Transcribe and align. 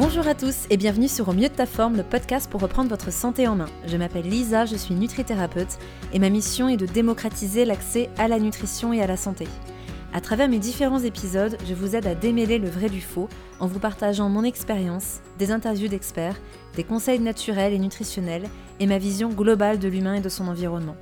Bonjour 0.00 0.26
à 0.26 0.34
tous 0.34 0.64
et 0.70 0.78
bienvenue 0.78 1.08
sur 1.08 1.28
Au 1.28 1.34
mieux 1.34 1.50
de 1.50 1.54
ta 1.54 1.66
forme, 1.66 1.98
le 1.98 2.02
podcast 2.02 2.50
pour 2.50 2.62
reprendre 2.62 2.88
votre 2.88 3.12
santé 3.12 3.46
en 3.46 3.54
main. 3.54 3.68
Je 3.86 3.98
m'appelle 3.98 4.26
Lisa, 4.26 4.64
je 4.64 4.74
suis 4.74 4.94
nutrithérapeute 4.94 5.76
et 6.14 6.18
ma 6.18 6.30
mission 6.30 6.70
est 6.70 6.78
de 6.78 6.86
démocratiser 6.86 7.66
l'accès 7.66 8.08
à 8.16 8.26
la 8.26 8.38
nutrition 8.38 8.94
et 8.94 9.02
à 9.02 9.06
la 9.06 9.18
santé. 9.18 9.46
À 10.14 10.22
travers 10.22 10.48
mes 10.48 10.58
différents 10.58 11.00
épisodes, 11.00 11.58
je 11.68 11.74
vous 11.74 11.96
aide 11.96 12.06
à 12.06 12.14
démêler 12.14 12.58
le 12.58 12.70
vrai 12.70 12.88
du 12.88 13.02
faux 13.02 13.28
en 13.58 13.66
vous 13.66 13.78
partageant 13.78 14.30
mon 14.30 14.42
expérience, 14.42 15.20
des 15.38 15.52
interviews 15.52 15.88
d'experts, 15.88 16.40
des 16.76 16.84
conseils 16.84 17.20
naturels 17.20 17.74
et 17.74 17.78
nutritionnels 17.78 18.48
et 18.80 18.86
ma 18.86 18.96
vision 18.96 19.28
globale 19.28 19.78
de 19.78 19.88
l'humain 19.88 20.14
et 20.14 20.22
de 20.22 20.30
son 20.30 20.48
environnement. 20.48 20.96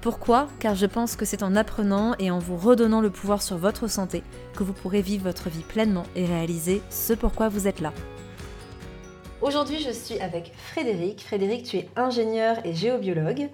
Pourquoi? 0.00 0.46
Car 0.60 0.76
je 0.76 0.86
pense 0.86 1.16
que 1.16 1.24
c'est 1.24 1.42
en 1.42 1.56
apprenant 1.56 2.14
et 2.20 2.30
en 2.30 2.38
vous 2.38 2.56
redonnant 2.56 3.00
le 3.00 3.10
pouvoir 3.10 3.42
sur 3.42 3.56
votre 3.56 3.88
santé 3.88 4.22
que 4.54 4.62
vous 4.62 4.74
pourrez 4.74 5.02
vivre 5.02 5.24
votre 5.24 5.48
vie 5.48 5.64
pleinement 5.64 6.04
et 6.14 6.24
réaliser 6.24 6.82
ce 6.88 7.14
pourquoi 7.14 7.48
vous 7.48 7.66
êtes 7.66 7.80
là. 7.80 7.92
Aujourd'hui, 9.40 9.78
je 9.78 9.92
suis 9.92 10.18
avec 10.18 10.52
Frédéric. 10.56 11.20
Frédéric, 11.20 11.64
tu 11.64 11.76
es 11.76 11.88
ingénieur 11.94 12.56
et 12.64 12.74
géobiologue. 12.74 13.48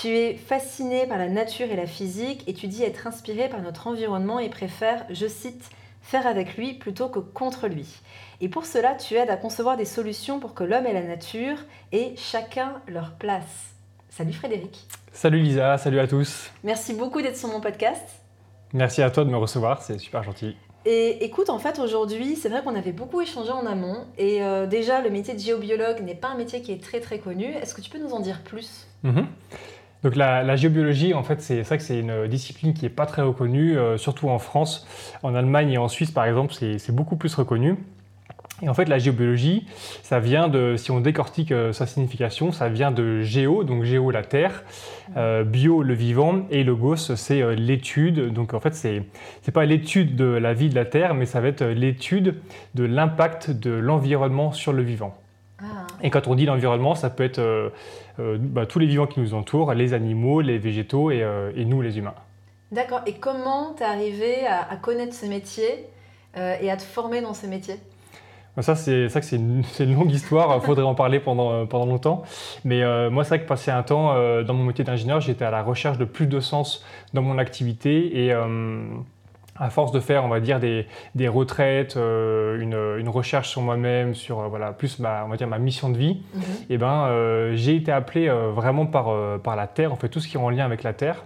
Tu 0.00 0.08
es 0.08 0.34
fasciné 0.34 1.06
par 1.06 1.18
la 1.18 1.28
nature 1.28 1.66
et 1.70 1.76
la 1.76 1.86
physique 1.86 2.44
et 2.46 2.54
tu 2.54 2.66
dis 2.66 2.82
être 2.82 3.06
inspiré 3.06 3.50
par 3.50 3.60
notre 3.60 3.88
environnement 3.88 4.38
et 4.38 4.48
préfères, 4.48 5.04
je 5.10 5.26
cite, 5.26 5.68
faire 6.00 6.26
avec 6.26 6.56
lui 6.56 6.72
plutôt 6.72 7.10
que 7.10 7.18
contre 7.18 7.68
lui. 7.68 7.86
Et 8.40 8.48
pour 8.48 8.64
cela, 8.64 8.94
tu 8.94 9.16
aides 9.16 9.28
à 9.28 9.36
concevoir 9.36 9.76
des 9.76 9.84
solutions 9.84 10.40
pour 10.40 10.54
que 10.54 10.64
l'homme 10.64 10.86
et 10.86 10.94
la 10.94 11.02
nature 11.02 11.58
aient 11.92 12.14
chacun 12.16 12.80
leur 12.86 13.12
place. 13.12 13.74
Salut 14.08 14.32
Frédéric. 14.32 14.86
Salut 15.12 15.40
Lisa, 15.40 15.76
salut 15.76 16.00
à 16.00 16.08
tous. 16.08 16.50
Merci 16.64 16.94
beaucoup 16.94 17.20
d'être 17.20 17.36
sur 17.36 17.48
mon 17.48 17.60
podcast. 17.60 18.22
Merci 18.72 19.02
à 19.02 19.10
toi 19.10 19.26
de 19.26 19.30
me 19.30 19.36
recevoir, 19.36 19.82
c'est 19.82 19.98
super 19.98 20.22
gentil. 20.22 20.56
Et 20.90 21.22
écoute, 21.22 21.50
en 21.50 21.58
fait, 21.58 21.78
aujourd'hui, 21.80 22.34
c'est 22.34 22.48
vrai 22.48 22.62
qu'on 22.62 22.74
avait 22.74 22.92
beaucoup 22.92 23.20
échangé 23.20 23.50
en 23.50 23.66
amont. 23.66 24.06
Et 24.16 24.42
euh, 24.42 24.66
déjà, 24.66 25.02
le 25.02 25.10
métier 25.10 25.34
de 25.34 25.38
géobiologue 25.38 26.00
n'est 26.02 26.14
pas 26.14 26.28
un 26.28 26.34
métier 26.34 26.62
qui 26.62 26.72
est 26.72 26.82
très 26.82 27.00
très 27.00 27.18
connu. 27.18 27.44
Est-ce 27.44 27.74
que 27.74 27.82
tu 27.82 27.90
peux 27.90 27.98
nous 27.98 28.14
en 28.14 28.20
dire 28.20 28.40
plus? 28.42 28.86
Mhm. 29.02 29.26
Donc 30.02 30.16
la, 30.16 30.56
géobiologie, 30.56 31.12
en 31.12 31.22
fait, 31.22 31.42
c'est 31.42 31.60
vrai 31.60 31.76
que 31.76 31.84
c'est 31.84 31.98
une 31.98 32.26
discipline 32.26 32.72
qui 32.72 32.84
n'est 32.84 32.88
pas 32.88 33.04
très 33.04 33.20
reconnue, 33.20 33.76
euh, 33.76 33.98
surtout 33.98 34.30
en 34.30 34.38
France. 34.38 34.86
En 35.22 35.34
Allemagne 35.34 35.72
et 35.72 35.76
en 35.76 35.88
Suisse, 35.88 36.10
par 36.10 36.24
exemple, 36.24 36.54
c'est 36.54 36.94
beaucoup 36.94 37.16
plus 37.16 37.34
reconnu. 37.34 37.76
Et 38.60 38.68
en 38.68 38.74
fait, 38.74 38.86
la 38.86 38.98
géobiologie, 38.98 39.66
ça 40.02 40.18
vient 40.18 40.48
de, 40.48 40.74
si 40.76 40.90
on 40.90 41.00
décortique 41.00 41.52
euh, 41.52 41.72
sa 41.72 41.86
signification, 41.86 42.50
ça 42.50 42.68
vient 42.68 42.90
de 42.90 43.22
géo, 43.22 43.62
donc 43.62 43.84
géo 43.84 44.10
la 44.10 44.24
terre, 44.24 44.64
euh, 45.16 45.44
bio 45.44 45.82
le 45.82 45.94
vivant, 45.94 46.40
et 46.50 46.64
logos 46.64 46.96
c'est 46.96 47.40
euh, 47.40 47.54
l'étude. 47.54 48.32
Donc 48.32 48.54
en 48.54 48.60
fait, 48.60 48.74
c'est 48.74 49.04
n'est 49.46 49.52
pas 49.52 49.64
l'étude 49.64 50.16
de 50.16 50.24
la 50.24 50.54
vie 50.54 50.68
de 50.68 50.74
la 50.74 50.84
terre, 50.84 51.14
mais 51.14 51.24
ça 51.24 51.40
va 51.40 51.48
être 51.48 51.64
l'étude 51.64 52.34
de 52.74 52.84
l'impact 52.84 53.50
de 53.50 53.70
l'environnement 53.70 54.50
sur 54.52 54.72
le 54.72 54.82
vivant. 54.82 55.14
Ah. 55.60 55.86
Et 56.02 56.10
quand 56.10 56.26
on 56.26 56.34
dit 56.34 56.46
l'environnement, 56.46 56.96
ça 56.96 57.10
peut 57.10 57.24
être 57.24 57.72
bah, 58.18 58.66
tous 58.66 58.78
les 58.78 58.86
vivants 58.86 59.06
qui 59.06 59.20
nous 59.20 59.34
entourent, 59.34 59.74
les 59.74 59.92
animaux, 59.92 60.40
les 60.40 60.58
végétaux 60.58 61.10
et, 61.10 61.24
nous, 61.66 61.82
les 61.82 61.98
humains. 61.98 62.14
D'accord. 62.70 63.00
Et 63.06 63.14
comment 63.14 63.74
tu 63.76 63.82
es 63.82 63.86
arrivé 63.86 64.46
à, 64.46 64.70
à, 64.70 64.76
connaître 64.76 65.14
ce 65.14 65.26
métier 65.26 65.86
et 66.36 66.70
à 66.70 66.76
te 66.76 66.82
former 66.82 67.20
dans 67.20 67.34
ce 67.34 67.46
métier? 67.46 67.74
Ça, 68.62 68.74
c'est 68.74 69.08
ça 69.08 69.20
que 69.20 69.26
c'est 69.26 69.36
une, 69.36 69.94
longue 69.94 70.10
histoire. 70.10 70.56
Il 70.56 70.64
faudrait 70.64 70.84
en 70.84 70.94
parler 70.94 71.20
pendant, 71.20 71.52
euh, 71.52 71.64
pendant 71.64 71.86
longtemps. 71.86 72.22
Mais 72.64 72.82
euh, 72.82 73.10
moi, 73.10 73.24
c'est 73.24 73.30
vrai 73.30 73.40
que 73.40 73.48
passé 73.48 73.70
un 73.70 73.82
temps 73.82 74.12
euh, 74.14 74.42
dans 74.42 74.54
mon 74.54 74.64
métier 74.64 74.84
d'ingénieur, 74.84 75.20
j'étais 75.20 75.44
à 75.44 75.50
la 75.50 75.62
recherche 75.62 75.98
de 75.98 76.04
plus 76.04 76.26
de 76.26 76.40
sens 76.40 76.84
dans 77.14 77.22
mon 77.22 77.38
activité 77.38 78.24
et 78.24 78.32
à 79.60 79.70
force 79.70 79.90
de 79.90 79.98
faire, 79.98 80.24
on 80.24 80.28
va 80.28 80.38
dire, 80.40 80.60
des, 80.60 80.86
des 81.14 81.26
retraites, 81.26 81.96
une, 81.96 82.78
une, 82.98 83.08
recherche 83.08 83.48
sur 83.48 83.60
moi-même, 83.60 84.14
sur 84.14 84.48
voilà, 84.48 84.72
plus 84.72 84.98
ma, 85.00 85.24
on 85.24 85.28
va 85.28 85.36
dire, 85.36 85.48
ma 85.48 85.58
mission 85.58 85.90
de 85.90 85.98
vie, 85.98 86.20
mhm. 86.34 86.42
et 86.42 86.64
eh 86.70 86.78
ben, 86.78 87.52
j'ai 87.54 87.74
été 87.74 87.90
appelé 87.90 88.28
vraiment 88.28 88.86
par, 88.86 89.40
par 89.40 89.56
la 89.56 89.66
Terre, 89.66 89.92
en 89.92 89.96
fait, 89.96 90.08
tout 90.08 90.20
ce 90.20 90.28
qui 90.28 90.36
est 90.36 90.40
en 90.40 90.50
lien 90.50 90.64
avec 90.64 90.82
la 90.82 90.92
Terre 90.92 91.24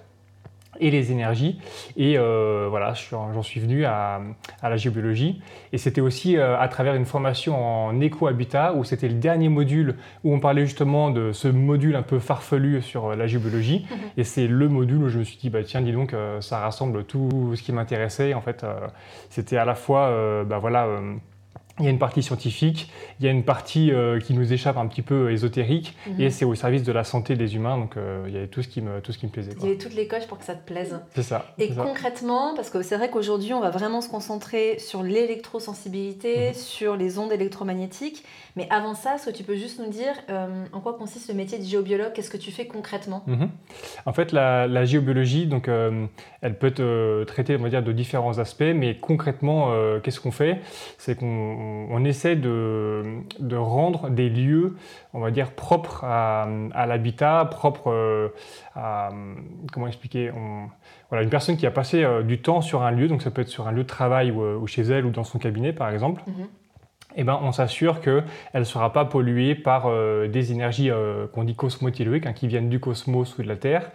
et 0.80 0.90
les 0.90 1.12
énergies. 1.12 1.58
Et 1.96 2.18
euh, 2.18 2.66
voilà, 2.70 2.94
j'en 2.94 3.42
suis 3.42 3.60
venu 3.60 3.84
à, 3.84 4.20
la 4.62 4.76
géobiologie. 4.76 5.40
Et 5.72 5.78
c'était 5.78 6.00
aussi 6.00 6.36
euh, 6.36 6.58
à 6.58 6.68
travers 6.68 6.94
une 6.94 7.04
formation 7.04 7.56
en 7.56 8.00
éco-habitat, 8.00 8.74
où 8.74 8.84
c'était 8.84 9.08
le 9.08 9.14
dernier 9.14 9.48
module 9.48 9.96
où 10.24 10.34
on 10.34 10.40
parlait 10.40 10.64
justement 10.64 11.10
de 11.10 11.32
ce 11.32 11.48
module 11.48 11.96
un 11.96 12.02
peu 12.02 12.18
farfelu 12.18 12.82
sur 12.82 13.06
euh, 13.06 13.16
la 13.16 13.26
géobiologie. 13.26 13.86
Mhm. 13.90 13.98
Et 14.16 14.24
c'est 14.24 14.46
le 14.46 14.68
module 14.68 15.04
où 15.04 15.08
je 15.08 15.18
me 15.18 15.24
suis 15.24 15.36
dit, 15.36 15.50
bah, 15.50 15.62
tiens, 15.62 15.82
dis 15.82 15.92
donc, 15.92 16.14
ça 16.40 16.58
rassemble 16.58 17.04
tout 17.04 17.54
ce 17.54 17.62
qui 17.62 17.72
m'intéressait. 17.72 18.34
En 18.34 18.40
fait, 18.40 18.64
c'était 19.30 19.56
à 19.56 19.64
la 19.64 19.74
fois, 19.74 20.44
bah, 20.44 20.58
voilà, 20.58 20.86
il 21.78 21.84
y 21.84 21.88
a 21.88 21.90
une 21.90 21.98
partie 21.98 22.22
scientifique, 22.22 22.90
il 23.18 23.26
y 23.26 23.28
a 23.28 23.32
une 23.32 23.44
partie 23.44 23.92
euh, 23.92 24.20
qui 24.20 24.34
nous 24.34 24.52
échappe 24.52 24.76
un 24.76 24.86
petit 24.86 25.02
peu 25.02 25.30
ésotérique, 25.30 25.96
mhm. 26.06 26.20
et 26.20 26.30
c'est 26.30 26.44
au 26.44 26.54
service 26.54 26.82
de 26.82 26.92
la 26.92 27.04
santé 27.04 27.34
des 27.34 27.54
humains, 27.54 27.78
donc 27.78 27.96
euh, 27.96 28.24
il 28.28 28.34
y 28.34 28.36
avait 28.36 28.48
tout 28.48 28.62
ce 28.62 28.68
qui 28.68 28.82
me, 28.82 29.00
tout 29.00 29.12
ce 29.12 29.18
qui 29.18 29.26
me 29.26 29.30
plaisait. 29.30 29.52
Il 29.58 29.64
y 29.64 29.68
avait 29.68 29.78
toutes 29.78 29.94
les 29.94 30.06
coches 30.06 30.26
pour 30.26 30.38
que 30.38 30.44
ça 30.44 30.54
te 30.54 30.66
plaise. 30.66 31.00
C'est 31.14 31.22
ça. 31.22 31.46
Et 31.58 31.70
concrètement, 31.74 32.54
parce 32.54 32.70
que 32.70 32.82
c'est 32.82 32.96
vrai 32.96 33.10
qu'aujourd'hui, 33.10 33.54
on 33.54 33.60
va 33.60 33.70
vraiment 33.70 34.00
se 34.00 34.08
concentrer 34.08 34.78
sur 34.78 35.02
l'électrosensibilité, 35.02 36.48
mhm. 36.48 36.54
sur 36.54 36.96
les 36.96 37.18
ondes 37.18 37.32
électromagnétiques, 37.32 38.24
mais 38.56 38.66
avant 38.70 38.94
ça, 38.94 39.14
est-ce 39.14 39.26
que 39.26 39.36
tu 39.36 39.44
peux 39.44 39.56
juste 39.56 39.78
nous 39.78 39.90
dire 39.90 40.14
euh, 40.30 40.64
en 40.72 40.80
quoi 40.80 40.94
consiste 40.94 41.28
le 41.28 41.34
métier 41.34 41.58
de 41.58 41.64
géobiologue? 41.64 42.12
Qu'est-ce 42.12 42.30
que 42.30 42.36
tu 42.36 42.50
fais 42.50 42.66
concrètement? 42.66 43.22
Mhm. 43.26 43.48
En 44.06 44.12
fait, 44.12 44.32
la, 44.32 44.84
géobiologie, 44.84 45.46
donc, 45.46 45.68
elle 45.68 46.58
peut 46.58 46.66
être 46.68 47.24
traitée 47.24 47.56
on 47.56 47.62
va 47.62 47.68
dire, 47.68 47.82
de 47.82 47.92
différents 47.92 48.38
aspects, 48.38 48.62
mais 48.74 48.96
concrètement, 48.96 49.72
qu'est-ce 50.02 50.20
qu'on 50.20 50.30
fait? 50.30 50.60
C'est 50.98 51.18
qu'on 51.18 51.86
on, 51.90 52.04
essaie 52.04 52.36
de, 52.36 53.22
rendre 53.54 54.10
des 54.10 54.28
lieux, 54.28 54.76
on 55.12 55.20
va 55.20 55.30
dire, 55.30 55.52
propres 55.52 56.04
à, 56.04 56.46
l'habitat, 56.86 57.48
propres 57.50 57.90
euh, 57.90 58.28
à, 58.74 59.10
comment 59.72 59.86
expliquer, 59.86 60.30
voilà, 61.08 61.24
une 61.24 61.30
personne 61.30 61.56
qui 61.56 61.66
a 61.66 61.70
passé 61.70 62.02
euh, 62.02 62.22
du 62.22 62.40
temps 62.40 62.60
sur 62.60 62.82
un 62.82 62.90
lieu, 62.90 63.08
donc 63.08 63.22
ça 63.22 63.30
peut 63.30 63.42
être 63.42 63.48
sur 63.48 63.68
un 63.68 63.72
lieu 63.72 63.82
de 63.82 63.88
travail 63.88 64.30
ou, 64.30 64.42
euh, 64.42 64.66
chez 64.66 64.82
elle 64.82 65.04
ou 65.04 65.10
dans 65.10 65.24
son 65.24 65.38
cabinet 65.38 65.72
par 65.72 65.90
exemple. 65.90 66.22
Mhm. 66.26 66.46
Eh 67.16 67.24
ben, 67.24 67.38
on 67.42 67.52
s'assure 67.52 68.00
qu'elle 68.00 68.24
ne 68.54 68.64
sera 68.64 68.92
pas 68.92 69.04
polluée 69.04 69.54
par 69.54 69.90
des 70.28 70.52
énergies 70.52 70.90
qu'on 71.32 71.44
dit 71.44 71.54
cosmotelluriques, 71.54 72.26
hein, 72.26 72.32
qui 72.32 72.46
viennent 72.48 72.68
du 72.68 72.80
cosmos 72.80 73.38
ou 73.38 73.42
de 73.42 73.48
la 73.48 73.56
Terre, 73.56 73.90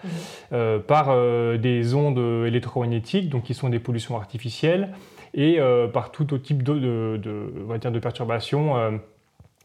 mhm. 0.51 0.81
par 0.81 1.16
des 1.57 1.94
ondes 1.94 2.45
électromagnétiques, 2.45 3.29
donc 3.29 3.44
qui 3.44 3.53
sont 3.53 3.69
des 3.69 3.79
pollutions 3.79 4.17
artificielles, 4.17 4.89
et 5.33 5.59
euh, 5.59 5.88
par 5.88 6.11
tout 6.11 6.33
autre 6.33 6.44
type 6.44 6.63
de, 6.63 6.73
de, 6.73 7.17
de, 7.17 7.89
de 7.89 8.00
perturbations. 8.00 8.77
Euh, 8.77 8.91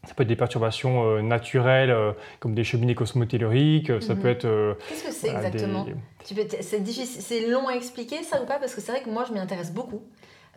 ça 0.05 0.13
peut 0.13 0.23
être 0.23 0.29
des 0.29 0.35
perturbations 0.35 1.05
euh, 1.05 1.21
naturelles, 1.21 1.95
comme 2.39 2.53
des 2.53 2.65
cheminées 2.65 2.95
cosmotelluriques. 2.95 4.01
Ça 4.01 4.15
peut 4.15 4.23
mhm. 4.23 4.27
être. 4.27 4.77
Qu'est-ce 4.89 5.03
que 5.05 5.11
c'est 5.13 5.29
exactement? 5.29 5.85
C'est 6.23 7.47
long 7.47 7.67
à 7.67 7.73
expliquer, 7.73 8.21
ça 8.23 8.41
ou 8.41 8.45
pas? 8.45 8.59
Parce 8.59 8.75
que 8.75 8.81
c'est 8.81 8.91
vrai 8.91 9.01
que 9.01 9.09
moi, 9.09 9.25
je 9.27 9.33
m'y 9.33 9.39
intéresse 9.39 9.73
beaucoup. 9.73 10.03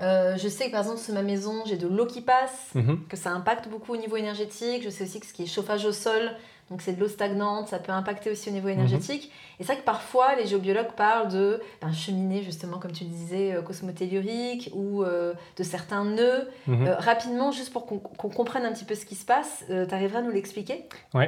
Je 0.01 0.49
sais 0.49 0.67
que 0.67 0.73
par 0.73 0.81
exemple 0.81 1.01
sur 1.01 1.15
ma 1.15 1.23
maison, 1.23 1.63
j'ai 1.67 1.77
de 1.77 1.89
l'eau 1.89 2.07
qui 2.07 2.21
passe, 2.21 2.71
mhm. 2.75 3.07
que 3.09 3.17
ça 3.17 3.31
impacte 3.31 3.69
beaucoup 3.69 3.95
au 3.95 3.97
niveau 3.97 4.17
énergétique. 4.17 4.83
Je 4.83 4.91
sais 4.91 5.05
aussi 5.05 5.21
que 5.21 5.27
ce 5.27 5.33
qui 5.33 5.45
est 5.45 5.47
chauffage 5.47 5.85
au 5.85 5.93
sol, 5.93 6.33
donc 6.71 6.83
c'est 6.83 6.95
de 6.95 7.01
l'eau 7.01 7.09
stagnante, 7.09 7.69
ça 7.69 7.79
peut 7.79 7.93
impacter 7.93 8.31
aussi 8.31 8.51
au 8.51 8.53
niveau 8.53 8.69
énergétique. 8.69 9.31
Et 9.59 9.65
c'est 9.65 9.73
vrai 9.73 9.77
que 9.81 9.85
parfois 9.85 10.35
les 10.35 10.47
géobiologues 10.47 10.93
parlent 10.97 11.29
de 11.29 11.61
ben, 11.81 11.93
cheminée 11.93 12.43
justement 12.43 12.79
comme 12.79 12.91
tu 12.91 13.05
le 13.05 13.11
disais 13.11 13.55
euh, 13.55 13.63
cosmotellurique 13.63 14.71
ou 14.75 15.03
euh, 15.03 15.33
de 15.57 15.63
certains 15.63 16.05
nœuds. 16.05 16.49
Mhm. 16.67 16.87
Euh, 16.87 16.95
rapidement, 16.97 17.53
juste 17.53 17.73
pour 17.73 17.87
qu'on 17.87 18.29
comprenne 18.29 18.65
un 18.65 18.73
petit 18.73 18.85
peu 18.85 18.97
ce 18.97 19.07
qui 19.07 19.15
se 19.15 19.25
passe, 19.25 19.65
tu 19.69 19.95
arriveras 19.95 20.19
à 20.19 20.23
nous 20.23 20.33
l'expliquer? 20.33 20.85
Oui. 21.15 21.25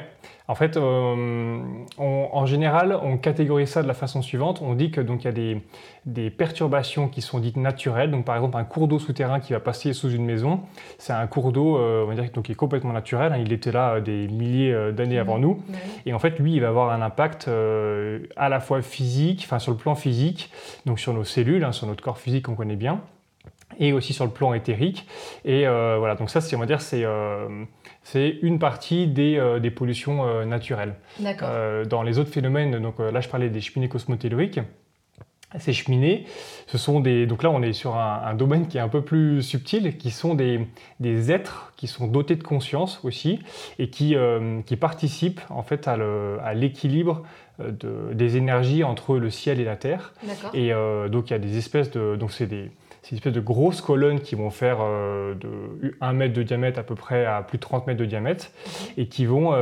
En 0.49 0.55
fait, 0.55 0.79
en 0.79 2.47
général, 2.47 2.99
on 3.03 3.19
catégorise 3.19 3.69
ça 3.69 3.83
de 3.83 3.89
la 3.89 3.95
façon 3.95 4.23
suivante. 4.23 4.61
On 4.63 4.75
dit 4.75 4.91
que 4.91 5.01
donc 5.03 5.23
il 5.23 5.27
y 5.27 5.29
a 5.29 5.33
des, 5.33 5.63
des 6.07 6.31
perturbations 6.31 7.09
qui 7.09 7.21
sont 7.21 7.39
dites 7.39 7.59
naturelles. 7.59 8.11
Donc 8.11 8.25
par 8.25 8.35
exemple 8.35 8.57
un 8.57 8.65
cours 8.65 8.89
d'eau 8.89 8.99
souterrain 8.99 9.41
qui 9.41 9.53
va 9.53 9.61
passer 9.61 9.93
sous 9.93 10.11
une 10.11 10.25
maison, 10.25 10.63
c'est 10.97 11.13
un 11.13 11.27
cours 11.27 11.53
d'eau 11.53 11.77
on 11.79 12.07
va 12.07 12.15
dire 12.15 12.33
qui 12.33 12.53
est 12.53 12.55
complètement 12.55 12.95
naturel. 12.95 13.35
Hein. 13.35 13.43
Il 13.45 13.53
était 13.53 13.73
là 13.73 14.01
des 14.01 14.27
milliers 14.29 14.93
d'années 14.93 15.19
avant 15.19 15.28
nous. 15.37 15.63
Et 16.07 16.15
en 16.15 16.19
fait, 16.19 16.39
lui, 16.39 16.55
il 16.55 16.61
va 16.61 16.69
avoir 16.69 16.91
un 16.91 17.03
impact 17.03 17.49
euh, 17.49 18.21
à 18.37 18.49
la 18.49 18.61
fois 18.61 18.81
physique, 18.81 19.43
enfin 19.45 19.59
sur 19.59 19.73
le 19.73 19.77
plan 19.77 19.95
physique, 19.95 20.51
donc 20.87 20.99
sur 20.99 21.13
nos 21.13 21.25
cellules, 21.25 21.65
hein, 21.65 21.73
sur 21.73 21.87
notre 21.87 22.03
corps 22.03 22.17
physique 22.17 22.47
qu'on 22.47 22.55
connaît 22.55 22.77
bien, 22.77 23.03
et 23.79 23.93
aussi 23.93 24.15
sur 24.15 24.25
le 24.25 24.31
plan 24.31 24.55
éthérique. 24.55 25.07
Et 25.45 25.67
euh, 25.67 25.97
voilà, 25.99 26.15
donc 26.15 26.31
ça, 26.31 26.41
on 26.55 26.59
va 26.59 26.67
dire, 26.67 26.81
c'est 26.81 27.05
euh, 27.05 27.65
c'est 28.03 28.39
une 28.41 28.59
partie 28.59 29.07
des, 29.07 29.59
des 29.61 29.71
pollutions 29.71 30.47
naturelles. 30.47 30.95
dans 31.91 32.03
les 32.03 32.19
autres 32.19 32.31
phénomènes, 32.31 32.81
donc 32.81 33.01
là, 33.01 33.21
je 33.21 33.29
parlais 33.29 33.51
des 33.51 33.61
cheminées 33.61 33.91
cosmotelluriques 33.91 34.61
ces 35.59 35.73
cheminées, 35.73 36.27
ce 36.67 36.77
sont 36.77 37.01
des. 37.01 37.27
Donc 37.27 37.43
là, 37.43 37.51
on 37.51 37.63
est 37.63 37.73
sur 37.73 37.97
un, 37.97 38.35
domaine 38.35 38.69
qui 38.69 38.77
est 38.77 38.81
un 38.81 38.89
peu 38.89 39.03
plus 39.03 39.43
subtil, 39.43 39.97
qui 39.97 40.11
sont 40.11 40.35
des, 40.35 40.67
des 41.01 41.33
êtres 41.33 41.73
qui 41.77 41.87
sont 41.87 42.07
dotés 42.07 42.37
de 42.37 42.43
conscience 42.43 43.01
aussi 43.03 43.39
et 43.79 43.89
qui, 43.89 44.15
euh, 44.15 44.61
qui 44.63 44.77
participent 44.77 45.41
en 45.49 45.63
fait 45.63 45.89
à 45.89 46.55
l'équilibre 46.55 47.23
euh, 47.61 47.71
de, 47.71 48.13
des 48.13 48.37
énergies 48.37 48.85
entre 48.85 49.17
le 49.17 49.31
ciel 49.31 49.59
et 49.59 49.65
la 49.65 49.77
terre. 49.77 50.13
Et 50.53 50.73
euh, 50.73 51.09
donc 51.09 51.31
il 51.31 51.33
y 51.33 51.37
a 51.37 51.39
des 51.39 51.57
espèces 51.57 51.91
de. 51.91 52.17
Donc 52.17 52.33
c'est 52.33 52.47
des 52.47 52.71
c'est 53.03 53.13
une 53.13 53.19
espèce 53.19 53.33
de 53.33 53.41
grosses 53.41 53.81
colonnes 53.81 54.21
qui 54.21 54.35
vont 54.35 54.51
faire 54.51 54.79
de 54.79 55.97
1 56.01 56.13
mètre 56.13 56.35
de 56.35 56.43
diamètre 56.43 56.79
à 56.79 56.83
peu 56.83 56.95
près 56.95 57.25
à 57.25 57.43
plus 57.43 57.59
de 57.59 57.63
30 57.63 57.87
mètres 57.87 58.01
de 58.01 58.05
diamètre 58.05 58.51
et 58.97 59.07
qui 59.07 59.25
vont 59.25 59.53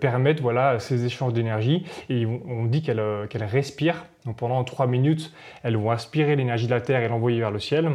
permettre 0.00 0.42
voilà, 0.42 0.78
ces 0.78 1.04
échanges 1.04 1.32
d'énergie. 1.32 1.84
Et 2.08 2.26
on 2.26 2.64
dit 2.64 2.82
qu'elles 2.82 3.00
respirent. 3.32 4.04
Donc 4.26 4.36
pendant 4.36 4.62
3 4.62 4.86
minutes, 4.86 5.32
elles 5.62 5.76
vont 5.76 5.90
aspirer 5.90 6.36
l'énergie 6.36 6.66
de 6.66 6.72
la 6.72 6.80
Terre 6.80 7.02
et 7.02 7.08
l'envoyer 7.08 7.40
vers 7.40 7.50
le 7.50 7.58
ciel. 7.58 7.90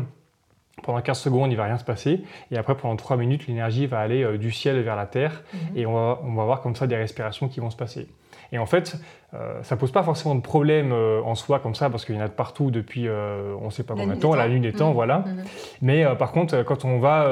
Pendant 0.83 1.01
15 1.01 1.19
secondes, 1.19 1.51
il 1.51 1.55
ne 1.55 1.57
va 1.57 1.65
rien 1.65 1.77
se 1.77 1.83
passer. 1.83 2.21
Et 2.51 2.57
après, 2.57 2.75
pendant 2.75 2.95
3 2.95 3.17
minutes, 3.17 3.47
l'énergie 3.47 3.87
va 3.87 3.99
aller 3.99 4.23
euh, 4.23 4.37
du 4.37 4.51
ciel 4.51 4.79
vers 4.81 4.95
la 4.95 5.05
Terre. 5.05 5.43
Mhm. 5.53 5.77
Et 5.77 5.85
on 5.85 5.93
va, 5.93 6.19
on 6.23 6.33
va 6.33 6.43
avoir 6.43 6.61
comme 6.61 6.75
ça 6.75 6.85
des 6.85 6.95
respirations 6.95 7.47
qui 7.47 7.59
vont 7.59 7.69
se 7.69 7.77
passer. 7.77 8.07
Et 8.55 8.57
en 8.57 8.65
fait, 8.65 8.95
euh, 9.33 9.61
ça 9.63 9.75
pose 9.75 9.91
pas 9.91 10.01
forcément 10.01 10.33
de 10.33 10.39
problème 10.39 10.93
euh, 10.93 11.21
en 11.25 11.35
soi 11.35 11.59
comme 11.59 11.75
ça, 11.75 11.89
parce 11.89 12.05
qu'il 12.05 12.15
y 12.15 12.17
en 12.17 12.21
a 12.21 12.29
de 12.29 12.33
partout 12.33 12.71
depuis 12.71 13.09
on 13.09 13.65
ne 13.65 13.69
sait 13.69 13.83
pas 13.83 13.93
combien 13.93 14.15
de 14.15 14.19
temps, 14.19 14.33
la 14.33 14.47
lune 14.47 14.61
des 14.61 14.71
temps, 14.71 14.89
mhm. 14.89 14.93
voilà. 14.93 15.19
Mhm. 15.19 15.43
Mais 15.81 16.05
par 16.15 16.31
contre, 16.31 16.63
quand 16.63 16.85
on 16.85 16.99
va 16.99 17.27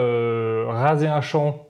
raser 0.67 1.07
un 1.07 1.21
champ, 1.21 1.67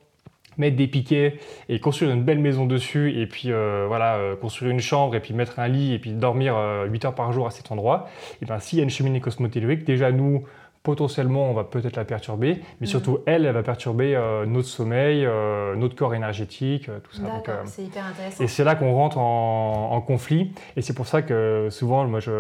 mettre 0.57 0.75
des 0.75 0.87
piquets 0.87 1.39
et 1.67 1.79
construire 1.79 2.11
une 2.11 2.23
belle 2.23 2.39
maison 2.39 2.65
dessus, 2.65 3.19
et 3.19 3.27
puis 3.27 3.51
voilà, 3.87 4.19
construire 4.41 4.71
une 4.71 4.79
chambre, 4.79 5.15
et 5.15 5.19
puis 5.19 5.35
mettre 5.35 5.59
un 5.59 5.67
lit, 5.67 5.93
et 5.93 5.99
puis 5.99 6.13
dormir 6.13 6.55
8 6.89 7.05
heures 7.05 7.15
par 7.15 7.31
jour 7.31 7.45
à 7.45 7.51
cet 7.51 7.71
endroit, 7.71 8.07
et 8.41 8.45
bien 8.45 8.57
s'il 8.57 8.79
y 8.79 8.81
a 8.81 8.83
une 8.83 8.89
cheminée 8.89 9.19
cosmotellurique, 9.19 9.83
déjà 9.83 10.11
nous, 10.11 10.45
potentiellement 10.83 11.49
on 11.49 11.53
va 11.53 11.63
peut-être 11.63 11.95
la 11.95 12.05
perturber, 12.05 12.61
mais 12.79 12.85
mm. 12.85 12.89
surtout 12.89 13.19
elle, 13.25 13.45
elle 13.45 13.53
va 13.53 13.63
perturber 13.63 14.15
euh, 14.15 14.45
notre 14.45 14.67
sommeil, 14.67 15.25
euh, 15.25 15.75
notre 15.75 15.95
corps 15.95 16.13
énergétique, 16.13 16.89
euh, 16.89 16.99
tout 16.99 17.15
ça. 17.15 17.23
c'est 17.65 17.83
hyper 17.83 18.05
intéressant. 18.05 18.43
Et 18.43 18.47
c'est 18.47 18.65
là 18.65 18.75
qu'on 18.75 18.93
rentre 18.93 19.17
en, 19.17 19.91
en, 19.91 20.01
conflit, 20.01 20.51
et 20.75 20.81
c'est 20.81 20.93
pour 20.93 21.07
ça 21.07 21.21
que 21.21 21.69
souvent, 21.71 22.05
moi 22.05 22.19
je, 22.19 22.31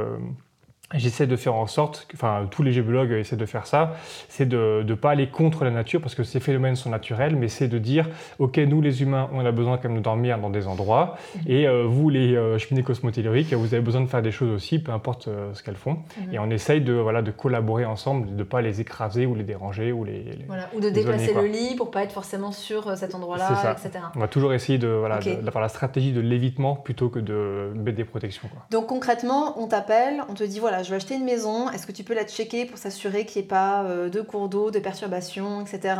J'essaie 0.93 1.25
de 1.25 1.35
faire 1.35 1.55
en 1.55 1.65
sorte, 1.65 2.07
enfin 2.13 2.47
tous 2.51 2.61
les 2.61 2.71
géologues 2.71 3.13
essaient 3.13 3.35
de 3.35 3.45
faire 3.47 3.65
ça, 3.65 3.95
c'est 4.29 4.47
de 4.47 4.83
ne 4.87 4.93
pas 4.93 5.11
aller 5.11 5.27
contre 5.27 5.63
la 5.63 5.71
nature 5.71 6.01
parce 6.01 6.13
que 6.13 6.23
ces 6.23 6.39
phénomènes 6.39 6.75
sont 6.75 6.91
naturels, 6.91 7.35
mais 7.35 7.47
c'est 7.47 7.67
de 7.67 7.79
dire, 7.79 8.07
ok, 8.37 8.57
nous 8.57 8.79
les 8.79 9.01
humains, 9.01 9.27
on 9.33 9.43
a 9.43 9.51
besoin 9.51 9.77
quand 9.77 9.89
même 9.89 9.97
de 9.97 10.03
dormir 10.03 10.37
dans 10.37 10.51
des 10.51 10.67
endroits, 10.67 11.17
mhm. 11.35 11.41
et 11.47 11.67
euh, 11.67 11.85
vous 11.87 12.09
les 12.09 12.35
euh, 12.35 12.59
cheminées 12.59 12.83
cosmotelluriques, 12.83 13.53
vous 13.53 13.73
avez 13.73 13.81
besoin 13.81 14.01
de 14.01 14.07
faire 14.07 14.21
des 14.21 14.31
choses 14.31 14.51
aussi, 14.51 14.77
peu 14.77 14.91
importe 14.91 15.29
euh, 15.29 15.51
ce 15.55 15.63
qu'elles 15.63 15.77
font, 15.77 15.93
mhm. 15.93 16.33
et 16.33 16.37
on 16.37 16.49
essaye 16.51 16.81
de, 16.81 16.93
voilà, 16.93 17.23
de 17.23 17.31
collaborer 17.31 17.85
ensemble, 17.85 18.27
de 18.27 18.35
ne 18.35 18.43
pas 18.43 18.61
les 18.61 18.79
écraser 18.79 19.25
ou 19.25 19.33
les 19.33 19.43
déranger 19.43 19.91
ou 19.91 20.03
les... 20.03 20.25
voilà. 20.47 20.69
Ou 20.75 20.79
de 20.79 20.91
déplacer 20.91 21.33
le 21.33 21.47
lit 21.47 21.75
pour 21.75 21.89
pas 21.89 22.03
être 22.03 22.11
forcément 22.11 22.51
sur 22.51 22.95
cet 22.97 23.15
endroit-là, 23.15 23.71
etc. 23.71 24.05
On 24.15 24.19
va 24.19 24.27
toujours 24.27 24.53
essayer 24.53 24.77
de, 24.77 24.89
voilà, 24.89 25.19
d'avoir 25.19 25.61
la 25.63 25.69
stratégie 25.69 26.11
de 26.11 26.21
l'évitement 26.21 26.75
plutôt 26.75 27.09
que 27.09 27.19
de 27.19 27.71
mettre 27.75 27.97
des 27.97 28.05
protections. 28.05 28.47
Quoi. 28.49 28.61
Donc 28.69 28.87
concrètement, 28.87 29.59
on 29.59 29.67
t'appelle, 29.67 30.21
on 30.29 30.35
te 30.35 30.43
dit, 30.43 30.59
voilà, 30.59 30.72
je 30.81 30.89
vais 30.89 30.95
acheter 30.95 31.15
une 31.15 31.25
maison, 31.25 31.69
est-ce 31.69 31.85
que 31.85 31.91
tu 31.91 32.03
peux 32.03 32.15
la 32.15 32.25
checker 32.25 32.65
pour 32.65 32.77
s'assurer 32.77 33.25
qu'il 33.25 33.41
n'y 33.41 33.45
ait 33.45 33.49
pas 33.49 33.83
euh, 33.83 34.09
de 34.09 34.21
cours 34.21 34.49
d'eau, 34.49 34.71
de 34.71 34.79
perturbations, 34.79 35.61
etc. 35.61 35.95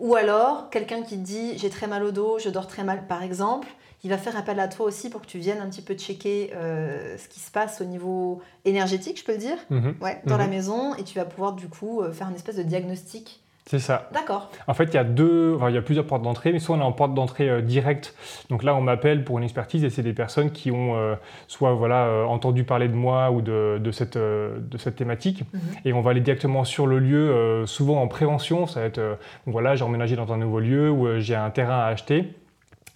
Ou 0.00 0.14
alors, 0.16 0.70
quelqu'un 0.70 1.02
qui 1.02 1.16
te 1.18 1.24
dit 1.24 1.58
j'ai 1.58 1.70
très 1.70 1.86
mal 1.86 2.02
au 2.02 2.10
dos, 2.10 2.38
je 2.38 2.48
dors 2.48 2.66
très 2.66 2.84
mal, 2.84 3.06
par 3.06 3.22
exemple, 3.22 3.68
il 4.04 4.10
va 4.10 4.18
faire 4.18 4.36
appel 4.36 4.58
à 4.60 4.68
toi 4.68 4.86
aussi 4.86 5.10
pour 5.10 5.20
que 5.20 5.26
tu 5.26 5.38
viennes 5.38 5.60
un 5.60 5.68
petit 5.68 5.82
peu 5.82 5.94
checker 5.94 6.52
euh, 6.54 7.16
ce 7.18 7.28
qui 7.28 7.40
se 7.40 7.50
passe 7.50 7.80
au 7.80 7.84
niveau 7.84 8.40
énergétique, 8.64 9.18
je 9.18 9.24
peux 9.24 9.32
le 9.32 9.38
dire, 9.38 9.58
mhm. 9.70 9.96
ouais, 10.00 10.22
dans 10.24 10.36
la 10.36 10.44
mhm. 10.44 10.50
maison, 10.50 10.94
et 10.94 11.04
tu 11.04 11.14
vas 11.18 11.24
pouvoir 11.24 11.52
du 11.52 11.68
coup 11.68 12.00
euh, 12.00 12.12
faire 12.12 12.28
une 12.28 12.36
espèce 12.36 12.56
de 12.56 12.62
diagnostic 12.62 13.42
c'est 13.68 13.80
ça. 13.80 14.08
D'accord. 14.14 14.50
En 14.66 14.72
fait, 14.72 14.84
il 14.84 14.94
y 14.94 14.96
a 14.96 15.04
deux, 15.04 15.54
enfin, 15.54 15.68
il 15.68 15.74
y 15.74 15.78
a 15.78 15.82
plusieurs 15.82 16.06
portes 16.06 16.22
d'entrée, 16.22 16.52
mais 16.52 16.58
soit 16.58 16.74
on 16.74 16.80
est 16.80 16.82
en 16.82 16.92
porte 16.92 17.12
d'entrée 17.12 17.50
euh, 17.50 17.60
directe. 17.60 18.14
Donc 18.48 18.62
là, 18.62 18.74
on 18.74 18.80
m'appelle 18.80 19.24
pour 19.24 19.36
une 19.36 19.44
expertise 19.44 19.84
et 19.84 19.90
c'est 19.90 20.02
des 20.02 20.14
personnes 20.14 20.52
qui 20.52 20.70
ont 20.70 20.96
euh, 20.96 21.16
soit 21.48 21.74
voilà 21.74 22.06
euh, 22.06 22.24
entendu 22.24 22.64
parler 22.64 22.88
de 22.88 22.94
moi 22.94 23.30
ou 23.30 23.42
de, 23.42 23.78
de 23.78 23.90
cette 23.90 24.16
de 24.16 24.78
cette 24.78 24.96
thématique 24.96 25.42
mhm. 25.52 25.60
et 25.84 25.92
on 25.92 26.00
va 26.00 26.12
aller 26.12 26.22
directement 26.22 26.64
sur 26.64 26.86
le 26.86 26.98
lieu, 26.98 27.66
souvent 27.66 28.00
en 28.00 28.08
prévention. 28.08 28.66
Ça 28.66 28.80
va 28.80 28.86
être 28.86 29.18
voilà, 29.44 29.76
j'ai 29.76 29.84
emménagé 29.84 30.16
dans 30.16 30.32
un 30.32 30.38
nouveau 30.38 30.60
lieu 30.60 30.90
ou 30.90 31.20
j'ai 31.20 31.34
un 31.34 31.50
terrain 31.50 31.80
à 31.80 31.86
acheter. 31.88 32.32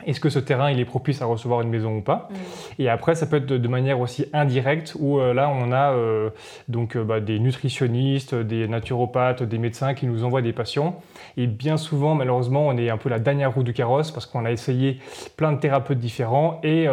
Est-ce 0.07 0.21
que 0.21 0.31
ce 0.31 0.39
terrain 0.39 0.71
il 0.71 0.81
est 0.81 0.85
propice 0.85 1.23
à 1.23 1.27
recevoir 1.27 1.61
une 1.61 1.69
maison 1.69 1.97
ou 1.97 2.01
pas 2.01 2.29
mm. 2.31 2.35
Et 2.79 2.89
après, 2.89 3.15
ça 3.15 3.27
peut 3.27 3.37
être 3.37 3.47
de, 3.47 3.69
manière 3.69 4.01
aussi 4.01 4.27
indirecte 4.33 4.97
où 4.99 5.19
euh, 5.19 5.33
là 5.33 5.49
on 5.49 5.73
a 5.73 5.93
euh, 5.93 6.31
donc 6.69 6.97
euh, 6.97 7.05
bah, 7.05 7.21
des 7.21 7.39
nutritionnistes, 7.39 8.35
des 8.35 8.69
naturopathes, 8.69 9.43
des 9.43 9.59
médecins 9.59 9.95
qui 9.95 10.07
nous 10.07 10.25
envoient 10.25 10.43
des 10.43 10.53
patients. 10.53 11.01
Et 11.37 11.47
bien 11.47 11.77
souvent, 11.77 12.15
malheureusement, 12.15 12.67
on 12.67 12.77
est 12.77 12.91
un 12.91 12.99
peu 12.99 13.09
la 13.09 13.19
dernière 13.19 13.55
roue 13.55 13.63
du 13.63 13.73
carrosse 13.73 14.11
parce 14.11 14.27
qu'on 14.27 14.45
a 14.45 14.51
essayé 14.51 14.99
plein 15.37 15.53
de 15.53 15.59
thérapeutes 15.59 15.99
différents 15.99 16.61
et 16.63 16.87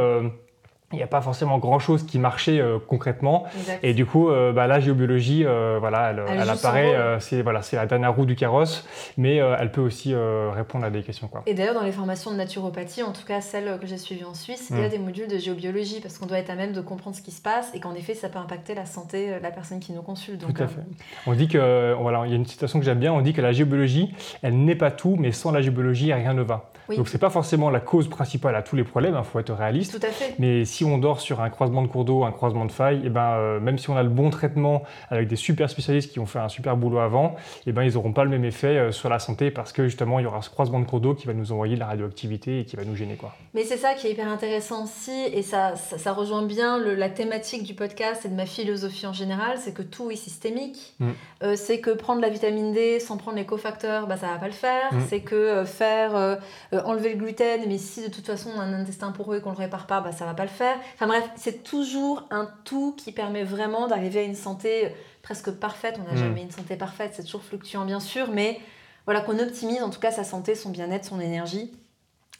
il 0.91 0.95
n'y 0.95 1.03
a 1.03 1.07
pas 1.07 1.21
forcément 1.21 1.59
grand-chose 1.59 2.03
qui 2.03 2.17
marchait 2.17 2.59
euh, 2.59 2.79
concrètement. 2.79 3.45
Et 3.83 3.93
du 3.93 4.07
coup, 4.07 4.29
euh, 4.29 4.51
bah, 4.51 4.65
la 4.65 4.79
géobiologie, 4.79 5.43
euh, 5.45 5.77
voilà, 5.79 6.13
elle, 6.27 6.49
apparaît, 6.49 6.95
c'est 7.19 7.41
voilà, 7.41 7.61
la 7.73 7.85
dernière 7.85 8.15
roue 8.15 8.25
du 8.25 8.35
carrosse, 8.35 8.87
mais 9.17 9.35
elle 9.35 9.71
peut 9.71 9.81
aussi 9.81 10.15
répondre 10.15 10.85
à 10.85 10.89
des 10.89 11.03
questions. 11.03 11.27
Quoi. 11.27 11.43
Et 11.45 11.53
d'ailleurs, 11.53 11.75
dans 11.75 11.83
les 11.83 11.91
formations 11.91 12.31
de 12.31 12.37
naturopathie, 12.37 13.03
en 13.03 13.11
tout 13.11 13.25
cas 13.25 13.41
celles 13.41 13.77
que 13.79 13.85
j'ai 13.85 13.97
suivies 13.97 14.23
en 14.23 14.33
Suisse, 14.33 14.69
il 14.71 14.79
y 14.79 14.83
a 14.83 14.87
mm. 14.87 14.89
des 14.89 14.99
modules 14.99 15.27
de 15.27 15.37
géobiologie, 15.37 15.99
parce 16.01 16.17
qu'on 16.17 16.25
doit 16.25 16.39
être 16.39 16.49
à 16.49 16.55
même 16.55 16.73
de 16.73 16.81
comprendre 16.81 17.15
ce 17.15 17.21
qui 17.21 17.31
se 17.31 17.41
passe, 17.41 17.71
et 17.75 17.79
qu'en 17.79 17.93
effet, 17.93 18.15
ça 18.15 18.29
peut 18.29 18.39
impacter 18.39 18.73
la 18.73 18.85
santé 18.85 19.35
de 19.35 19.43
la 19.43 19.51
personne 19.51 19.79
qui 19.79 19.93
nous 19.93 20.01
consulte. 20.01 20.41
Donc, 20.41 20.55
tout 20.55 20.63
à 20.63 20.67
fait. 20.67 20.81
On 21.27 21.33
dit 21.33 21.47
que, 21.47 21.93
voilà, 21.99 22.23
il 22.25 22.31
y 22.31 22.33
a 22.33 22.37
une 22.37 22.47
citation 22.47 22.79
que 22.79 22.85
j'aime 22.85 22.99
bien, 22.99 23.13
on 23.13 23.21
dit 23.21 23.33
que 23.33 23.41
la 23.41 23.51
géobiologie, 23.51 24.13
elle 24.41 24.57
n'est 24.63 24.75
pas 24.75 24.91
tout, 24.91 25.15
mais 25.19 25.31
sans 25.31 25.51
la 25.51 25.61
géobiologie, 25.61 26.11
rien 26.13 26.33
ne 26.33 26.41
va. 26.41 26.71
Donc 26.95 27.07
c'est 27.07 27.17
pas 27.17 27.29
forcément 27.29 27.69
la 27.69 27.79
cause 27.79 28.09
principale 28.09 28.55
à 28.55 28.61
tous 28.61 28.75
les 28.75 28.83
problèmes, 28.83 29.13
il 29.13 29.17
hein, 29.17 29.23
faut 29.23 29.39
être 29.39 29.53
réaliste. 29.53 29.99
Tout 29.99 30.05
à 30.05 30.09
fait. 30.09 30.35
Mais 30.39 30.65
si 30.65 30.83
on 30.83 30.97
dort 30.97 31.19
sur 31.19 31.41
un 31.41 31.49
croisement 31.49 31.81
de 31.81 31.87
cours 31.87 32.05
d'eau, 32.05 32.23
un 32.23 32.31
croisement 32.31 32.65
de 32.65 32.71
faille, 32.71 32.97
et 32.97 33.01
eh 33.05 33.09
ben, 33.09 33.31
euh, 33.31 33.59
même 33.59 33.77
si 33.77 33.89
on 33.89 33.97
a 33.97 34.03
le 34.03 34.09
bon 34.09 34.29
traitement 34.29 34.83
avec 35.09 35.27
des 35.27 35.35
super 35.35 35.69
spécialistes 35.69 36.11
qui 36.11 36.19
ont 36.19 36.25
fait 36.25 36.39
un 36.39 36.49
super 36.49 36.77
boulot 36.77 36.99
avant, 36.99 37.35
et 37.65 37.69
eh 37.69 37.71
ben, 37.71 37.83
ils 37.83 37.93
n'auront 37.93 38.13
pas 38.13 38.23
le 38.23 38.29
même 38.29 38.45
effet 38.45 38.77
euh, 38.77 38.91
sur 38.91 39.09
la 39.09 39.19
santé 39.19 39.51
parce 39.51 39.71
que 39.71 39.85
justement 39.85 40.19
il 40.19 40.23
y 40.23 40.25
aura 40.25 40.41
ce 40.41 40.49
croisement 40.49 40.79
de 40.79 40.85
cours 40.85 40.99
d'eau 40.99 41.13
qui 41.13 41.27
va 41.27 41.33
nous 41.33 41.51
envoyer 41.51 41.75
de 41.75 41.79
la 41.79 41.87
radioactivité 41.87 42.61
et 42.61 42.65
qui 42.65 42.75
va 42.75 42.83
nous 42.83 42.95
gêner. 42.95 43.15
Quoi. 43.15 43.35
Mais 43.53 43.63
c'est 43.63 43.77
ça 43.77 43.93
qui 43.93 44.07
est 44.07 44.11
hyper 44.11 44.27
intéressant 44.27 44.83
aussi, 44.83 45.25
et 45.33 45.41
ça, 45.41 45.75
ça, 45.75 46.13
rejoint 46.13 46.43
bien 46.43 46.79
la 46.79 47.09
thématique 47.09 47.63
du 47.63 47.73
podcast 47.73 48.25
et 48.25 48.29
de 48.29 48.35
ma 48.35 48.45
philosophie 48.45 49.05
en 49.05 49.13
général, 49.13 49.57
c'est 49.57 49.73
que 49.73 49.81
tout 49.81 50.11
est 50.11 50.15
systémique. 50.15 50.93
Mm. 50.99 51.09
Euh, 51.43 51.55
c'est 51.55 51.79
que 51.79 51.91
prendre 51.91 52.21
la 52.21 52.29
vitamine 52.29 52.73
D 52.73 52.99
sans 52.99 53.17
prendre 53.17 53.37
les 53.37 53.45
cofacteurs, 53.45 54.07
bah, 54.07 54.17
ça 54.17 54.27
va 54.27 54.37
pas 54.37 54.47
le 54.47 54.53
faire. 54.53 54.93
Mm. 54.93 54.99
C'est 55.07 55.21
que 55.21 55.63
faire 55.65 56.39
enlever 56.85 57.09
le 57.09 57.17
gluten 57.17 57.61
mais 57.67 57.77
si 57.77 58.01
de 58.01 58.07
toute 58.07 58.25
façon 58.25 58.49
on 58.55 58.59
a 58.59 58.63
un 58.63 58.73
intestin 58.73 59.11
poreux 59.11 59.37
et 59.37 59.41
qu'on 59.41 59.51
le 59.51 59.57
répare 59.57 59.87
pas, 59.87 60.01
bah, 60.01 60.11
ça 60.11 60.25
va 60.25 60.33
pas 60.33 60.43
le 60.43 60.49
faire. 60.49 60.77
Enfin 60.95 61.07
bref, 61.07 61.29
c'est 61.35 61.63
toujours 61.63 62.27
un 62.31 62.49
tout 62.65 62.95
qui 62.97 63.11
permet 63.11 63.43
vraiment 63.43 63.87
d'arriver 63.87 64.19
à 64.19 64.23
une 64.23 64.35
santé 64.35 64.93
presque 65.21 65.51
parfaite. 65.51 65.99
On 65.99 66.07
n'a 66.07 66.13
mm. 66.13 66.23
jamais 66.23 66.41
une 66.41 66.51
santé 66.51 66.75
parfaite, 66.75 67.11
c'est 67.15 67.23
toujours 67.23 67.43
fluctuant 67.43 67.85
bien 67.85 67.99
sûr, 67.99 68.29
mais 68.31 68.59
voilà 69.05 69.21
qu'on 69.21 69.39
optimise 69.39 69.81
en 69.81 69.89
tout 69.89 69.99
cas 69.99 70.11
sa 70.11 70.23
santé, 70.23 70.55
son 70.55 70.69
bien-être, 70.69 71.05
son 71.05 71.19
énergie. 71.19 71.71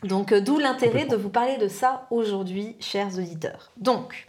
Donc 0.04 0.32
euh, 0.32 0.40
d'où 0.40 0.60
l'intérêt 0.60 1.06
de 1.06 1.16
vous 1.16 1.30
parler 1.30 1.58
de 1.58 1.68
ça 1.68 2.08
aujourd'hui, 2.10 2.76
chers 2.80 3.18
auditeurs. 3.18 3.72
Donc, 3.78 4.29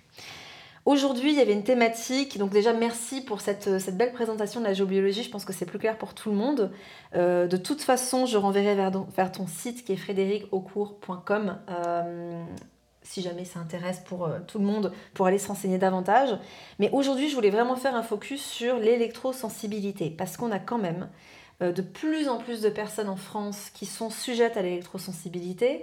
Aujourd'hui, 0.87 1.31
il 1.33 1.37
y 1.37 1.41
avait 1.41 1.53
une 1.53 1.63
thématique, 1.63 2.39
donc 2.39 2.51
déjà 2.51 2.73
merci 2.73 3.21
pour 3.21 3.43
cette, 3.43 3.69
euh, 3.69 3.79
belle 3.93 4.13
présentation 4.13 4.61
de 4.61 4.65
la 4.65 4.73
géobiologie, 4.73 5.23
je 5.23 5.31
pense 5.31 5.45
que 5.45 5.53
c'est 5.53 5.67
plus 5.67 5.79
clair 5.79 5.99
pour 5.99 6.15
tout 6.15 6.31
le 6.31 6.37
monde. 6.37 6.71
Euh, 7.15 7.47
de 7.47 7.59
toute 7.59 7.83
façon, 7.83 8.25
je 8.25 8.39
renverrai 8.39 8.75
vers, 8.75 9.31
ton 9.31 9.47
site 9.47 9.85
qui 9.85 9.93
est 9.93 9.97
frédéricaucourt.com 9.97 11.59
euh, 11.69 12.43
si 13.03 13.21
jamais 13.21 13.45
ça 13.45 13.61
intéresse 13.61 14.01
pour 14.01 14.31
tout 14.47 14.59
le 14.59 14.65
monde, 14.65 14.93
pour 15.13 15.27
aller 15.27 15.39
se 15.39 15.49
renseigner 15.49 15.77
davantage. 15.79 16.39
Mais 16.79 16.91
aujourd'hui, 16.93 17.29
je 17.29 17.35
voulais 17.35 17.51
vraiment 17.51 17.77
faire 17.77 17.95
un 17.95 18.03
focus 18.03 18.43
sur 18.43 18.77
l'électrosensibilité, 18.77 20.11
parce 20.11 20.37
qu'on 20.37 20.53
a 20.53 20.59
quand 20.59 20.79
même 20.79 21.09
de 21.61 21.83
plus 21.83 22.29
en 22.29 22.39
plus 22.39 22.61
de 22.63 22.69
personnes 22.69 23.09
en 23.09 23.17
France 23.17 23.71
qui 23.75 23.85
sont 23.85 24.11
sujettes 24.11 24.57
à 24.57 24.63
l'électrosensibilité. 24.63 25.83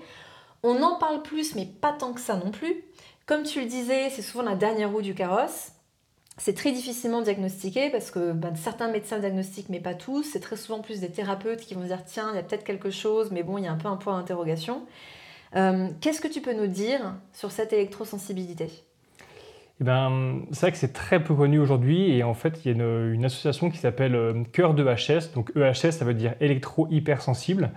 On 0.63 0.81
en 0.83 0.97
parle 0.97 1.21
plus, 1.21 1.55
mais 1.55 1.65
pas 1.65 1.91
tant 1.91 2.13
que 2.13 2.21
ça 2.21 2.35
non 2.35 2.51
plus. 2.51 2.86
Comme 3.27 3.43
tu 3.43 3.59
le 3.59 3.67
disais, 3.67 4.09
c'est 4.09 4.21
souvent 4.21 4.45
la 4.45 4.55
dernière 4.55 4.89
roue 4.89 5.01
du 5.01 5.13
carrosse. 5.13 5.73
C'est 6.37 6.53
très 6.53 6.71
difficilement 6.71 7.21
diagnostiqué 7.21 7.89
parce 7.89 8.09
que 8.09 8.31
ben, 8.31 8.55
certains 8.55 8.87
médecins 8.89 9.19
diagnostiquent, 9.19 9.67
mais 9.67 9.81
pas 9.81 9.95
tous. 9.95 10.23
C'est 10.23 10.39
très 10.39 10.55
souvent 10.55 10.79
plus 10.79 11.01
des 11.01 11.11
thérapeutes 11.11 11.59
qui 11.59 11.73
vont 11.73 11.83
dire 11.83 12.05
tiens, 12.05 12.29
il 12.31 12.37
y 12.37 12.39
a 12.39 12.43
peut-être 12.43 12.63
quelque 12.63 12.89
chose, 12.89 13.31
mais 13.31 13.43
bon, 13.43 13.57
il 13.57 13.65
y 13.65 13.67
a 13.67 13.71
un 13.73 13.77
peu 13.77 13.89
un 13.89 13.97
point 13.97 14.17
d'interrogation. 14.17 14.85
Euh, 15.57 15.89
qu'est-ce 15.99 16.21
que 16.21 16.29
tu 16.29 16.41
peux 16.41 16.53
nous 16.53 16.67
dire 16.67 17.15
sur 17.33 17.51
cette 17.51 17.73
électrosensibilité? 17.73 18.86
Eh 19.79 19.83
ben, 19.83 20.41
c'est 20.51 20.61
vrai 20.61 20.71
que 20.71 20.77
c'est 20.77 20.93
très 20.93 21.23
peu 21.23 21.35
connu 21.35 21.59
aujourd'hui 21.59 22.11
et 22.11 22.23
en 22.23 22.33
fait 22.33 22.65
il 22.65 22.71
y 22.71 22.81
a 22.81 22.83
une, 22.83 23.23
association 23.25 23.69
qui 23.69 23.77
s'appelle 23.77 24.15
euh, 24.15 24.33
Cœur 24.51 24.73
de 24.73 24.83
HS, 24.83 25.33
donc 25.35 25.51
EHS 25.55 25.91
ça 25.91 26.03
veut 26.03 26.15
dire 26.15 26.33
électro-hypersensible. 26.41 27.69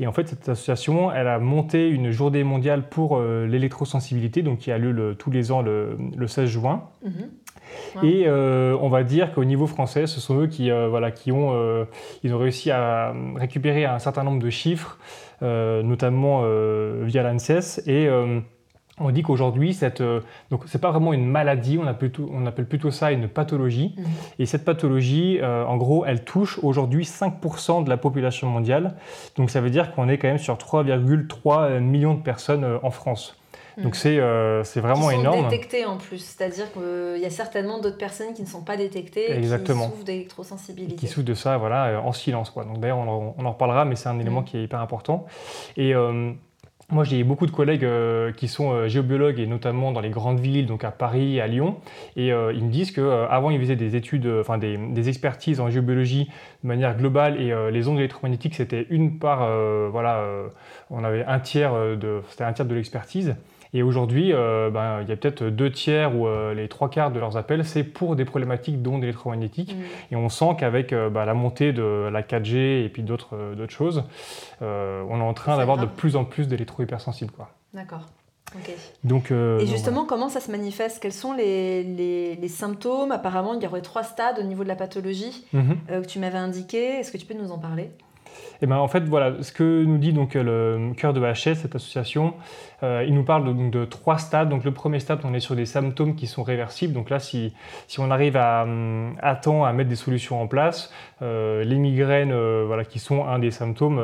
Et 0.00 0.08
en 0.08 0.12
fait 0.12 0.26
cette 0.26 0.48
association 0.48 1.12
elle 1.12 1.28
a 1.28 1.38
monté 1.38 1.88
une 1.88 2.10
journée 2.10 2.42
mondiale 2.42 2.88
pour 2.88 3.18
euh, 3.18 3.46
l'électrosensibilité. 3.46 4.42
Donc 4.42 4.58
qui 4.58 4.72
a 4.72 4.78
lieu 4.78 5.14
tous 5.16 5.30
les 5.30 5.52
ans 5.52 5.62
le, 5.62 5.96
16 6.26 6.48
juin. 6.48 6.88
Mm-hmm. 7.06 8.04
Et 8.04 8.24
euh, 8.26 8.76
on 8.80 8.88
va 8.88 9.04
dire 9.04 9.32
qu'au 9.32 9.44
niveau 9.44 9.68
français, 9.68 10.08
ce 10.08 10.18
sont 10.18 10.40
eux 10.40 10.46
qui, 10.48 10.70
voilà, 10.70 11.12
qui 11.12 11.30
ont, 11.30 11.86
ils 12.22 12.34
ont 12.34 12.38
réussi 12.38 12.70
à 12.70 13.14
récupérer 13.36 13.84
un 13.84 13.98
certain 13.98 14.24
nombre 14.24 14.40
de 14.40 14.50
chiffres, 14.50 14.98
notamment 15.40 16.42
via 17.02 17.22
l'ANSES, 17.22 17.82
et 17.86 18.08
on 19.00 19.10
dit 19.10 19.22
qu'aujourd'hui, 19.22 19.74
cette, 19.74 20.00
euh, 20.00 20.20
donc 20.50 20.62
c'est 20.66 20.80
pas 20.80 20.92
vraiment 20.92 21.12
une 21.12 21.26
maladie, 21.26 21.78
on 21.78 21.86
appelle 21.86 22.10
plutôt, 22.10 22.30
on 22.32 22.46
appelle 22.46 22.66
plutôt 22.66 22.92
ça 22.92 23.10
une 23.10 23.28
pathologie. 23.28 23.94
Mhm. 23.96 24.04
Et 24.38 24.46
cette 24.46 24.64
pathologie, 24.64 25.40
euh, 25.42 25.64
en 25.64 25.76
gros, 25.76 26.04
elle 26.04 26.24
touche 26.24 26.60
aujourd'hui 26.62 27.04
5% 27.04 27.82
de 27.82 27.90
la 27.90 27.96
population 27.96 28.48
mondiale. 28.48 28.94
Donc 29.36 29.50
ça 29.50 29.60
veut 29.60 29.70
dire 29.70 29.92
qu'on 29.94 30.08
est 30.08 30.18
quand 30.18 30.28
même 30.28 30.38
sur 30.38 30.56
3,3 30.56 31.80
millions 31.80 32.14
de 32.14 32.22
personnes 32.22 32.64
euh, 32.64 32.78
en 32.82 32.90
France. 32.90 33.36
Donc 33.76 33.96
mhm. 34.04 34.62
c'est 34.62 34.80
vraiment 34.80 35.08
qui 35.08 35.14
sont 35.14 35.20
énorme. 35.20 35.48
détectées 35.48 35.84
en 35.84 35.96
plus, 35.96 36.18
c'est-à-dire 36.18 36.72
qu'il 36.72 37.20
y 37.20 37.24
a 37.24 37.30
certainement 37.30 37.80
d'autres 37.80 37.98
personnes 37.98 38.32
qui 38.32 38.42
ne 38.42 38.46
sont 38.46 38.62
pas 38.62 38.76
détectées 38.76 39.32
Exactement. 39.32 39.86
qui 39.86 39.90
souffrent 39.90 40.04
d'électrosensibilité. 40.04 40.94
Qui 40.94 41.08
souffrent 41.08 41.26
de 41.26 41.34
ça, 41.34 41.56
voilà, 41.56 42.00
en 42.00 42.12
silence. 42.12 42.50
Quoi. 42.50 42.62
Donc 42.62 42.78
d'ailleurs, 42.78 42.98
on, 42.98 43.34
on, 43.36 43.44
en 43.44 43.50
reparlera, 43.50 43.84
mais 43.84 43.96
c'est 43.96 44.08
un 44.08 44.20
élément 44.20 44.42
mhm. 44.42 44.46
qui 44.46 44.58
est 44.58 44.62
hyper 44.62 44.78
important. 44.78 45.26
Et 45.76 45.92
moi, 46.90 47.04
j'ai 47.04 47.24
beaucoup 47.24 47.46
de 47.46 47.50
collègues 47.50 47.84
euh, 47.84 48.32
qui 48.32 48.46
sont 48.46 48.72
euh, 48.72 48.88
géobiologues 48.88 49.40
et 49.40 49.46
notamment 49.46 49.90
dans 49.92 50.00
les 50.00 50.10
grandes 50.10 50.40
villes, 50.40 50.66
donc 50.66 50.84
à 50.84 50.90
Paris 50.90 51.40
à 51.40 51.46
Lyon, 51.46 51.76
et 52.16 52.32
euh, 52.32 52.52
ils 52.52 52.62
me 52.64 52.70
disent 52.70 52.90
qu'avant, 52.90 53.50
ils 53.50 53.58
faisaient 53.58 53.76
des 53.76 53.96
études, 53.96 54.26
enfin 54.40 54.58
des, 54.58 55.08
expertises 55.08 55.60
en 55.60 55.70
géobiologie 55.70 56.30
de 56.62 56.68
manière 56.68 56.96
globale, 56.96 57.40
et 57.40 57.52
les 57.70 57.88
ondes 57.88 57.98
électromagnétiques, 57.98 58.54
c'était 58.54 58.86
une 58.88 59.18
part, 59.18 59.46
voilà, 59.90 60.24
on 60.90 61.04
avait 61.04 61.24
un 61.24 61.38
tiers 61.40 61.74
de, 61.74 62.22
c'était 62.30 62.44
un 62.44 62.52
tiers 62.54 62.66
de 62.66 62.74
l'expertise. 62.74 63.36
Et 63.76 63.82
aujourd'hui, 63.82 64.32
euh, 64.32 64.70
ben, 64.70 65.02
il 65.02 65.08
y 65.08 65.12
a 65.12 65.16
peut-être 65.16 65.42
deux 65.42 65.70
tiers 65.70 66.16
ou 66.16 66.28
euh, 66.28 66.54
les 66.54 66.68
trois 66.68 66.88
quarts 66.88 67.10
de 67.10 67.18
leurs 67.18 67.36
appels, 67.36 67.64
c'est 67.64 67.82
pour 67.82 68.14
des 68.14 68.24
problématiques 68.24 68.80
d'ondes 68.80 69.02
électromagnétiques. 69.02 69.74
Mm. 69.74 70.12
Et 70.12 70.16
on 70.16 70.28
sent 70.28 70.54
qu'avec 70.58 70.92
euh, 70.92 71.10
ben, 71.10 71.24
la 71.24 71.34
montée 71.34 71.72
de 71.72 72.08
la 72.10 72.22
4G 72.22 72.84
et 72.84 72.88
puis 72.88 73.02
d'autres 73.02 73.34
choses, 73.68 74.04
on 74.60 75.18
est 75.18 75.22
en 75.22 75.34
train 75.34 75.56
d'avoir 75.56 75.76
de 75.76 75.86
plus 75.86 76.14
en 76.14 76.24
plus 76.24 76.46
d'électro-hypersensibles. 76.46 77.32
D'accord. 77.74 78.06
Donc, 79.02 79.32
et 79.32 79.66
justement, 79.66 80.04
comment 80.04 80.28
ça 80.28 80.38
se 80.38 80.48
manifeste? 80.48 81.02
Quels 81.02 81.12
sont 81.12 81.32
les, 81.32 81.82
les, 81.82 82.48
symptômes? 82.48 83.10
Apparemment, 83.10 83.54
il 83.54 83.62
y 83.62 83.66
aurait 83.66 83.82
trois 83.82 84.04
stades 84.04 84.38
au 84.38 84.44
niveau 84.44 84.62
de 84.62 84.68
la 84.68 84.76
pathologie 84.76 85.44
mhm. 85.52 85.76
que 85.88 86.06
tu 86.06 86.20
m'avais 86.20 86.38
indiqué. 86.38 87.00
Est-ce 87.00 87.10
que 87.10 87.18
tu 87.18 87.26
peux 87.26 87.34
nous 87.34 87.50
en 87.50 87.58
parler? 87.58 87.90
Et 88.54 88.64
eh 88.64 88.66
ben, 88.66 88.76
en 88.76 88.86
fait, 88.86 89.04
voilà, 89.04 89.42
ce 89.42 89.50
que 89.50 89.84
nous 89.84 89.98
dit 89.98 90.12
donc 90.12 90.34
le 90.34 90.92
cœur 90.96 91.12
de 91.12 91.20
HS, 91.20 91.56
cette 91.56 91.74
association, 91.74 92.34
euh, 92.84 93.04
il 93.06 93.12
nous 93.12 93.24
parle 93.24 93.44
de, 93.44 93.70
de, 93.70 93.84
trois 93.84 94.16
stades. 94.16 94.48
Donc 94.48 94.64
le 94.64 94.70
premier 94.70 95.00
stade, 95.00 95.20
on 95.24 95.34
est 95.34 95.40
sur 95.40 95.56
des 95.56 95.66
symptômes 95.66 96.14
qui 96.14 96.28
sont 96.28 96.44
réversibles. 96.44 96.94
Donc 96.94 97.10
là, 97.10 97.18
si, 97.18 97.52
si 97.88 97.98
on 97.98 98.10
arrive 98.12 98.36
à, 98.36 98.64
à, 99.20 99.34
temps 99.34 99.64
à 99.64 99.72
mettre 99.72 99.90
des 99.90 99.96
solutions 99.96 100.40
en 100.40 100.46
place, 100.46 100.92
euh, 101.20 101.64
les 101.64 101.76
migraines, 101.76 102.32
euh, 102.32 102.64
voilà, 102.64 102.84
qui 102.84 103.00
sont 103.00 103.26
un 103.26 103.40
des 103.40 103.50
symptômes 103.50 104.00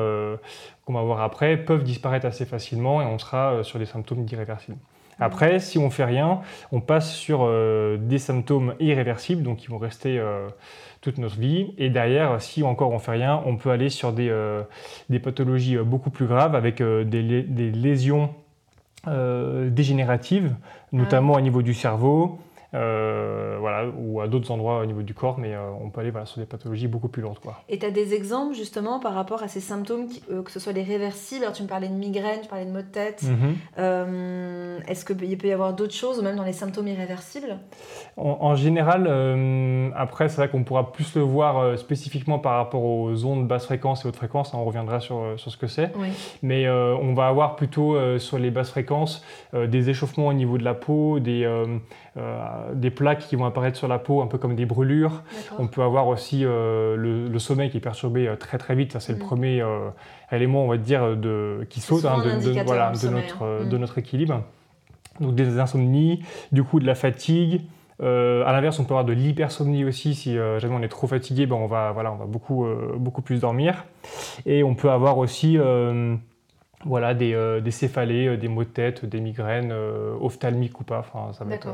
qu'on 0.84 0.94
va 0.94 1.02
voir 1.02 1.20
après, 1.20 1.56
peuvent 1.56 1.84
disparaître 1.84 2.26
assez 2.26 2.44
facilement 2.44 3.00
et 3.02 3.04
on 3.04 3.18
sera 3.18 3.62
sur 3.62 3.78
des 3.78 3.86
symptômes 3.86 4.26
irréversibles. 4.30 4.78
Après, 5.20 5.60
si 5.60 5.78
on 5.78 5.90
fait 5.90 6.04
rien, 6.04 6.40
on 6.72 6.80
passe 6.80 7.14
sur 7.14 7.46
des 7.98 8.18
symptômes 8.18 8.74
irréversibles, 8.80 9.42
donc 9.42 9.58
qui 9.58 9.68
vont 9.68 9.78
rester 9.78 10.20
toute 11.00 11.18
notre 11.18 11.38
vie. 11.38 11.72
Et 11.78 11.90
derrière, 11.90 12.40
si 12.40 12.62
encore 12.62 12.92
on 12.92 12.98
fait 12.98 13.12
rien, 13.12 13.42
on 13.46 13.56
peut 13.56 13.70
aller 13.70 13.88
sur 13.88 14.12
des, 14.12 14.28
euh, 14.28 14.62
des 15.08 15.18
pathologies 15.18 15.76
euh, 15.76 15.84
beaucoup 15.84 16.10
plus 16.10 16.26
graves 16.26 16.54
avec 16.54 16.80
euh, 16.80 17.04
des, 17.04 17.42
des, 17.42 17.70
lésions 17.70 18.30
dégénératives, 19.06 20.54
notamment 20.92 21.32
au 21.32 21.40
niveau 21.40 21.62
du 21.62 21.72
cerveau, 21.72 22.38
euh, 22.72 23.56
voilà, 23.58 23.86
ou 23.98 24.20
à 24.20 24.28
d'autres 24.28 24.52
endroits 24.52 24.80
au 24.80 24.86
niveau 24.86 25.02
du 25.02 25.12
corps, 25.12 25.38
mais 25.38 25.54
euh, 25.54 25.70
on 25.82 25.90
peut 25.90 26.00
aller 26.00 26.12
voilà, 26.12 26.26
sur 26.26 26.38
des 26.38 26.46
pathologies 26.46 26.86
beaucoup 26.86 27.08
plus 27.08 27.20
lourdes. 27.20 27.40
Quoi. 27.40 27.60
Et 27.68 27.80
tu 27.80 27.86
as 27.86 27.90
des 27.90 28.14
exemples 28.14 28.54
justement 28.54 29.00
par 29.00 29.14
rapport 29.14 29.42
à 29.42 29.48
ces 29.48 29.58
symptômes, 29.58 30.06
euh, 30.30 30.42
que 30.42 30.52
ce 30.52 30.60
soit 30.60 30.72
les 30.72 30.84
réversibles, 30.84 31.42
alors 31.42 31.54
tu 31.54 31.64
me 31.64 31.68
parlais 31.68 31.88
de 31.88 31.94
migraine, 31.94 32.40
tu 32.42 32.48
parlais 32.48 32.66
de 32.66 32.70
maux 32.70 32.82
de 32.82 32.82
tête, 32.82 33.24
mhm. 33.24 34.82
est-ce 34.86 35.04
qu'il 35.04 35.36
peut 35.36 35.48
y 35.48 35.52
avoir 35.52 35.74
d'autres 35.74 35.94
choses, 35.94 36.20
ou 36.20 36.22
même 36.22 36.36
dans 36.36 36.44
les 36.44 36.52
symptômes 36.52 36.86
irréversibles? 36.86 37.58
En, 38.16 38.54
général, 38.54 39.08
après 39.96 40.28
c'est 40.28 40.36
vrai 40.36 40.48
qu'on 40.48 40.62
pourra 40.62 40.92
plus 40.92 41.14
le 41.16 41.22
voir 41.22 41.78
spécifiquement 41.78 42.38
par 42.38 42.56
rapport 42.56 42.84
aux 42.84 43.24
ondes 43.24 43.48
basse 43.48 43.64
fréquence 43.64 44.04
et 44.04 44.08
haute 44.08 44.16
fréquence, 44.16 44.54
hein, 44.54 44.58
on 44.60 44.64
reviendra 44.64 45.00
sur, 45.00 45.34
sur 45.36 45.50
ce 45.50 45.56
que 45.56 45.66
c'est, 45.66 45.90
mais 46.42 46.68
on 46.68 47.14
va 47.14 47.26
avoir 47.26 47.56
plutôt 47.56 48.18
sur 48.18 48.38
les 48.38 48.50
basses 48.50 48.70
fréquences 48.70 49.24
des 49.52 49.90
échauffements 49.90 50.28
au 50.28 50.32
niveau 50.32 50.58
de 50.58 50.64
la 50.64 50.74
peau, 50.74 51.18
des 51.18 51.46
des 52.74 52.90
plaques 52.90 53.20
qui 53.20 53.36
vont 53.36 53.44
apparaître 53.44 53.76
sur 53.76 53.88
la 53.88 53.98
peau, 53.98 54.22
un 54.22 54.26
peu 54.26 54.38
comme 54.38 54.54
des 54.54 54.66
brûlures. 54.66 55.22
On 55.58 55.66
peut 55.66 55.82
avoir 55.82 56.08
aussi 56.08 56.44
euh, 56.44 56.96
le, 56.96 57.38
sommeil 57.38 57.70
qui 57.70 57.78
est 57.78 57.80
perturbé 57.80 58.28
euh, 58.28 58.36
très 58.36 58.58
très 58.58 58.74
vite. 58.74 58.92
Ça, 58.92 59.00
c'est 59.00 59.12
le 59.12 59.18
mm. 59.18 59.26
premier 59.26 59.60
euh, 59.60 59.90
élément, 60.32 60.64
on 60.64 60.68
va 60.68 60.76
dire, 60.76 61.16
de, 61.16 61.66
qui 61.70 61.80
saute 61.80 62.04
hein, 62.04 62.18
de, 62.18 62.62
voilà, 62.64 62.92
de, 62.92 63.08
notre, 63.08 63.42
hein. 63.42 63.64
de 63.64 63.76
mm. 63.76 63.80
notre 63.80 63.98
équilibre. 63.98 64.42
Donc 65.20 65.34
des 65.34 65.58
insomnies, 65.58 66.22
du 66.52 66.62
coup 66.62 66.80
de 66.80 66.86
la 66.86 66.94
fatigue. 66.94 67.62
à 68.00 68.52
l'inverse, 68.52 68.78
on 68.78 68.84
peut 68.84 68.94
avoir 68.94 69.04
de 69.04 69.12
l'hypersomnie 69.12 69.84
aussi. 69.84 70.14
Si 70.14 70.34
jamais 70.34 70.74
on 70.74 70.82
est 70.82 70.88
trop 70.88 71.06
fatigué, 71.06 71.44
ben 71.44 71.56
on 71.56 71.66
va, 71.66 71.92
voilà, 71.92 72.10
on 72.12 72.16
va 72.16 72.24
beaucoup, 72.24 72.66
beaucoup 72.96 73.20
plus 73.20 73.40
dormir. 73.40 73.84
Et 74.46 74.62
on 74.62 74.74
peut 74.74 74.90
avoir 74.90 75.18
aussi 75.18 75.58
voilà, 76.86 77.12
des, 77.12 77.34
euh, 77.34 77.60
des 77.60 77.70
céphalées, 77.70 78.26
euh, 78.26 78.36
des 78.38 78.48
maux 78.48 78.64
de 78.64 78.68
tête, 78.68 79.04
des 79.04 79.20
migraines, 79.20 79.70
euh, 79.70 80.14
ophtalmiques 80.20 80.80
ou 80.80 80.84
pas. 80.84 81.00
Enfin, 81.00 81.32
ça, 81.34 81.44
va 81.44 81.54
être, 81.54 81.68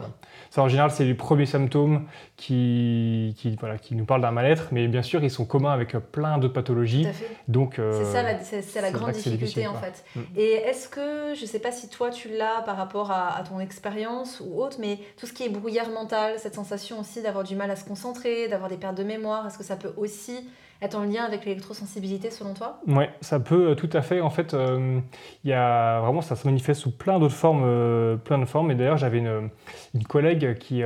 ça, 0.51 0.63
en 0.63 0.69
général, 0.69 0.91
c'est 0.91 1.05
les 1.05 1.15
premiers 1.15 1.47
symptômes 1.47 2.07
qui, 2.37 3.35
qui, 3.39 3.55
voilà, 3.61 3.79
qui 3.79 3.95
nous 3.95 4.05
parlent 4.05 4.23
d'un 4.23 4.33
mal-être, 4.33 4.69
mais 4.73 4.89
bien 4.89 5.03
sûr, 5.03 5.23
ils 5.23 5.31
sont 5.31 5.45
communs 5.45 5.71
avec 5.71 5.97
plein 6.11 6.39
d'autres 6.39 6.55
pathologies. 6.55 7.07
Donc, 7.47 7.77
c'est 7.77 8.05
ça 8.05 8.23
la, 8.23 8.41
c'est, 8.41 8.81
la 8.81 8.91
grande 8.91 9.13
difficulté 9.13 9.67
en 9.67 9.75
fait. 9.75 10.05
Mm. 10.17 10.21
Et 10.37 10.53
est-ce 10.53 10.89
que, 10.89 11.35
je 11.35 11.43
ne 11.43 11.47
sais 11.47 11.61
pas 11.61 11.71
si 11.71 11.89
toi 11.89 12.11
tu 12.11 12.29
l'as 12.29 12.63
par 12.63 12.77
rapport 12.77 13.13
à, 13.13 13.37
à 13.37 13.45
ton 13.45 13.61
expérience 13.61 14.43
ou 14.45 14.61
autre, 14.61 14.79
mais 14.81 14.99
tout 15.17 15.27
ce 15.27 15.33
qui 15.33 15.45
est 15.45 15.49
brouillard 15.49 15.91
mental, 15.91 16.35
cette 16.39 16.55
sensation 16.55 16.99
aussi 16.99 17.23
d'avoir 17.23 17.45
du 17.45 17.55
mal 17.55 17.71
à 17.71 17.77
se 17.77 17.85
concentrer, 17.85 18.49
d'avoir 18.49 18.69
des 18.69 18.77
pertes 18.77 18.99
de 18.99 19.05
mémoire, 19.05 19.47
est-ce 19.47 19.59
que 19.59 19.65
ça 19.65 19.77
peut 19.77 19.93
aussi 19.97 20.49
être 20.83 20.95
en 20.97 21.05
lien 21.05 21.25
avec 21.25 21.45
l'électrosensibilité 21.45 22.31
selon 22.31 22.55
toi? 22.55 22.81
Oui, 22.87 23.05
ça 23.21 23.41
peut 23.41 23.71
euh, 23.71 23.75
tout 23.75 23.91
à 23.93 24.03
fait. 24.03 24.21
En 24.21 24.31
fait, 24.31 24.55
euh, 24.55 25.01
il 25.45 25.51
y 25.51 25.53
a 25.53 26.01
vraiment 26.01 26.21
ça 26.21 26.37
se 26.37 26.47
manifeste 26.47 26.83
sous 26.83 26.97
plein 26.97 27.19
d'autres 27.19 27.35
formes, 27.35 27.63
euh, 27.65 28.17
plein 28.17 28.39
de 28.39 28.45
formes. 28.45 28.71
Et 28.71 28.75
d'ailleurs, 28.75 28.97
j'avais 28.97 29.19
une, 29.19 29.51
une, 29.95 30.05
collègue 30.05 30.59
qui, 30.59 30.83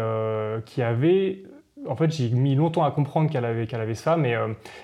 qui 0.67 0.83
avait 0.83 1.43
en 1.89 1.97
fait, 1.97 2.11
j'ai 2.11 2.29
mis 2.29 2.55
longtemps 2.55 2.85
à 2.85 2.91
comprendre 2.91 3.31
qu'elle 3.31 3.45
avait, 3.45 3.67
qu'elle 3.67 3.81
avait 3.81 3.95
ça, 3.95 4.17
mais 4.17 4.35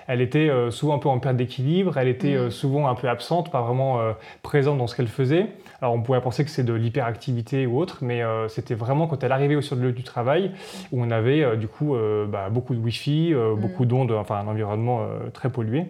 elle 0.07 0.21
était 0.21 0.49
souvent 0.71 0.95
un 0.95 0.99
peu 0.99 1.09
en 1.09 1.19
perte 1.19 1.37
d'équilibre, 1.37 1.97
elle 1.97 2.07
était 2.07 2.35
mm. 2.35 2.51
souvent 2.51 2.87
un 2.87 2.95
peu 2.95 3.07
absente, 3.07 3.51
pas 3.51 3.61
vraiment 3.61 3.99
présente 4.41 4.77
dans 4.77 4.87
ce 4.87 4.95
qu'elle 4.95 5.07
faisait. 5.07 5.47
Alors 5.81 5.93
on 5.93 6.01
pourrait 6.01 6.21
penser 6.21 6.43
que 6.43 6.49
c'est 6.49 6.63
de 6.63 6.73
l'hyperactivité 6.73 7.67
ou 7.67 7.77
autre, 7.77 7.99
mais 8.01 8.23
euh, 8.23 8.47
c'était 8.47 8.73
vraiment 8.73 9.07
quand 9.07 9.23
elle 9.23 9.31
arrivait 9.31 9.61
sur 9.61 9.75
le 9.75 9.83
lieu 9.83 9.91
du 9.91 10.03
travail 10.03 10.51
où 10.91 11.01
on 11.01 11.11
avait 11.11 11.43
euh, 11.43 11.55
du 11.55 11.67
coup 11.67 11.95
euh, 11.95 12.25
bah, 12.25 12.49
beaucoup 12.49 12.73
de 12.73 12.79
Wi-Fi, 12.79 13.33
mm. 13.33 13.59
beaucoup 13.59 13.85
d'ondes, 13.85 14.11
enfin 14.11 14.37
un 14.37 14.47
environnement 14.47 15.07
très 15.33 15.49
pollué. 15.49 15.85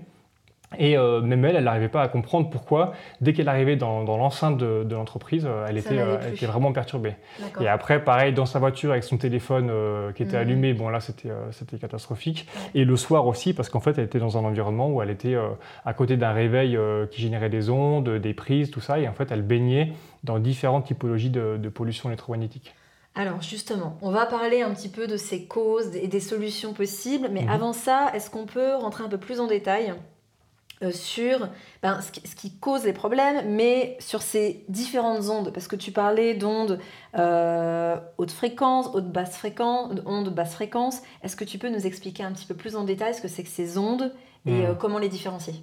Et 0.77 0.97
même 0.97 1.45
elle, 1.45 1.55
elle 1.55 1.63
n'arrivait 1.63 1.87
pas 1.87 2.01
à 2.01 2.09
comprendre 2.09 2.49
pourquoi, 2.49 2.91
dès 3.21 3.31
qu'elle 3.31 3.47
arrivait 3.47 3.77
dans, 3.77 4.03
l'enceinte 4.03 4.57
de, 4.57 4.85
l'entreprise, 4.93 5.47
elle, 5.67 5.77
était, 5.77 5.97
était, 6.33 6.45
vraiment 6.45 6.73
perturbée. 6.73 7.15
Et 7.61 7.69
après, 7.69 8.03
pareil, 8.03 8.33
dans 8.33 8.45
sa 8.45 8.59
voiture 8.59 8.91
avec 8.91 9.05
son 9.05 9.17
téléphone 9.17 9.71
qui 10.13 10.23
était 10.23 10.35
mm. 10.35 10.41
allumé, 10.41 10.73
bon 10.73 10.89
là 10.89 10.99
c'était 10.99 11.77
catastrophique. 11.79 12.47
Et 12.75 12.83
le 12.83 12.97
soir 12.97 13.27
aussi, 13.27 13.53
parce 13.53 13.69
qu'en 13.69 13.79
fait 13.79 13.97
elle 13.97 14.03
était 14.03 14.19
dans 14.19 14.37
un 14.37 14.43
environnement 14.43 14.89
où 14.89 15.01
elle 15.01 15.09
était 15.09 15.37
à 15.85 15.93
côté 15.93 16.17
d'un 16.17 16.33
réveil 16.33 16.77
qui 17.11 17.21
générait 17.21 17.49
des 17.49 17.69
ondes, 17.69 18.09
des 18.09 18.33
prises, 18.33 18.69
tout 18.69 18.81
ça, 18.81 18.99
et 18.99 19.07
en 19.07 19.13
fait 19.13 19.31
elle 19.31 19.43
baignait 19.43 19.93
dans 20.23 20.39
différentes 20.39 20.85
typologies 20.85 21.29
de, 21.29 21.69
pollution 21.69 22.09
électromagnétique. 22.09 22.73
Alors 23.15 23.41
justement, 23.41 23.97
on 24.01 24.11
va 24.11 24.25
parler 24.25 24.61
un 24.61 24.71
petit 24.73 24.89
peu 24.89 25.07
de 25.07 25.17
ces 25.17 25.45
causes 25.45 25.95
et 25.95 26.07
des 26.07 26.19
solutions 26.19 26.73
possibles, 26.73 27.29
mais 27.31 27.43
mhm. 27.43 27.49
avant 27.49 27.73
ça, 27.73 28.11
est-ce 28.13 28.29
qu'on 28.29 28.45
peut 28.45 28.75
rentrer 28.75 29.03
un 29.03 29.09
peu 29.09 29.17
plus 29.17 29.39
en 29.39 29.47
détail? 29.47 29.93
Euh, 30.83 30.91
sur 30.91 31.49
ben, 31.81 31.99
ce, 32.01 32.35
qui, 32.35 32.59
cause 32.59 32.83
les 32.83 32.93
problèmes, 32.93 33.49
mais 33.49 33.97
sur 33.99 34.21
ces 34.21 34.63
différentes 34.69 35.27
ondes, 35.29 35.51
parce 35.51 35.67
que 35.67 35.75
tu 35.75 35.91
parlais 35.91 36.35
d'ondes 36.35 36.79
euh, 37.17 37.95
haute 38.19 38.31
fréquence, 38.31 38.87
haute 38.93 39.11
basse 39.11 39.37
fréquence, 39.37 39.93
ondes 40.05 40.29
basse 40.29 40.53
fréquence. 40.53 41.01
Est-ce 41.23 41.35
que 41.35 41.45
tu 41.45 41.57
peux 41.57 41.69
nous 41.69 41.87
expliquer 41.87 42.23
un 42.23 42.31
petit 42.31 42.45
peu 42.45 42.53
plus 42.53 42.75
en 42.75 42.83
détail 42.83 43.15
ce 43.15 43.21
que 43.21 43.27
c'est 43.27 43.41
que 43.43 43.49
ces 43.49 43.79
ondes 43.79 44.13
et 44.45 44.51
mhm. 44.51 44.65
euh, 44.65 44.73
comment 44.75 44.99
les 44.99 45.09
différencier? 45.09 45.55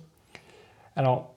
Alors, 0.96 1.33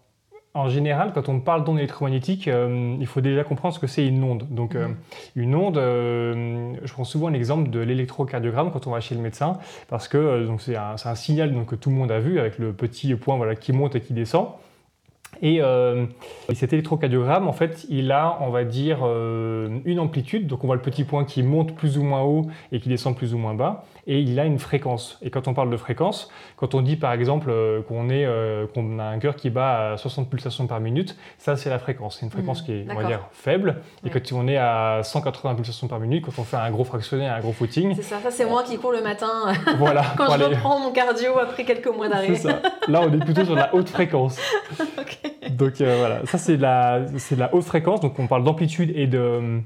en 0.58 0.70
général, 0.70 1.12
quand 1.14 1.30
on 1.30 1.40
parle 1.40 1.64
d'ondes 1.64 1.78
électromagnétiques, 1.78 2.48
euh, 2.48 2.96
il 3.00 3.06
faut 3.06 3.22
déjà 3.22 3.44
comprendre 3.44 3.76
ce 3.76 3.80
que 3.80 3.88
c'est 3.88 4.06
une 4.06 4.24
onde. 4.24 4.48
Donc, 4.50 4.76
euh, 4.76 4.88
mhm. 4.88 4.96
une 5.36 5.56
onde, 5.56 5.78
euh, 5.78 6.74
je 6.84 6.92
prends 6.92 7.04
souvent 7.04 7.30
l'exemple 7.30 7.70
de 7.70 7.80
l'électrocardiogramme 7.80 8.72
quand 8.72 8.88
on 8.88 8.92
va 8.92 9.00
chez 9.00 9.14
le 9.14 9.22
médecin, 9.22 9.60
parce 9.88 10.08
que 10.08 10.48
c'est 10.60 10.76
un, 10.76 10.96
un, 11.04 11.16
signal 11.16 11.54
donc, 11.54 11.68
que 11.68 11.76
tout 11.76 11.90
le 11.90 11.96
monde 11.96 12.12
a 12.12 12.20
vu 12.20 12.40
avec 12.40 12.58
le 12.58 12.74
petit 12.74 13.14
point 13.16 13.38
voilà, 13.38 13.56
qui 13.56 13.72
monte 13.72 13.96
et 13.96 14.02
qui 14.02 14.14
descend. 14.14 14.48
Et, 15.44 15.62
cet 16.56 16.74
électrocardiogramme, 16.74 17.48
en 17.48 17.54
fait, 17.54 17.86
il 17.90 18.12
a, 18.12 18.40
on 18.42 18.50
va 18.50 18.64
dire, 18.64 19.06
une 19.06 20.00
amplitude. 20.00 20.48
Donc 20.48 20.64
on 20.64 20.68
voit 20.68 20.76
le 20.76 20.82
petit 20.82 21.04
point 21.04 21.26
qui 21.26 21.44
monte 21.44 21.76
plus 21.76 22.00
ou 22.00 22.04
moins 22.04 22.22
haut 22.22 22.48
et 22.72 22.80
qui 22.80 22.90
descend 22.90 23.16
plus 23.16 23.36
ou 23.36 23.38
moins 23.38 23.54
bas 23.54 23.86
et 24.08 24.22
il 24.22 24.40
a 24.40 24.46
une 24.46 24.58
fréquence. 24.58 25.20
Et 25.22 25.30
quand 25.30 25.48
on 25.48 25.54
parle 25.54 25.70
de 25.70 25.78
fréquence, 25.78 26.32
quand 26.56 26.74
on 26.74 26.82
dit 26.82 26.96
par 26.96 27.12
exemple 27.12 27.50
euh, 27.50 27.82
qu'on 27.82 28.08
euh, 28.10 28.66
qu'on 28.74 29.00
a 29.00 29.04
un 29.04 29.20
cœur 29.20 29.36
qui 29.36 29.50
bat 29.50 29.92
à 29.92 29.98
60 29.98 30.30
pulsations 30.30 30.66
par 30.66 30.80
minute, 30.80 31.18
ça 31.38 31.58
c'est 31.58 31.70
la 31.70 31.78
fréquence. 31.78 32.18
C'est 32.18 32.26
une 32.26 32.32
fréquence 32.32 32.62
mmh, 32.62 32.66
qui 32.66 32.72
est, 32.72 32.86
on 32.90 32.96
va 32.96 33.04
dire, 33.04 33.28
faible. 33.32 33.82
Et 34.06 34.10
quand 34.10 34.22
on 34.32 34.48
est 34.48 34.58
à 34.58 35.02
180 35.04 35.56
pulsations 35.56 35.88
par 35.88 36.00
minute, 36.00 36.26
quand 36.26 36.40
on 36.40 36.44
fait 36.46 36.58
un 36.58 36.72
gros 36.72 36.86
fractionné, 36.86 37.28
un 37.28 37.40
gros 37.42 37.52
footing. 37.52 37.96
C'est 37.96 38.02
ça, 38.02 38.20
ça 38.24 38.32
c'est 38.32 38.46
moi 38.46 38.64
qui 38.64 38.78
cours 38.78 38.94
le 38.94 39.04
matin 39.04 39.52
voilà, 39.78 40.04
quand 40.18 40.38
je 40.38 40.44
reprends 40.44 40.80
mon 40.80 40.92
cardio 40.92 41.38
après 41.38 41.66
quelques 41.66 41.88
mois 41.88 42.08
d'arrêt. 42.08 42.34
Là 42.88 43.02
on 43.02 43.14
est 43.14 43.24
plutôt 43.24 43.44
sur 43.44 43.56
la 43.56 43.76
haute 43.76 43.90
fréquence. 43.90 44.40
Donc 45.50 45.82
euh, 45.82 45.96
voilà, 46.00 46.26
ça 46.26 46.38
c'est 46.38 46.58
la, 46.58 47.02
la 47.36 47.54
haute 47.54 47.64
fréquence. 47.66 48.00
Donc 48.00 48.18
on 48.20 48.28
parle 48.28 48.46
d'amplitude 48.46 48.92
et 48.96 49.08
de 49.08 49.62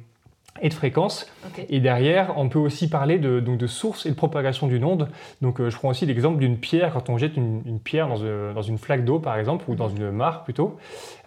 et 0.59 0.69
de 0.69 0.73
fréquence. 0.73 1.27
Et 1.69 1.79
derrière, 1.79 2.33
on 2.37 2.49
peut 2.49 2.59
aussi 2.59 2.89
parler 2.89 3.19
de, 3.19 3.39
donc 3.39 3.57
de 3.57 3.67
source 3.67 4.05
et 4.05 4.09
de 4.09 4.15
propagation 4.15 4.67
d'une 4.67 4.83
onde. 4.83 5.07
Donc, 5.41 5.59
euh, 5.59 5.69
je 5.69 5.75
prends 5.75 5.89
aussi 5.89 6.05
l'exemple 6.05 6.39
d'une 6.39 6.57
pierre. 6.57 6.93
Quand 6.93 7.09
on 7.09 7.17
jette 7.17 7.37
une, 7.37 7.79
pierre 7.79 8.07
dans, 8.07 8.21
euh, 8.21 8.53
dans, 8.53 8.61
une 8.61 8.77
flaque 8.77 9.05
d'eau, 9.05 9.19
par 9.19 9.37
exemple, 9.37 9.65
ou 9.69 9.75
dans 9.75 9.89
mhm. 9.89 9.97
une 9.97 10.11
mare 10.11 10.43
plutôt, 10.43 10.77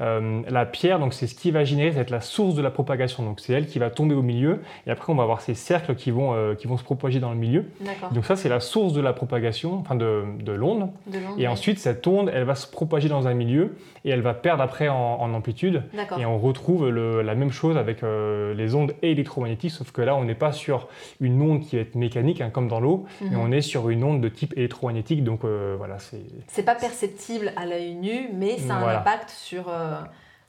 euh, 0.00 0.42
la 0.48 0.66
pierre, 0.66 0.98
donc 0.98 1.14
c'est 1.14 1.26
ce 1.26 1.34
qui 1.34 1.50
va 1.50 1.64
générer, 1.64 1.98
être 1.98 2.10
la 2.10 2.20
source 2.20 2.54
de 2.54 2.62
la 2.62 2.70
propagation. 2.70 3.22
Donc, 3.22 3.40
c'est 3.40 3.52
elle 3.54 3.66
qui 3.66 3.78
va 3.78 3.90
tomber 3.90 4.14
au 4.14 4.22
milieu. 4.22 4.60
Et 4.86 4.90
après, 4.90 5.12
on 5.12 5.16
va 5.16 5.22
avoir 5.22 5.40
ces 5.40 5.54
cercles 5.54 5.94
qui 5.94 6.10
vont, 6.10 6.54
qui 6.56 6.66
vont 6.66 6.76
se 6.76 6.84
propager 6.84 7.18
dans 7.18 7.30
le 7.30 7.38
milieu. 7.38 7.64
Donc, 8.12 8.24
ça, 8.26 8.36
c'est 8.36 8.48
la 8.48 8.60
source 8.60 8.92
de 8.92 9.00
la 9.00 9.12
propagation, 9.12 9.78
enfin 9.78 9.94
de, 9.94 10.24
de 10.40 10.52
l'onde. 10.52 10.90
Et 11.38 11.48
ensuite, 11.48 11.78
cette 11.78 12.06
onde, 12.06 12.30
elle 12.32 12.44
va 12.44 12.54
se 12.54 12.66
propager 12.66 13.08
dans 13.08 13.26
un 13.26 13.34
milieu 13.34 13.76
et 14.04 14.10
elle 14.10 14.20
va 14.20 14.34
perdre 14.34 14.62
après 14.62 14.88
en, 14.88 14.96
en 14.96 15.34
amplitude. 15.34 15.82
Et 16.18 16.26
on 16.26 16.38
retrouve 16.38 16.88
le, 16.88 17.22
la 17.22 17.34
même 17.34 17.50
chose 17.50 17.76
avec 17.76 18.02
les 18.02 18.74
ondes 18.74 18.94
et 19.02 19.12
électromagnétique, 19.12 19.70
sauf 19.70 19.92
que 19.92 20.02
là, 20.02 20.14
on 20.16 20.24
n'est 20.24 20.34
pas 20.34 20.52
sur 20.52 20.88
une 21.20 21.40
onde 21.40 21.60
qui 21.62 21.76
va 21.76 21.82
être 21.82 21.94
mécanique, 21.94 22.40
hein, 22.40 22.50
comme 22.50 22.68
dans 22.68 22.80
l'eau, 22.80 23.06
mais 23.20 23.30
mhm. 23.30 23.40
on 23.40 23.52
est 23.52 23.60
sur 23.60 23.88
une 23.88 24.04
onde 24.04 24.20
de 24.20 24.28
type 24.28 24.54
électromagnétique. 24.56 25.24
Donc 25.24 25.44
euh, 25.44 25.74
voilà, 25.76 25.98
c'est. 25.98 26.22
C'est 26.48 26.62
pas 26.62 26.74
perceptible 26.74 27.52
à 27.56 27.66
l'œil 27.66 27.94
nu, 27.94 28.30
mais 28.32 28.58
ça 28.58 28.76
a 28.76 28.78
un 28.78 28.96
impact 28.98 29.30
sur. 29.30 29.68
Euh, 29.68 30.00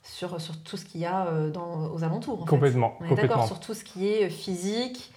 sur, 0.02 0.40
sur, 0.40 0.62
tout 0.62 0.76
ce 0.76 0.84
qu'il 0.84 1.00
y 1.00 1.04
a 1.04 1.26
euh, 1.26 1.50
dans, 1.50 1.92
aux 1.92 2.04
alentours. 2.04 2.46
complètement. 2.46 2.96
D'accord, 3.16 3.44
sur 3.44 3.58
tout 3.58 3.74
ce 3.74 3.82
qui 3.82 4.06
est 4.06 4.28
physique, 4.28 5.10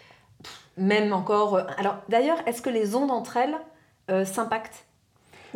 même 0.78 1.14
encore. 1.14 1.62
Alors 1.78 1.98
d'ailleurs, 2.10 2.40
est-ce 2.48 2.64
que 2.64 2.72
les 2.72 2.96
ondes 2.96 3.12
entre 3.12 3.38
elles 3.38 4.26
s'impactent? 4.26 4.88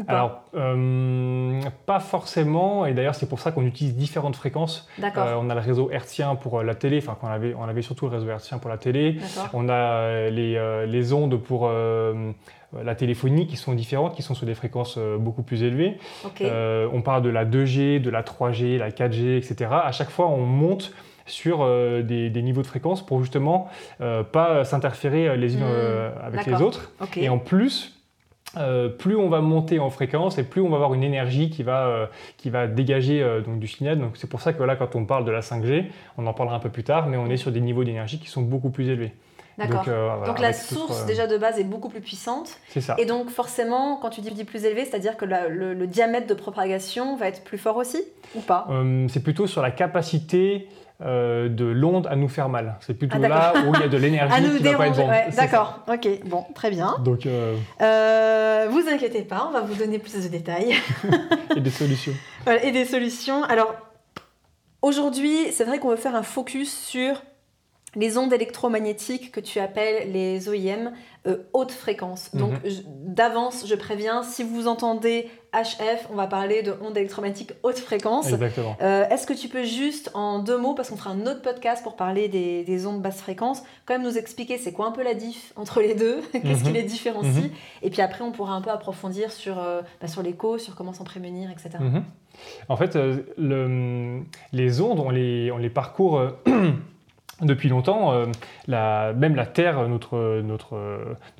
Alors, 0.07 0.43
euh, 0.55 1.61
pas 1.85 1.99
forcément, 1.99 2.85
et 2.85 2.93
d'ailleurs 2.93 3.15
c'est 3.15 3.29
pour 3.29 3.39
ça 3.39 3.51
qu'on 3.51 3.65
utilise 3.65 3.95
différentes 3.95 4.35
fréquences. 4.35 4.87
Euh, 5.01 5.35
on 5.39 5.49
a 5.49 5.53
le 5.53 5.59
réseau 5.59 5.91
hertzien 5.91 6.35
pour 6.35 6.59
euh, 6.59 6.63
la 6.63 6.75
télé, 6.75 6.97
enfin 6.97 7.17
on 7.21 7.27
avait, 7.27 7.53
on 7.53 7.63
avait 7.63 7.81
surtout 7.81 8.07
le 8.07 8.15
réseau 8.15 8.29
hertzien 8.29 8.57
pour 8.57 8.69
la 8.69 8.77
télé. 8.77 9.17
On 9.53 9.69
a 9.69 10.29
les, 10.29 10.85
les 10.87 11.13
ondes 11.13 11.37
pour 11.37 11.69
la 11.69 12.95
téléphonie 12.95 13.47
qui 13.47 13.55
sont 13.55 13.73
différentes, 13.73 14.15
qui 14.15 14.23
sont 14.23 14.33
sur 14.33 14.45
des 14.45 14.55
fréquences 14.55 14.97
beaucoup 15.19 15.43
plus 15.43 15.63
élevées. 15.63 15.97
on 16.41 17.01
parle 17.01 17.21
de 17.21 17.29
la 17.29 17.45
2G, 17.45 18.01
de 18.01 18.09
la 18.09 18.23
3G, 18.23 18.77
la 18.77 18.89
4G, 18.89 19.37
etc. 19.37 19.71
À 19.71 19.91
chaque 19.91 20.09
fois 20.09 20.27
on 20.27 20.45
monte 20.45 20.93
sur 21.25 21.65
des, 22.03 22.29
des, 22.29 22.41
niveaux 22.41 22.61
de 22.61 22.67
fréquence 22.67 23.05
pour 23.05 23.21
justement 23.21 23.69
pas 24.31 24.63
s'interférer 24.65 25.37
les 25.37 25.55
unes 25.55 25.63
hmm. 25.63 26.25
avec 26.25 26.45
les 26.45 26.61
autres. 26.61 26.91
Et 27.15 27.29
en 27.29 27.37
plus, 27.37 27.93
euh, 28.57 28.87
plus 28.89 29.15
on 29.15 29.29
va 29.29 29.41
monter 29.41 29.79
en 29.79 29.89
fréquence 29.89 30.37
et 30.37 30.43
plus 30.43 30.61
on 30.61 30.69
va 30.69 30.75
avoir 30.75 30.93
une 30.93 31.03
énergie 31.03 31.49
qui 31.49 31.63
va, 31.63 31.87
euh, 31.87 32.05
qui 32.37 32.49
va 32.49 32.67
dégager 32.67 33.21
euh, 33.21 33.41
donc, 33.41 33.59
du 33.59 33.67
signal. 33.67 33.99
Donc 33.99 34.11
c'est 34.15 34.29
pour 34.29 34.41
ça 34.41 34.53
que 34.53 34.61
là, 34.63 34.75
quand 34.75 34.95
on 34.95 35.05
parle 35.05 35.25
de 35.25 35.31
la 35.31 35.41
5G, 35.41 35.85
on 36.17 36.27
en 36.27 36.33
parlera 36.33 36.55
un 36.55 36.59
peu 36.59 36.69
plus 36.69 36.83
tard, 36.83 37.07
mais 37.07 37.17
on 37.17 37.27
est 37.27 37.37
sur 37.37 37.51
des 37.51 37.61
niveaux 37.61 37.83
d'énergie 37.83 38.19
qui 38.19 38.27
sont 38.27 38.41
beaucoup 38.41 38.69
plus 38.69 38.89
élevés. 38.89 39.13
D'accord. 39.57 39.85
Donc, 40.25 40.39
la 40.39 40.51
source 40.51 41.05
déjà 41.05 41.27
de 41.27 41.37
base 41.37 41.59
est 41.59 41.63
beaucoup 41.63 41.89
plus 41.89 42.01
puissante. 42.01 42.57
C'est 42.69 42.81
ça. 42.81 42.95
Et 42.97 43.05
donc 43.05 43.29
forcément, 43.29 43.97
quand 43.97 44.09
tu 44.09 44.21
dis 44.21 44.43
plus 44.45 44.65
élevé, 44.65 44.83
c'est-à-dire 44.83 45.15
que 45.15 45.25
le, 45.25 45.85
diamètre 45.85 46.25
de 46.25 46.33
propagation 46.33 47.15
va 47.17 47.27
être 47.27 47.43
plus 47.43 47.59
fort 47.59 47.77
aussi 47.77 48.01
ou 48.33 48.39
pas? 48.39 48.67
C'est 49.09 49.21
plutôt 49.21 49.45
sur 49.45 49.61
la 49.61 49.69
capacité 49.69 50.67
euh, 51.01 51.49
de 51.49 51.65
l'onde 51.65 52.07
à 52.07 52.15
nous 52.15 52.29
faire 52.29 52.49
mal. 52.49 52.77
C'est 52.81 52.93
plutôt 52.93 53.17
ah, 53.23 53.27
là 53.27 53.53
où 53.65 53.73
il 53.73 53.81
y 53.81 53.83
a 53.83 53.87
de 53.87 53.97
l'énergie 54.03 54.57
qui 54.57 54.63
va 54.63 54.77
pas 54.77 54.87
être 54.87 55.07
ouais, 55.07 55.29
D'accord, 55.35 55.79
ok, 55.87 56.07
bon, 56.25 56.45
très 56.53 56.69
bien. 56.69 56.95
Donc, 57.03 57.25
euh... 57.25 57.55
Euh, 57.81 58.67
vous 58.69 58.87
inquiétez 58.87 59.23
pas, 59.23 59.47
on 59.49 59.51
va 59.51 59.61
vous 59.61 59.75
donner 59.75 59.99
plus 59.99 60.13
de 60.23 60.27
détails. 60.27 60.75
et 61.55 61.59
des 61.59 61.69
solutions. 61.71 62.13
Voilà, 62.45 62.63
et 62.63 62.71
des 62.71 62.85
solutions. 62.85 63.43
Alors, 63.43 63.75
aujourd'hui, 64.81 65.51
c'est 65.51 65.63
vrai 65.63 65.79
qu'on 65.79 65.89
veut 65.89 65.95
faire 65.95 66.15
un 66.15 66.23
focus 66.23 66.71
sur 66.71 67.21
les 67.95 68.17
ondes 68.17 68.33
électromagnétiques 68.33 69.31
que 69.31 69.39
tu 69.39 69.59
appelles 69.59 70.11
les 70.11 70.49
OIM, 70.49 70.93
euh, 71.25 71.37
haute 71.53 71.71
fréquence. 71.71 72.33
Mhm. 72.33 72.39
Donc 72.39 72.53
d'avance, 72.87 73.65
je 73.67 73.75
préviens, 73.75 74.23
si 74.23 74.43
vous 74.43 74.67
entendez 74.67 75.29
HF, 75.53 76.07
on 76.11 76.15
va 76.15 76.27
parler 76.27 76.63
de 76.63 76.73
ondes 76.81 76.97
électromagnétiques 76.97 77.53
haute 77.61 77.77
fréquence. 77.77 78.27
Exactement. 78.27 78.75
Euh, 78.81 79.07
est-ce 79.09 79.27
que 79.27 79.33
tu 79.33 79.47
peux 79.47 79.63
juste 79.63 80.09
en 80.15 80.39
deux 80.39 80.57
mots, 80.57 80.73
parce 80.73 80.89
qu'on 80.89 80.97
fera 80.97 81.11
un 81.11 81.21
autre 81.21 81.41
podcast 81.41 81.83
pour 81.83 81.95
parler 81.95 82.27
des, 82.27 82.87
ondes 82.87 83.01
basse 83.01 83.21
fréquence, 83.21 83.63
quand 83.85 83.93
même 83.93 84.03
nous 84.03 84.17
expliquer 84.17 84.57
c'est 84.57 84.73
quoi 84.73 84.87
un 84.87 84.91
peu 84.91 85.03
la 85.03 85.13
diff 85.13 85.53
entre 85.55 85.81
les 85.81 85.93
deux, 85.93 86.21
qu'est-ce 86.31 86.63
qui 86.63 86.69
mhm. 86.69 86.73
les 86.73 86.83
différencie, 86.83 87.45
mhm. 87.45 87.51
et 87.83 87.89
puis 87.89 88.01
après 88.01 88.23
on 88.23 88.31
pourra 88.31 88.55
un 88.55 88.61
peu 88.61 88.71
approfondir 88.71 89.31
sur, 89.31 89.59
euh, 89.59 89.81
bah, 90.01 90.07
sur 90.07 90.23
l'écho, 90.23 90.57
sur 90.57 90.75
comment 90.75 90.93
s'en 90.93 91.03
prémunir, 91.03 91.51
etc. 91.51 91.69
En 92.67 92.75
fait, 92.75 92.97
le, 93.37 94.23
les 94.51 94.81
ondes, 94.81 94.99
on 94.99 95.11
les, 95.11 95.51
on 95.51 95.57
les 95.57 95.69
parcourt 95.69 96.19
depuis 97.41 97.67
longtemps, 97.67 98.13
euh, 98.13 98.25
la, 98.67 99.11
même 99.13 99.35
la 99.35 99.45
Terre, 99.45 99.87
notre, 99.87 100.41
notre, 100.41 100.77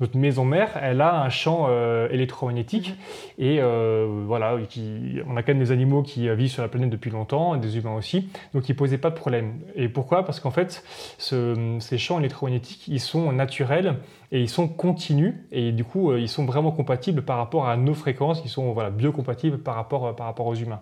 notre 0.00 0.16
maison 0.16 0.44
mère, 0.44 0.70
elle 0.82 1.00
a 1.00 1.22
un 1.22 1.28
champ 1.28 1.66
euh, 1.68 2.08
électromagnétique. 2.10 2.90
Mhm. 2.90 2.94
Et 3.38 3.58
euh, 3.60 4.22
voilà, 4.26 4.56
qui, 4.68 5.20
on 5.28 5.36
a 5.36 5.42
quand 5.42 5.52
même 5.52 5.62
des 5.62 5.70
animaux 5.70 6.02
qui 6.02 6.28
vivent 6.34 6.50
sur 6.50 6.62
la 6.62 6.68
planète 6.68 6.90
depuis 6.90 7.10
longtemps, 7.10 7.56
des 7.56 7.78
humains 7.78 7.94
aussi, 7.94 8.28
donc 8.54 8.68
ils 8.68 8.72
ne 8.72 8.76
posaient 8.78 8.98
pas 8.98 9.10
de 9.10 9.14
problème. 9.14 9.60
Et 9.76 9.88
pourquoi? 9.88 10.24
Parce 10.24 10.40
qu'en 10.40 10.50
fait, 10.50 10.84
ces 11.18 11.98
champs 11.98 12.18
électromagnétiques, 12.18 12.88
ils 12.88 13.00
sont 13.00 13.32
naturels 13.32 13.96
et 14.32 14.40
ils 14.40 14.48
sont 14.48 14.66
continus, 14.66 15.34
et 15.52 15.70
du 15.70 15.84
coup, 15.84 16.14
ils 16.16 16.28
sont 16.28 16.44
vraiment 16.44 16.72
compatibles 16.72 17.22
par 17.22 17.38
rapport 17.38 17.68
à 17.68 17.76
nos 17.76 17.94
fréquences, 17.94 18.42
ils 18.44 18.50
sont 18.50 18.72
voilà, 18.72 18.90
biocompatibles 18.90 19.58
par 19.58 19.76
rapport, 19.76 20.14
par 20.16 20.26
rapport 20.26 20.46
aux 20.46 20.54
humains. 20.54 20.80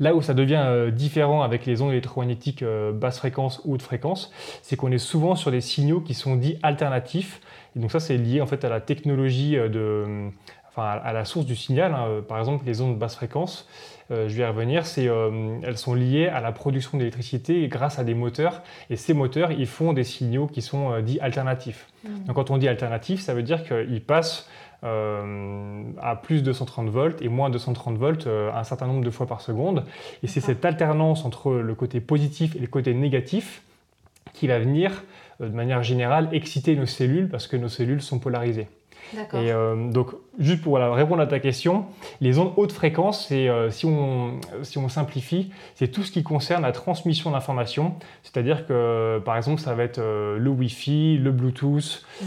Là 0.00 0.14
où 0.14 0.22
ça 0.22 0.34
devient 0.34 0.62
euh, 0.64 0.90
différent 0.90 1.42
avec 1.42 1.66
les 1.66 1.82
ondes 1.82 1.92
électromagnétiques 1.92 2.62
euh, 2.62 2.92
basse 2.92 3.18
fréquence 3.18 3.60
ou 3.64 3.74
haute 3.74 3.82
fréquence, 3.82 4.32
c'est 4.62 4.76
qu'on 4.76 4.92
est 4.92 4.98
souvent 4.98 5.34
sur 5.34 5.50
des 5.50 5.60
signaux 5.60 6.00
qui 6.00 6.14
sont 6.14 6.36
dits 6.36 6.58
alternatifs. 6.62 7.40
Et 7.76 7.80
donc 7.80 7.90
ça, 7.90 8.00
c'est 8.00 8.16
lié 8.16 8.40
en 8.40 8.46
fait 8.46 8.64
à 8.64 8.68
la 8.68 8.80
technologie 8.80 9.56
euh, 9.56 9.68
de, 9.68 10.30
enfin 10.68 11.00
à 11.02 11.12
la 11.12 11.24
source 11.24 11.46
du 11.46 11.56
signal. 11.56 11.94
Hein. 11.94 12.22
Par 12.28 12.38
exemple, 12.38 12.64
les 12.66 12.80
ondes 12.80 12.98
basse 12.98 13.16
fréquence, 13.16 13.68
je 14.10 14.34
vais 14.34 14.42
y 14.42 14.46
revenir, 14.46 14.84
elles 14.96 15.76
sont 15.76 15.92
liées 15.92 16.28
à 16.28 16.40
la 16.40 16.50
production 16.50 16.96
d'électricité 16.96 17.68
grâce 17.68 17.98
à 17.98 18.04
des 18.04 18.14
moteurs. 18.14 18.62
Et 18.88 18.96
ces 18.96 19.12
moteurs, 19.12 19.52
ils 19.52 19.66
font 19.66 19.92
des 19.92 20.04
signaux 20.04 20.46
qui 20.46 20.62
sont 20.62 20.98
dits 21.00 21.20
alternatifs. 21.20 21.88
Mmh. 22.04 22.24
Donc 22.24 22.36
quand 22.36 22.50
on 22.50 22.56
dit 22.56 22.68
alternatif, 22.68 23.20
ça 23.20 23.34
veut 23.34 23.42
dire 23.42 23.64
qu'ils 23.64 24.02
passent 24.02 24.48
euh, 24.84 25.82
à 26.00 26.14
plus 26.14 26.40
de 26.42 26.46
230 26.46 26.88
volts 26.88 27.20
et 27.20 27.28
moins 27.28 27.48
de 27.48 27.54
230 27.54 27.98
volts 27.98 28.26
euh, 28.28 28.52
un 28.52 28.62
certain 28.62 28.86
nombre 28.86 29.04
de 29.04 29.10
fois 29.10 29.26
par 29.26 29.40
seconde. 29.40 29.84
Et 30.22 30.28
c'est 30.28 30.40
cette 30.40 30.64
alternance 30.64 31.24
entre 31.24 31.52
le 31.54 31.74
côté 31.74 32.00
positif 32.00 32.54
et 32.54 32.60
le 32.60 32.68
côté 32.68 32.94
négatif 32.94 33.62
qui 34.34 34.46
va 34.46 34.60
venir, 34.60 35.02
euh, 35.40 35.48
de 35.48 35.54
manière 35.54 35.82
générale, 35.82 36.28
exciter 36.30 36.76
nos 36.76 36.86
cellules 36.86 37.28
parce 37.28 37.48
que 37.48 37.56
nos 37.56 37.68
cellules 37.68 38.02
sont 38.02 38.20
polarisées. 38.20 38.68
Et 39.14 39.52
euh, 39.52 39.90
donc, 39.90 40.14
juste 40.38 40.62
pour 40.62 40.76
répondre 40.76 41.20
à 41.20 41.26
ta 41.26 41.38
question, 41.38 41.86
les 42.20 42.38
ondes 42.38 42.52
haute 42.56 42.72
fréquence, 42.72 43.26
c'est, 43.28 43.48
euh, 43.48 43.70
si, 43.70 43.86
on, 43.86 44.40
si 44.62 44.78
on 44.78 44.88
simplifie, 44.88 45.50
c'est 45.74 45.88
tout 45.88 46.02
ce 46.02 46.12
qui 46.12 46.22
concerne 46.22 46.62
la 46.62 46.72
transmission 46.72 47.30
d'informations. 47.30 47.94
C'est-à-dire 48.22 48.66
que, 48.66 49.20
par 49.24 49.36
exemple, 49.36 49.60
ça 49.60 49.74
va 49.74 49.84
être 49.84 49.98
euh, 49.98 50.38
le 50.38 50.50
Wi-Fi, 50.50 51.18
le 51.18 51.32
Bluetooth. 51.32 52.04
Mm. 52.20 52.26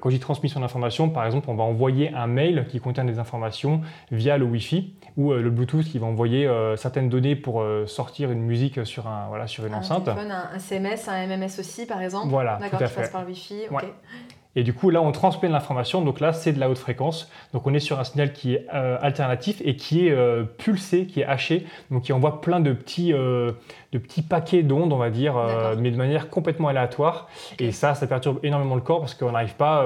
quand 0.00 0.10
je 0.10 0.14
dis 0.14 0.20
transmission 0.20 0.60
d'informations, 0.60 1.08
par 1.08 1.24
exemple, 1.24 1.48
on 1.48 1.54
va 1.54 1.64
envoyer 1.64 2.12
un 2.12 2.26
mail 2.26 2.66
qui 2.68 2.80
contient 2.80 3.04
des 3.04 3.18
informations 3.18 3.80
via 4.10 4.38
le 4.38 4.44
Wi-Fi 4.44 4.94
ou 5.16 5.32
le 5.32 5.50
Bluetooth 5.50 5.84
qui 5.84 5.98
va 5.98 6.06
envoyer 6.06 6.50
certaines 6.76 7.08
données 7.08 7.36
pour 7.36 7.64
sortir 7.86 8.30
une 8.30 8.42
musique 8.42 8.84
sur, 8.86 9.06
un, 9.06 9.28
voilà, 9.28 9.46
sur 9.46 9.64
une 9.66 9.74
enceinte. 9.74 10.08
Un, 10.08 10.30
un 10.30 10.56
SMS, 10.56 11.08
un 11.08 11.26
MMS 11.26 11.58
aussi, 11.58 11.86
par 11.86 12.02
exemple. 12.02 12.28
Voilà, 12.28 12.58
D'accord, 12.60 12.80
qui 12.80 12.94
passe 12.94 13.10
par 13.10 13.22
le 13.22 13.28
Wi-Fi. 13.28 13.54
Et 14.56 14.62
du 14.62 14.72
coup, 14.72 14.90
là, 14.90 15.02
on 15.02 15.12
transmet 15.12 15.48
l'information. 15.48 16.02
Donc 16.02 16.20
là, 16.20 16.32
c'est 16.32 16.52
de 16.52 16.60
la 16.60 16.70
haute 16.70 16.78
fréquence. 16.78 17.30
Donc 17.52 17.66
on 17.66 17.74
est 17.74 17.80
sur 17.80 17.98
un 17.98 18.04
signal 18.04 18.32
qui 18.32 18.54
est 18.54 18.66
euh, 18.74 18.96
alternatif 19.00 19.60
et 19.64 19.76
qui 19.76 20.06
est 20.06 20.12
euh, 20.12 20.44
pulsé, 20.44 21.06
qui 21.06 21.20
est 21.20 21.24
haché, 21.24 21.66
donc 21.90 22.04
qui 22.04 22.12
envoie 22.12 22.40
plein 22.40 22.60
de 22.60 22.72
petits, 22.72 23.12
euh, 23.12 23.52
de 23.92 23.98
petits 23.98 24.22
paquets 24.22 24.62
d'ondes, 24.62 24.92
on 24.92 24.98
va 24.98 25.10
dire, 25.10 25.34
mais 25.78 25.90
de 25.90 25.96
manière 25.96 26.28
complètement 26.30 26.68
aléatoire. 26.68 27.28
Et 27.58 27.72
ça, 27.72 27.94
ça 27.94 28.06
perturbe 28.06 28.38
énormément 28.42 28.74
le 28.74 28.80
corps 28.80 29.00
parce 29.00 29.14
qu'on 29.14 29.32
n'arrive 29.32 29.54
pas 29.54 29.84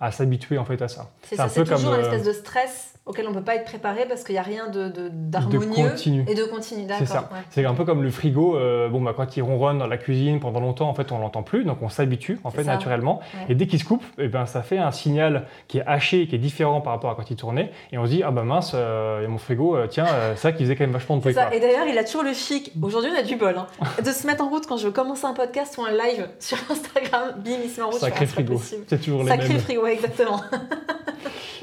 à 0.00 0.10
s'habituer 0.10 0.58
en 0.58 0.64
fait 0.64 0.80
à 0.82 0.88
ça. 0.88 1.10
C'est 1.22 1.40
un 1.40 1.48
ça, 1.48 1.60
peu 1.60 1.66
c'est 1.66 1.74
toujours 1.74 1.90
comme, 1.92 2.00
une 2.00 2.06
espèce 2.06 2.26
de 2.26 2.32
stress 2.32 2.93
auquel 3.06 3.26
on 3.26 3.30
ne 3.32 3.34
peut 3.36 3.44
pas 3.44 3.56
être 3.56 3.64
préparé 3.66 4.06
parce 4.08 4.24
qu'il 4.24 4.34
n'y 4.34 4.38
a 4.38 4.42
rien 4.42 4.68
de, 4.68 4.90
d'harmonieux 5.12 5.92
et 6.26 6.34
de 6.34 6.44
continu. 6.44 6.86
C'est 6.98 7.04
ça. 7.06 7.14
D'accord. 7.14 7.32
ouais. 7.32 7.38
C'est 7.50 7.64
un 7.64 7.74
peu 7.74 7.84
comme 7.84 8.02
le 8.02 8.10
frigo. 8.10 8.56
euh, 8.56 8.88
bon, 8.88 9.02
bah, 9.02 9.12
quand 9.14 9.36
il 9.36 9.42
ronronne 9.42 9.78
dans 9.78 9.86
la 9.86 9.98
cuisine 9.98 10.40
pendant 10.40 10.60
longtemps, 10.60 10.88
en 10.88 10.94
fait, 10.94 11.12
on 11.12 11.18
l'entend 11.18 11.42
plus, 11.42 11.64
donc 11.64 11.78
on 11.82 11.88
s'habitue 11.90 12.40
en 12.44 12.50
C'est 12.50 12.58
fait 12.58 12.64
ça. 12.64 12.72
naturellement. 12.72 13.20
Ouais. 13.34 13.46
Et 13.50 13.54
dès 13.54 13.66
qu'il 13.66 13.78
se 13.78 13.84
coupe, 13.84 14.02
eh 14.18 14.28
ben, 14.28 14.46
ça 14.46 14.62
fait 14.62 14.78
un 14.78 14.90
signal 14.90 15.46
qui 15.68 15.78
est 15.78 15.86
haché, 15.86 16.26
qui 16.26 16.34
est 16.34 16.38
différent 16.38 16.80
par 16.80 16.94
rapport 16.94 17.10
à 17.10 17.14
quand 17.14 17.30
il 17.30 17.36
tournait. 17.36 17.70
Et 17.92 17.98
on 17.98 18.06
se 18.06 18.10
dit 18.10 18.22
ah 18.22 18.30
bah 18.30 18.42
mince, 18.42 18.72
euh, 18.74 19.28
mon 19.28 19.38
frigo, 19.38 19.76
euh, 19.76 19.86
tiens, 19.86 20.06
euh, 20.08 20.32
c'est 20.36 20.42
ça 20.42 20.52
qui 20.52 20.62
faisait 20.64 20.74
quand 20.76 20.84
même 20.84 20.92
vachement 20.92 21.16
de 21.16 21.20
bruit. 21.20 21.34
Et 21.52 21.60
d'ailleurs, 21.60 21.86
il 21.86 21.98
a 21.98 22.04
toujours 22.04 22.22
le 22.22 22.32
chic. 22.32 22.72
Aujourd'hui, 22.80 23.10
on 23.14 23.18
a 23.18 23.22
du 23.22 23.36
bol. 23.36 23.54
hein, 23.56 23.66
de 24.02 24.10
se 24.10 24.26
mettre 24.26 24.42
en 24.42 24.48
route 24.48 24.66
quand 24.66 24.78
je 24.78 24.86
veux 24.86 24.92
commencer 24.92 25.26
un 25.26 25.34
podcast 25.34 25.76
ou 25.76 25.84
un 25.84 25.90
live 25.92 26.28
sur 26.40 26.56
Instagram. 26.70 27.34
Bim, 27.44 27.50
il 27.64 27.68
se 27.70 27.80
met 27.80 27.86
en 27.86 27.90
route. 27.90 28.00
Sacré 28.00 28.24
ah, 28.28 28.32
frigo. 28.32 28.58
C'est 28.88 29.02
toujours 29.02 29.22
les 29.24 29.28
Sacré 29.28 29.48
mêmes. 29.48 29.58
frigo, 29.60 29.86
exactement. 29.86 30.40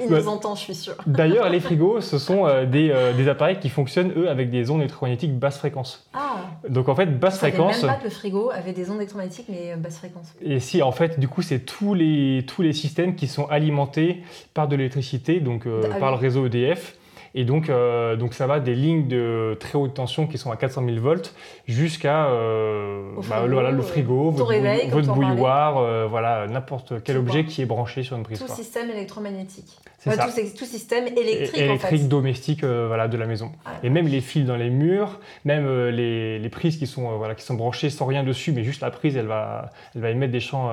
il 0.03 0.11
Ouais. 0.13 0.19
nous 0.19 0.27
entend, 0.27 0.55
je 0.55 0.61
suis 0.61 0.75
sûre. 0.75 0.95
D'ailleurs, 1.07 1.49
les 1.49 1.59
frigos, 1.59 2.01
ce 2.01 2.17
sont 2.17 2.45
euh, 2.47 2.65
des, 2.65 2.89
euh, 2.91 3.13
des 3.13 3.27
appareils 3.29 3.59
qui 3.59 3.69
fonctionnent, 3.69 4.11
eux, 4.15 4.29
avec 4.29 4.49
des 4.49 4.69
ondes 4.69 4.79
électromagnétiques 4.81 5.37
basse 5.37 5.57
fréquence. 5.57 6.07
Ah, 6.13 6.37
Donc 6.69 6.89
en 6.89 6.95
fait, 6.95 7.07
basse 7.19 7.35
je 7.35 7.39
fréquence. 7.39 7.83
même 7.83 7.91
pas 7.93 7.97
que 7.99 8.03
le 8.05 8.09
frigo 8.09 8.51
avait 8.51 8.73
des 8.73 8.89
ondes 8.89 8.97
électromagnétiques, 8.97 9.47
mais 9.49 9.73
euh, 9.73 9.77
basse 9.77 9.97
fréquence. 9.99 10.33
Et 10.41 10.59
si, 10.59 10.81
en 10.81 10.91
fait, 10.91 11.19
du 11.19 11.27
coup, 11.27 11.41
c'est 11.41 11.59
tous 11.59 11.93
les, 11.93 12.45
tous 12.47 12.61
les 12.61 12.73
systèmes 12.73 13.15
qui 13.15 13.27
sont 13.27 13.45
alimentés 13.47 14.23
par 14.53 14.67
de 14.67 14.75
l'électricité, 14.75 15.39
donc 15.39 15.65
euh, 15.65 15.81
Ah 15.93 15.95
par 15.99 16.11
oui. 16.11 16.17
le 16.17 16.21
réseau 16.21 16.45
EDF. 16.45 16.95
Et 17.33 17.45
donc, 17.45 17.69
euh, 17.69 18.17
donc, 18.17 18.33
ça 18.33 18.45
va 18.45 18.59
des 18.59 18.75
lignes 18.75 19.07
de 19.07 19.55
très 19.57 19.77
haute 19.77 19.93
tension 19.93 20.27
qui 20.27 20.37
sont 20.37 20.51
à 20.51 20.57
400 20.57 20.83
000 20.85 20.97
volts 20.99 21.33
jusqu'à 21.65 22.25
euh, 22.25 23.13
bah, 23.15 23.21
frigo, 23.21 23.47
le, 23.47 23.53
voilà, 23.53 23.71
le 23.71 23.81
frigo, 23.81 24.31
votre, 24.31 24.49
réveil, 24.49 24.89
bouilloire, 24.89 25.77
euh, 25.77 26.07
voilà, 26.09 26.45
n'importe 26.47 27.01
quel 27.03 27.15
objet 27.15 27.45
qui 27.45 27.61
est 27.61 27.65
branché 27.65 28.03
sur 28.03 28.17
une 28.17 28.23
prise. 28.23 28.37
Tout 28.39 28.53
système 28.53 28.89
électromagnétique. 28.89 29.77
C'est 30.03 30.09
Ouais, 30.09 30.15
ça. 30.15 30.25
tout, 30.57 30.65
système 30.65 31.05
électrique, 31.05 31.59
électrique 31.61 31.71
en 31.71 31.77
fait. 31.77 32.07
domestique 32.07 32.63
euh, 32.63 32.87
voilà, 32.87 33.07
de 33.07 33.15
la 33.17 33.27
maison. 33.27 33.51
Ah, 33.65 33.73
Et 33.83 33.91
même 33.91 34.07
les 34.07 34.19
fils 34.19 34.45
dans 34.45 34.55
les 34.55 34.71
murs, 34.71 35.19
même 35.45 35.63
euh, 35.67 35.91
les, 35.91 36.39
les 36.39 36.49
prises 36.49 36.77
qui 36.77 36.87
sont, 36.87 37.11
euh, 37.11 37.17
voilà, 37.17 37.35
qui 37.35 37.43
sont 37.45 37.53
branchées 37.53 37.91
sans 37.91 38.07
rien 38.07 38.23
dessus, 38.23 38.51
mais 38.51 38.63
juste 38.63 38.81
la 38.81 38.89
prise, 38.89 39.15
elle 39.15 39.27
va, 39.27 39.69
elle 39.93 40.01
va 40.01 40.09
émettre 40.09 40.31
des 40.31 40.39
champs 40.39 40.71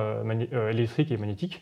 électriques 0.70 1.10
et 1.12 1.18
magnétiques. 1.18 1.60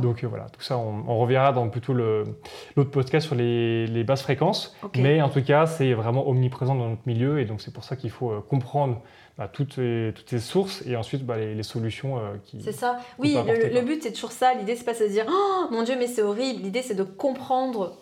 Donc 0.00 0.22
voilà, 0.22 0.46
tout 0.50 0.60
ça, 0.62 0.78
on, 0.78 1.02
on 1.08 1.18
reverra 1.18 1.52
dans 1.52 1.68
plutôt 1.68 1.92
l'autre 1.92 2.90
podcast 2.92 3.26
sur 3.26 3.34
les, 3.34 3.88
les 3.88 4.04
basses 4.04 4.22
fréquences. 4.22 4.76
Mais 4.96 5.20
en 5.20 5.28
tout 5.28 5.42
cas, 5.42 5.66
c'est 5.66 5.94
vraiment 5.94 6.28
omniprésent 6.28 6.76
dans 6.76 6.88
notre 6.88 7.02
milieu 7.06 7.40
et 7.40 7.46
donc 7.46 7.60
c'est 7.60 7.74
pour 7.74 7.82
ça 7.82 7.96
qu'il 7.96 8.10
faut 8.10 8.40
comprendre 8.48 9.02
bah, 9.38 9.48
toutes, 9.50 9.74
ces, 9.74 10.12
toutes 10.16 10.28
ces 10.28 10.40
sources 10.40 10.82
et 10.84 10.96
ensuite 10.96 11.24
bah, 11.24 11.36
les, 11.36 11.54
les 11.54 11.62
solutions 11.62 12.18
euh, 12.18 12.34
qui. 12.44 12.60
C'est 12.60 12.72
ça. 12.72 12.98
Oui, 13.18 13.36
apporter, 13.36 13.70
le, 13.70 13.80
but 13.82 14.02
c'est 14.02 14.12
toujours 14.12 14.32
ça. 14.32 14.52
L'idée 14.54 14.74
c'est 14.74 14.84
pas 14.84 14.94
de 14.94 14.98
se 14.98 15.04
dire 15.04 15.26
oh 15.30 15.66
mon 15.70 15.84
dieu 15.84 15.94
mais 15.96 16.08
c'est 16.08 16.22
horrible. 16.22 16.62
L'idée 16.62 16.82
c'est 16.82 16.96
de 16.96 17.04
comprendre. 17.04 17.96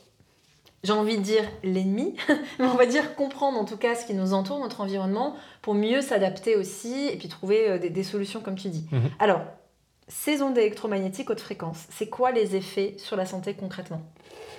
J'ai 0.83 0.93
envie 0.93 1.19
de 1.19 1.23
dire 1.23 1.43
l'ennemi, 1.65 2.15
mais 2.59 2.67
on 2.67 2.77
va 2.77 2.87
dire 2.87 3.17
comprendre 3.17 3.59
en 3.59 3.65
tout 3.65 3.77
cas 3.77 3.95
ce 3.97 4.07
qui 4.07 4.15
nous 4.15 4.33
entoure, 4.33 4.61
notre 4.61 4.81
environnement, 4.81 5.35
pour 5.61 5.75
mieux 5.75 6.01
s'adapter 6.01 6.57
aussi 6.57 7.09
et 7.09 7.17
puis 7.17 7.29
trouver 7.29 7.69
euh, 7.71 7.79
des, 7.79 7.91
des 7.91 8.05
solutions 8.05 8.41
comme 8.41 8.55
tu 8.55 8.69
dis. 8.69 8.87
Mhm. 8.93 9.11
Alors, 9.19 9.41
ces 10.09 10.43
ondes 10.43 10.57
électromagnétiques 10.57 11.29
haute 11.29 11.41
fréquence, 11.41 11.87
c'est 11.91 12.09
quoi 12.09 12.31
les 12.31 12.57
effets 12.57 12.95
sur 12.99 13.17
la 13.17 13.27
santé 13.27 13.55
concrètement? 13.55 14.03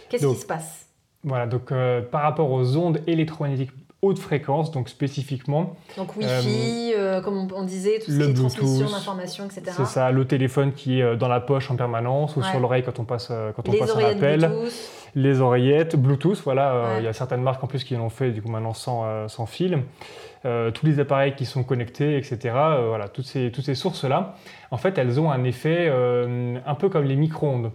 Qu'est-ce 0.09 0.27
qui 0.27 0.35
se 0.35 0.45
passe? 0.45 0.87
Voilà, 1.23 1.47
donc 1.47 1.71
euh, 1.71 2.01
par 2.01 2.21
rapport 2.21 2.51
aux 2.51 2.77
ondes 2.77 3.01
électromagnétiques 3.07 3.71
haute 4.03 4.19
fréquence, 4.19 4.71
donc 4.71 4.89
spécifiquement, 4.89 5.75
Donc 5.97 6.15
Wi-Fi, 6.15 6.93
euh, 6.95 7.19
comme 7.21 7.35
on, 7.37 7.47
on 7.55 7.63
disait, 7.63 7.99
tout 7.99 8.11
ce 8.11 8.17
qui 8.17 8.23
est 8.29 8.33
transmission 8.33 8.85
d'informations, 8.89 9.45
etc. 9.45 9.63
c'est 9.75 9.85
ça, 9.85 10.11
le 10.11 10.25
téléphone 10.25 10.71
qui 10.73 10.99
est 10.99 11.03
euh, 11.03 11.15
dans 11.15 11.27
la 11.27 11.39
poche 11.39 11.71
en 11.71 11.75
permanence 11.75 12.35
ou 12.35 12.41
Ouais. 12.41 12.45
sur 12.49 12.59
l'oreille 12.59 12.83
quand 12.83 12.99
on 12.99 13.05
passe, 13.05 13.29
euh, 13.31 13.51
quand 13.55 13.67
on 13.67 13.71
Les 13.71 13.79
passe 13.79 13.95
un 13.95 13.99
appel. 14.05 14.39
Bluetooth. 14.41 14.73
Les 15.15 15.41
oreillettes, 15.41 15.95
Bluetooth, 15.95 16.39
voilà, 16.43 16.71
euh, 16.73 16.95
il 16.99 17.05
y 17.05 17.07
a 17.07 17.13
certaines 17.13 17.41
marques 17.41 17.63
en 17.63 17.67
plus 17.67 17.83
qui 17.83 17.95
l'ont 17.95 18.09
fait 18.11 18.29
du 18.31 18.41
coup 18.43 18.49
maintenant 18.49 18.73
sans, 18.75 19.03
euh, 19.05 19.27
sans 19.27 19.47
fil. 19.47 19.79
Euh, 20.45 20.69
tous 20.69 20.85
les 20.85 20.99
appareils 20.99 21.33
qui 21.33 21.45
sont 21.45 21.63
connectés, 21.63 22.17
etc. 22.17 22.37
euh, 22.55 22.85
voilà, 22.89 23.07
toutes 23.07 23.25
ces, 23.25 23.51
toutes 23.51 23.65
ces 23.65 23.73
sources-là, 23.73 24.35
en 24.69 24.77
fait, 24.77 24.99
elles 24.99 25.19
ont 25.19 25.31
un 25.31 25.43
effet 25.43 25.87
euh, 25.89 26.59
un 26.67 26.75
peu 26.75 26.89
comme 26.89 27.05
les 27.05 27.15
micro-ondes. 27.15 27.71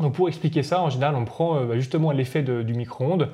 Donc 0.00 0.12
pour 0.12 0.28
expliquer 0.28 0.62
ça, 0.62 0.82
en 0.82 0.90
général, 0.90 1.14
on 1.14 1.24
prend 1.24 1.56
euh, 1.56 1.64
bah, 1.64 1.74
justement 1.76 2.10
l'effet 2.12 2.42
du 2.42 2.74
micro-ondes. 2.74 3.30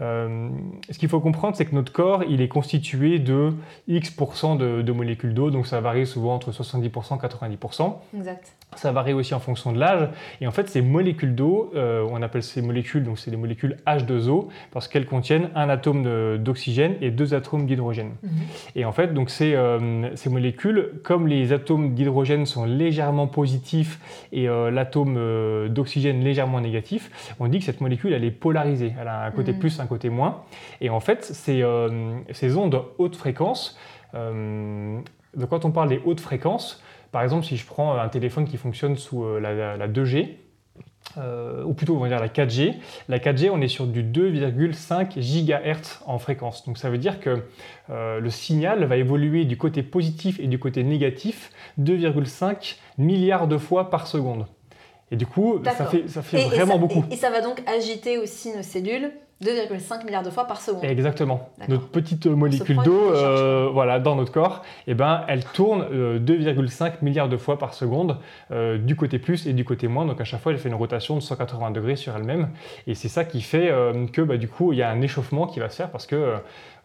Euh, 0.00 0.48
ce 0.90 0.98
qu'il 0.98 1.08
faut 1.08 1.20
comprendre, 1.20 1.56
c'est 1.56 1.64
que 1.64 1.74
notre 1.74 1.92
corps, 1.92 2.22
il 2.28 2.40
est 2.40 2.48
constitué 2.48 3.18
de 3.18 3.52
X% 3.88 4.56
de, 4.56 4.82
de 4.82 4.92
molécules 4.92 5.34
d'eau, 5.34 5.50
donc 5.50 5.66
ça 5.66 5.80
varie 5.80 6.06
souvent 6.06 6.34
entre 6.34 6.50
70% 6.52 7.16
et 7.16 7.56
90%. 7.56 7.94
Exact. 8.16 8.52
Ça 8.76 8.92
varie 8.92 9.12
aussi 9.14 9.34
en 9.34 9.40
fonction 9.40 9.72
de 9.72 9.78
l'âge. 9.78 10.08
Et 10.40 10.46
en 10.46 10.50
fait, 10.50 10.68
ces 10.68 10.82
molécules 10.82 11.34
d'eau, 11.34 11.72
euh, 11.74 12.06
on 12.10 12.20
appelle 12.22 12.42
ces 12.42 12.60
molécules, 12.62 13.02
donc 13.02 13.18
c'est 13.18 13.30
des 13.30 13.36
molécules 13.38 13.78
H2O, 13.86 14.48
parce 14.72 14.88
qu'elles 14.88 15.06
contiennent 15.06 15.48
un 15.54 15.68
atome 15.70 16.02
de- 16.02 16.36
d'oxygène 16.38 16.94
et 17.00 17.10
deux 17.10 17.32
atomes 17.34 17.66
d'hydrogène. 17.66 18.12
Mhm. 18.22 18.30
Et 18.76 18.84
en 18.84 18.92
fait, 18.92 19.14
donc 19.14 19.30
ces, 19.30 19.54
euh, 19.54 20.14
ces 20.16 20.28
molécules, 20.30 20.92
comme 21.02 21.26
les 21.28 21.52
atomes 21.52 21.94
d'hydrogène 21.94 22.44
sont 22.46 22.66
légèrement 22.66 23.26
positifs 23.26 23.98
et 24.32 24.48
euh, 24.48 24.70
l'atome 24.70 25.18
d'oxygène 25.68 26.20
légèrement 26.22 26.60
négatif, 26.60 27.10
on 27.40 27.48
dit 27.48 27.58
que 27.60 27.64
cette 27.64 27.80
molécule, 27.80 28.12
elle 28.12 28.24
est 28.24 28.30
polarisée. 28.30 28.92
Elle 29.00 29.08
a 29.08 29.24
un 29.24 29.30
côté 29.30 29.52
Mhm. 29.52 29.58
plus, 29.58 29.80
un 29.80 29.86
côté 29.88 30.08
moins. 30.10 30.44
Et 30.80 30.90
en 30.90 31.00
fait, 31.00 31.24
ces, 31.24 31.62
euh, 31.62 32.18
ces 32.32 32.56
ondes 32.56 32.82
haute 32.98 33.16
fréquence, 33.16 33.76
euh, 34.14 35.00
donc 35.36 35.48
quand 35.50 35.64
on 35.64 35.70
parle 35.72 35.88
des 35.88 36.00
hautes 36.04 36.20
fréquences, 36.20 36.82
par 37.10 37.22
exemple, 37.22 37.44
si 37.46 37.56
je 37.56 37.66
prends 37.66 37.94
un 37.98 38.08
téléphone 38.08 38.44
qui 38.46 38.56
fonctionne 38.56 38.96
sous 38.96 39.24
euh, 39.24 39.40
la, 39.40 39.54
la- 39.54 39.76
la 39.76 39.88
2G, 39.88 40.36
euh, 41.16 41.64
ou 41.64 41.72
plutôt 41.72 41.96
on 41.96 42.00
va 42.00 42.08
dire 42.08 42.20
la 42.20 42.28
4G, 42.28 42.74
la 43.08 43.18
4G 43.18 43.48
on 43.50 43.60
est 43.62 43.68
sur 43.68 43.86
du 43.86 44.04
2,5 44.04 45.18
GHz 45.18 46.00
en 46.06 46.18
fréquence. 46.18 46.66
Donc 46.66 46.76
ça 46.76 46.90
veut 46.90 46.98
dire 46.98 47.18
que 47.18 47.44
euh, 47.90 48.20
le 48.20 48.30
signal 48.30 48.84
va 48.84 48.96
évoluer 48.98 49.46
du 49.46 49.56
côté 49.56 49.82
positif 49.82 50.38
et 50.38 50.46
du 50.48 50.58
côté 50.58 50.84
négatif 50.84 51.50
2,5 51.80 52.76
milliards 52.98 53.48
de 53.48 53.56
fois 53.56 53.88
par 53.90 54.06
seconde. 54.06 54.46
Et 55.10 55.16
du 55.16 55.26
coup, 55.26 55.60
ça 55.64 55.86
fait, 55.86 56.08
ça 56.08 56.20
fait 56.22 56.42
Et- 56.42 56.44
et 56.44 56.48
vraiment 56.48 56.72
ça- 56.74 56.78
beaucoup. 56.78 57.04
Et, 57.10 57.14
et 57.14 57.16
ça 57.16 57.30
va 57.30 57.40
donc 57.40 57.62
agiter 57.66 58.18
aussi 58.18 58.54
nos 58.54 58.62
cellules 58.62 59.10
2,5 59.44 60.04
milliards 60.04 60.24
de 60.24 60.30
fois 60.30 60.46
par 60.46 60.60
seconde. 60.60 60.84
Exactement. 60.84 61.48
Notre 61.68 61.86
petite 61.88 62.26
molécule 62.26 62.76
d'eau, 62.84 63.12
euh, 63.12 63.68
voilà, 63.72 64.00
dans 64.00 64.16
notre 64.16 64.32
corps, 64.32 64.62
eh 64.88 64.94
ben, 64.94 65.22
elle 65.28 65.44
tourne 65.44 65.84
euh, 65.92 66.18
2,5 66.18 66.94
milliards 67.02 67.28
de 67.28 67.36
fois 67.36 67.56
par 67.58 67.72
seconde 67.74 68.16
euh, 68.50 68.78
du 68.78 68.96
côté 68.96 69.18
plus 69.20 69.46
et 69.46 69.52
du 69.52 69.64
côté 69.64 69.86
moins. 69.86 70.06
Donc 70.06 70.20
à 70.20 70.24
chaque 70.24 70.40
fois, 70.40 70.50
elle 70.52 70.58
fait 70.58 70.68
une 70.68 70.74
rotation 70.74 71.14
de 71.14 71.20
180 71.20 71.70
degrés 71.70 71.94
sur 71.96 72.16
elle-même. 72.16 72.48
Et 72.88 72.94
c'est 72.94 73.08
ça 73.08 73.24
qui 73.24 73.40
fait 73.40 73.70
euh, 73.70 74.06
que 74.12 74.22
bah, 74.22 74.38
du 74.38 74.48
coup, 74.48 74.72
il 74.72 74.78
y 74.78 74.82
a 74.82 74.90
un 74.90 75.00
échauffement 75.02 75.46
qui 75.46 75.60
va 75.60 75.68
se 75.70 75.76
faire 75.76 75.90
parce 75.90 76.06
que 76.06 76.16
euh, 76.16 76.36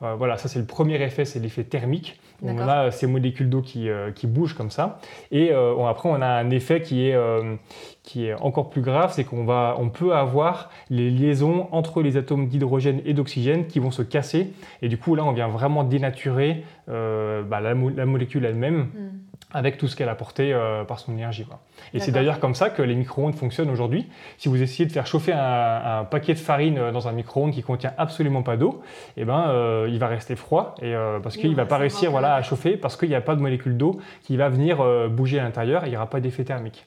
euh, 0.03 0.15
voilà, 0.15 0.37
ça 0.37 0.47
c'est 0.49 0.59
le 0.59 0.65
premier 0.65 1.01
effet, 1.01 1.23
c'est 1.25 1.39
l'effet 1.39 1.63
thermique. 1.63 2.19
On 2.45 2.57
a 2.67 2.91
ces 2.91 3.07
molécules 3.07 3.49
d'eau 3.49 3.61
qui, 3.61 3.87
euh, 3.89 4.11
qui 4.11 4.27
bougent 4.27 4.53
comme 4.55 4.69
ça. 4.71 4.99
Et 5.31 5.51
euh, 5.53 5.73
on- 5.77 5.85
après, 5.87 6.09
on 6.09 6.21
a 6.21 6.27
un 6.27 6.49
effet 6.49 6.81
qui 6.81 7.07
est, 7.07 7.15
euh, 7.15 7.55
qui 8.03 8.25
est 8.27 8.33
encore 8.33 8.69
plus 8.69 8.81
grave, 8.81 9.13
c'est 9.13 9.23
qu'on 9.23 9.45
va, 9.45 9.77
on 9.79 9.87
peut 9.89 10.13
avoir 10.13 10.69
les 10.89 11.09
liaisons 11.09 11.69
entre 11.71 12.01
les 12.01 12.17
atomes 12.17 12.42
d'hydrogène 12.49 13.01
et 13.05 13.13
d'oxygène 13.13 13.67
qui 13.67 13.79
vont 13.79 13.91
se 13.91 14.01
casser. 14.01 14.53
Et 14.81 14.87
du 14.89 14.97
coup, 14.97 15.15
là, 15.15 15.23
on 15.25 15.31
vient 15.31 15.47
vraiment 15.47 15.83
dénaturer 15.83 16.63
euh, 16.89 17.43
bah, 17.43 17.61
la, 17.61 17.75
mo- 17.75 17.89
la 17.89 18.05
molécule 18.05 18.45
elle-même 18.45 18.87
Hmm. 18.93 19.09
avec 19.53 19.77
tout 19.77 19.87
ce 19.87 19.95
qu'elle 19.95 20.09
a 20.09 20.13
apporté 20.13 20.51
euh, 20.53 20.83
par 20.83 20.99
son 20.99 21.11
énergie. 21.13 21.45
quoi. 21.45 21.59
Et 21.93 21.99
c'est 21.99 22.11
d'ailleurs 22.11 22.39
comme 22.39 22.55
ça 22.55 22.69
que 22.71 22.81
les 22.81 22.95
micro-ondes 22.95 23.35
fonctionnent 23.35 23.69
aujourd'hui. 23.69 24.07
Si 24.37 24.49
vous 24.49 24.61
essayez 24.61 24.85
de 24.87 24.91
faire 24.91 25.05
chauffer 25.05 25.31
un, 25.33 25.99
un 25.99 26.03
paquet 26.05 26.33
de 26.33 26.39
farine 26.39 26.77
euh, 26.79 26.91
dans 26.91 27.07
un 27.07 27.11
micro-ondes 27.11 27.51
qui 27.51 27.61
contient 27.63 27.93
absolument 27.97 28.41
pas 28.41 28.57
d'eau, 28.57 28.81
eh 29.15 29.25
ben, 29.25 29.45
euh, 29.49 29.87
il 29.91 29.99
va 29.99 30.07
rester 30.07 30.35
froid 30.35 30.73
et, 30.81 30.93
parce 31.21 31.35
Il 31.35 31.41
qu'il 31.41 31.51
ne 31.51 31.55
va 31.55 31.65
pas 31.65 31.77
réussir 31.77 32.09
voilà, 32.11 32.33
à 32.35 32.41
chauffer 32.41 32.77
parce 32.77 32.97
qu'il 32.97 33.09
n'y 33.09 33.15
a 33.15 33.21
pas 33.21 33.35
de 33.35 33.41
molécule 33.41 33.77
d'eau 33.77 33.99
qui 34.23 34.37
va 34.37 34.49
venir 34.49 34.83
bouger 35.09 35.39
à 35.39 35.43
l'intérieur 35.43 35.83
et 35.83 35.87
il 35.87 35.91
n'y 35.91 35.97
aura 35.97 36.09
pas 36.09 36.19
d'effet 36.19 36.43
thermique. 36.43 36.85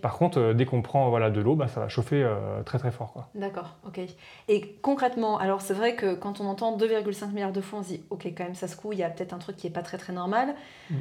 Par 0.00 0.18
contre, 0.18 0.38
euh, 0.38 0.54
dès 0.54 0.64
qu'on 0.66 0.82
prend 0.82 1.08
voilà, 1.08 1.30
de 1.30 1.40
l'eau, 1.40 1.54
bah, 1.54 1.68
ça 1.68 1.80
va 1.80 1.88
chauffer 1.88 2.22
euh, 2.22 2.62
très 2.64 2.78
très 2.78 2.90
fort. 2.90 3.28
D'accord, 3.34 3.76
ok. 3.86 4.00
Et 4.48 4.74
concrètement, 4.82 5.38
alors 5.38 5.60
c'est 5.60 5.74
vrai 5.74 5.94
que 5.94 6.14
quand 6.14 6.40
on 6.40 6.46
entend 6.46 6.76
2,5 6.76 7.28
milliards 7.28 7.52
de 7.52 7.60
fois, 7.60 7.78
on 7.78 7.82
se 7.82 7.88
dit, 7.88 8.02
ok, 8.10 8.26
quand 8.36 8.44
même, 8.44 8.54
ça 8.54 8.66
se 8.68 8.76
coule, 8.76 8.94
il 8.94 8.98
y 8.98 9.04
a 9.04 9.10
peut-être 9.10 9.32
un 9.32 9.38
truc 9.38 9.56
qui 9.56 9.66
est 9.66 9.70
pas 9.70 9.82
très 9.82 9.98
très 9.98 10.12
normal. 10.12 10.54
Mm. 10.90 10.94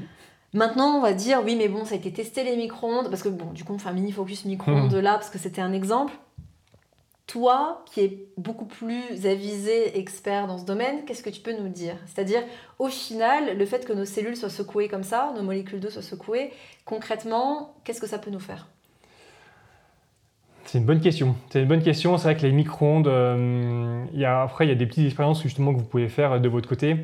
Maintenant, 0.53 0.97
on 0.97 1.01
va 1.01 1.13
dire, 1.13 1.41
oui, 1.45 1.55
mais 1.55 1.69
bon, 1.69 1.85
ça 1.85 1.95
a 1.95 1.97
été 1.97 2.11
testé 2.11 2.43
les 2.43 2.57
micro-ondes, 2.57 3.09
parce 3.09 3.23
que 3.23 3.29
bon, 3.29 3.51
du 3.53 3.63
coup, 3.63 3.73
on 3.73 3.77
fait 3.77 3.89
un 3.89 3.93
mini 3.93 4.11
focus 4.11 4.45
micro-ondes 4.45 4.93
Mm. 4.93 4.99
là, 4.99 5.13
parce 5.13 5.29
que 5.29 5.39
c'était 5.39 5.61
un 5.61 5.71
exemple. 5.73 6.13
Toi, 7.27 7.85
qui 7.85 8.01
es 8.01 8.25
beaucoup 8.37 8.65
plus 8.65 9.25
avisé, 9.25 9.97
expert 9.97 10.47
dans 10.47 10.57
ce 10.57 10.65
domaine, 10.65 11.05
qu'est-ce 11.05 11.23
que 11.23 11.29
tu 11.29 11.41
peux 11.41 11.55
nous 11.57 11.69
dire? 11.69 11.95
C'est-à-dire, 12.05 12.41
au 12.77 12.87
final, 12.87 13.57
le 13.57 13.65
fait 13.65 13.85
que 13.85 13.93
nos 13.93 14.05
cellules 14.05 14.35
soient 14.35 14.49
secouées 14.49 14.89
comme 14.89 15.03
ça, 15.03 15.31
nos 15.35 15.43
molécules 15.43 15.79
d'eau 15.79 15.89
soient 15.89 16.01
secouées, 16.01 16.51
concrètement, 16.83 17.75
qu'est-ce 17.83 18.01
que 18.01 18.07
ça 18.07 18.19
peut 18.19 18.31
nous 18.31 18.39
faire? 18.39 18.67
C'est 20.65 20.77
une 20.77 20.85
bonne 20.85 21.01
question. 21.01 21.35
C'est 21.49 21.61
une 21.61 21.67
bonne 21.67 21.83
question. 21.83 22.17
C'est 22.17 22.23
vrai 22.23 22.37
que 22.37 22.43
les 22.43 22.51
micro-ondes, 22.51 23.07
euh, 23.07 24.05
après, 24.25 24.65
il 24.65 24.69
y 24.69 24.71
a 24.71 24.75
des 24.75 24.85
petites 24.85 25.05
expériences 25.05 25.41
justement 25.41 25.73
que 25.73 25.79
vous 25.79 25.85
pouvez 25.85 26.07
faire 26.07 26.39
de 26.39 26.49
votre 26.49 26.67
côté. 26.67 26.95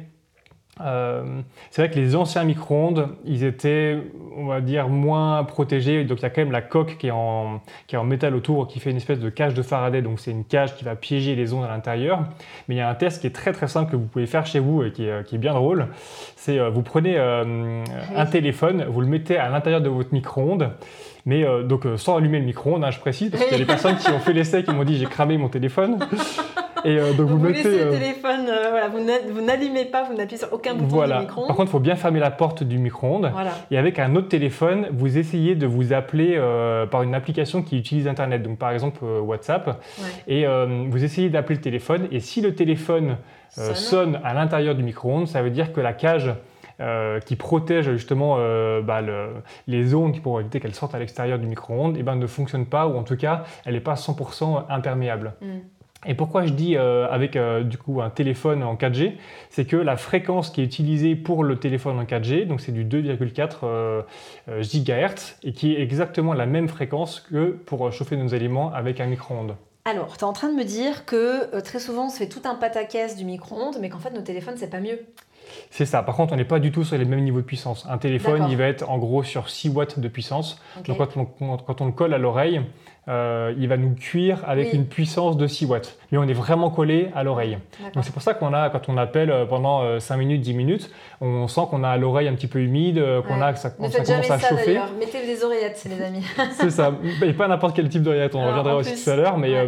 Euh, 0.82 1.42
c'est 1.72 1.82
vrai 1.82 1.92
que 1.92 2.00
les 2.00 2.16
anciens 2.16 2.44
micro-ondes, 2.44 3.10
ils 3.26 3.44
étaient, 3.44 3.98
on 4.36 4.46
va 4.46 4.62
dire, 4.62 4.90
moins 4.90 5.44
protégés. 5.44 6.04
Donc 6.04 6.20
il 6.20 6.24
y 6.24 6.26
a 6.26 6.30
quand 6.30 6.42
même 6.42 6.52
la 6.52 6.62
coque 6.62 6.98
qui 6.98 7.08
est 7.08 7.12
en, 7.12 7.62
qui 7.88 7.96
est 7.96 7.98
en 7.98 8.04
métal 8.04 8.36
autour, 8.36 8.68
qui 8.68 8.80
fait 8.80 8.92
une 8.92 8.98
espèce 8.98 9.20
de 9.20 9.30
cage 9.30 9.54
de 9.54 9.62
Faraday. 9.62 10.02
Donc 10.02 10.20
c'est 10.20 10.32
une 10.32 10.46
cage 10.46 10.76
qui 10.76 10.84
va 10.84 10.96
piéger 10.96 11.36
les 11.36 11.54
ondes 11.54 11.66
à 11.66 11.70
l'intérieur. 11.70 12.20
Mais 12.68 12.76
il 12.76 12.78
y 12.78 12.82
a 12.82 12.90
un 12.90 12.96
test 12.96 13.22
qui 13.22 13.28
est 13.28 13.36
très 13.36 13.54
très 13.54 13.68
simple 13.68 13.92
que 13.92 13.96
vous 13.96 14.06
pouvez 14.06 14.28
faire 14.28 14.46
chez 14.46 14.60
vous 14.60 14.84
et 14.84 14.92
qui 14.92 15.06
est, 15.06 15.26
qui 15.26 15.36
est 15.36 15.40
bien 15.40 15.54
drôle. 15.54 15.88
C'est 16.36 16.60
euh, 16.60 16.70
vous 16.70 16.84
prenez 16.84 17.18
euh, 17.18 17.84
un 18.16 18.26
téléphone, 18.26 18.86
vous 18.90 19.02
le 19.02 19.08
mettez 19.08 19.38
à 19.38 19.50
l'intérieur 19.50 19.82
de 19.82 19.90
votre 19.90 20.13
micro-ondes. 20.13 20.72
Mais 21.26 21.46
donc 21.66 21.86
sans 21.98 22.16
allumer 22.16 22.40
le 22.40 22.46
micro-ondes, 22.46 22.86
hein, 22.86 22.92
je 22.92 23.00
précise, 23.00 23.32
parce 23.32 23.44
qu'il 23.44 23.52
y 23.52 23.56
a 23.56 23.60
des 23.60 23.66
personnes 23.66 23.98
qui 23.98 24.10
ont 24.12 24.20
fait 24.20 24.32
l'essai 24.32 24.63
qui 24.63 24.72
m'ont 24.72 24.86
dit 24.86 24.96
j'ai 24.96 25.08
cramé 25.08 25.38
mon 25.38 25.50
téléphone. 25.50 26.00
Et 26.86 26.98
euh, 26.98 27.13
donc 27.13 27.28
vous, 27.28 27.38
vous 27.38 27.44
mettez, 27.46 27.63
laissez 27.63 27.78
le 27.78 27.88
euh, 27.88 27.92
téléphone, 27.92 28.48
euh, 28.50 28.70
voilà, 28.70 28.88
vous 28.90 29.42
n'allumez 29.42 29.86
pas, 29.86 30.04
vous 30.04 30.13
n'appuyez 30.16 30.38
sur 30.38 30.52
aucun 30.54 30.74
bouton 30.74 30.96
voilà. 30.96 31.18
du 31.18 31.22
micro-ondes. 31.22 31.48
Par 31.48 31.56
contre, 31.56 31.70
il 31.70 31.72
faut 31.72 31.80
bien 31.80 31.96
fermer 31.96 32.20
la 32.20 32.32
porte 32.32 32.63
du 32.63 32.78
micro-ondes. 32.78 33.32
Et 33.72 33.78
avec 33.78 34.00
un 34.00 34.16
autre 34.16 34.30
téléphone, 34.30 34.88
vous 34.92 35.18
essayez 35.18 35.56
de 35.56 35.68
vous 35.68 35.94
appeler 35.94 36.42
par 36.92 37.04
une 37.04 37.16
application 37.16 37.62
qui 37.62 37.78
utilise 37.78 38.08
Internet, 38.08 38.44
donc 38.44 38.58
par 38.58 38.72
exemple 38.72 39.04
WhatsApp. 39.04 39.82
Et 40.28 40.46
vous 40.46 41.04
essayez 41.04 41.30
d'appeler 41.30 41.56
le 41.56 41.62
téléphone. 41.62 42.08
Et 42.12 42.20
si 42.20 42.42
le 42.42 42.56
téléphone 42.56 43.18
sonne. 43.50 44.20
à 44.24 44.34
l'intérieur 44.34 44.76
du 44.76 44.84
micro-ondes, 44.84 45.28
ça 45.28 45.42
veut 45.42 45.50
dire 45.50 45.74
que 45.74 45.82
la 45.82 45.94
cage 45.94 46.34
qui 47.26 47.36
protège 47.36 47.92
justement 47.92 48.38
bah, 48.82 49.02
les 49.68 49.96
ondes 49.96 50.13
qui 50.13 50.20
pourraient 50.20 50.42
éviter 50.42 50.60
qu'elles 50.60 50.76
sortent 50.76 50.96
à 50.96 51.00
l'extérieur 51.00 51.40
du 51.40 51.48
micro-ondes, 51.48 51.96
eh 51.98 52.04
ben, 52.04 52.16
ne 52.16 52.28
fonctionne 52.28 52.66
pas, 52.66 52.88
ou 52.88 52.98
en 52.98 53.04
tout 53.04 53.18
cas, 53.18 53.44
elle 53.66 53.74
n'est 53.74 53.80
pas 53.80 53.96
100% 53.96 54.66
imperméable. 54.70 55.34
Hmm. 55.42 55.60
Et 56.08 56.15
pourquoi 56.15 56.46
je 56.46 56.54
dis 56.54 56.78
euh, 56.78 57.08
avec 57.10 57.36
euh, 57.36 57.63
du 57.63 57.78
coup 57.78 58.02
un 58.02 58.10
téléphone 58.10 58.63
en 58.63 58.76
4G, 58.76 59.13
c'est 59.50 59.65
que 59.65 59.76
la 59.76 59.98
fréquence 59.98 60.50
qui 60.50 60.62
est 60.62 60.63
utilisée 60.63 61.15
pour 61.15 61.43
le 61.43 61.58
téléphone 61.58 62.00
en 62.00 62.06
4G, 62.06 62.48
donc 62.48 62.62
c'est 62.62 62.72
du 62.72 62.86
2,4 62.86 63.58
euh, 63.63 64.02
GHz 64.48 65.36
et 65.43 65.52
qui 65.52 65.76
est 65.76 65.82
exactement 65.82 66.34
la 66.34 66.46
même 66.46 66.70
fréquence 66.70 67.20
que 67.20 67.50
pour 67.52 67.91
chauffer 67.91 68.15
nos 68.15 68.34
aliments 68.34 68.72
avec 68.74 69.02
un 69.02 69.08
micro-ondes. 69.08 69.56
Alors, 69.84 70.17
tu 70.17 70.22
es 70.22 70.24
en 70.24 70.34
train 70.34 70.50
de 70.50 70.56
me 70.56 70.63
dire 70.63 71.06
que 71.06 71.60
très 71.62 71.80
souvent 71.80 72.08
on 72.08 72.10
se 72.10 72.17
fait 72.17 72.28
tout 72.28 72.41
un 72.46 72.56
pataquès 72.56 73.15
du 73.15 73.26
micro-ondes, 73.26 73.78
mais 73.80 73.89
qu'en 73.89 74.00
fait 74.00 74.12
nos 74.12 74.22
téléphones 74.22 74.56
c'est 74.58 74.70
pas 74.70 74.80
mieux. 74.80 75.00
C'est 75.69 75.86
ça. 75.86 76.03
Par 76.03 76.15
contre, 76.15 76.34
on 76.34 76.38
n'est 76.38 76.45
pas 76.45 76.60
du 76.60 76.71
tout 76.71 76.84
sur 76.84 76.97
les 76.97 77.06
mêmes 77.06 77.23
niveaux 77.23 77.41
de 77.41 77.45
puissance. 77.45 77.86
Un 77.89 77.97
téléphone, 77.97 78.47
il 78.49 78.58
va 78.58 78.65
être 78.65 78.89
en 78.89 78.97
gros 78.97 79.23
sur 79.23 79.49
6 79.49 79.69
watts 79.69 79.99
de 79.99 80.08
puissance. 80.08 80.62
Donc 80.86 80.97
quand 80.97 81.17
on, 81.17 81.25
quand 81.58 81.82
on, 81.82 81.86
le 81.86 81.91
colle 81.91 82.13
à 82.13 82.17
l'oreille, 82.17 82.62
euh, 83.10 83.53
il 83.58 83.69
va 83.69 83.77
nous 83.77 83.95
cuire 83.95 84.43
avec 84.47 84.73
une 84.73 84.86
puissance 84.86 85.38
de 85.38 85.47
6 85.47 85.65
watts. 85.65 85.97
Mais 86.12 86.17
on 86.17 86.27
est 86.27 86.34
vraiment 86.34 86.69
collé 86.69 87.10
à 87.15 87.23
l'oreille. 87.23 87.58
Donc 87.93 88.03
c'est 88.03 88.12
pour 88.12 88.21
ça 88.21 88.34
qu'on 88.34 88.53
a, 88.53 88.69
quand 88.69 88.89
on 88.89 88.97
appelle 88.97 89.32
euh, 89.32 89.45
pendant 89.45 89.99
5 89.99 90.15
euh, 90.15 90.17
minutes, 90.17 90.41
10 90.41 90.53
minutes, 90.53 90.91
on 91.21 91.47
sent 91.47 91.62
qu'on 91.69 91.84
a 91.84 91.95
l'oreille 91.97 92.27
un 92.27 92.34
petit 92.34 92.47
peu 92.47 92.60
humide, 92.60 93.03
qu'on 93.27 93.41
a, 93.41 93.53
que 93.53 93.60
ça, 93.60 93.69
ça 93.69 94.03
commence 94.03 94.32
à 94.32 94.39
chauffer. 94.39 94.80
Mettez 94.99 95.25
des 95.25 95.43
oreillettes, 95.43 95.88
les 95.89 96.03
amis. 96.03 96.25
c'est 96.53 96.69
ça. 96.69 96.93
Et 97.23 97.34
pas 97.34 97.47
n'importe 97.47 97.75
quel 97.75 97.88
type 97.89 98.03
d'oreillette, 98.03 98.36
on 98.36 98.45
reviendra 98.45 98.75
aussi 98.75 99.03
tout 99.03 99.10
à 99.10 99.15
l'heure. 99.15 99.38
Mais 99.38 99.67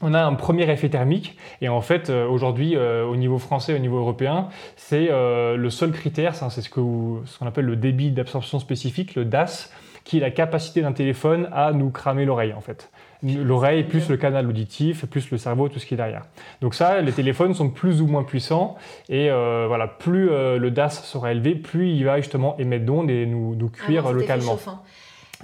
on 0.00 0.14
a 0.14 0.22
un 0.22 0.34
premier 0.34 0.70
effet 0.70 0.88
thermique 0.88 1.36
et 1.60 1.68
en 1.68 1.80
fait 1.80 2.10
aujourd'hui 2.10 2.76
au 2.76 3.16
niveau 3.16 3.38
français, 3.38 3.74
au 3.74 3.78
niveau 3.78 3.98
européen, 3.98 4.48
c'est 4.76 5.08
le 5.08 5.68
seul 5.70 5.92
critère, 5.92 6.34
c'est 6.34 6.60
ce 6.60 6.68
qu'on 6.68 7.22
ce 7.24 7.44
appelle 7.44 7.64
le 7.64 7.76
débit 7.76 8.10
d'absorption 8.10 8.58
spécifique, 8.58 9.14
le 9.14 9.24
DAS 9.24 9.70
qui 10.04 10.18
est 10.18 10.20
la 10.20 10.30
capacité 10.30 10.82
d'un 10.82 10.92
téléphone 10.92 11.48
à 11.52 11.72
nous 11.72 11.90
cramer 11.90 12.24
l'oreille 12.24 12.52
en 12.52 12.60
fait. 12.60 12.90
L'oreille 13.22 13.84
plus 13.84 14.10
le 14.10 14.18
canal 14.18 14.46
auditif, 14.46 15.06
plus 15.06 15.30
le 15.30 15.38
cerveau, 15.38 15.70
tout 15.70 15.78
ce 15.78 15.86
qui 15.86 15.94
est 15.94 15.96
derrière. 15.96 16.26
Donc 16.60 16.74
ça, 16.74 17.00
les 17.00 17.12
téléphones 17.12 17.54
sont 17.54 17.70
plus 17.70 18.02
ou 18.02 18.06
moins 18.06 18.22
puissants 18.22 18.76
et 19.08 19.30
euh, 19.30 19.64
voilà, 19.66 19.86
plus 19.86 20.28
euh, 20.30 20.58
le 20.58 20.70
DAS 20.70 20.90
sera 20.90 21.32
élevé, 21.32 21.54
plus 21.54 21.88
il 21.90 22.04
va 22.04 22.18
justement 22.18 22.54
émettre 22.58 22.84
d'ondes 22.84 23.10
et 23.10 23.24
nous, 23.24 23.54
nous 23.54 23.70
cuire 23.70 24.04
ah 24.08 24.12
localement. 24.12 24.58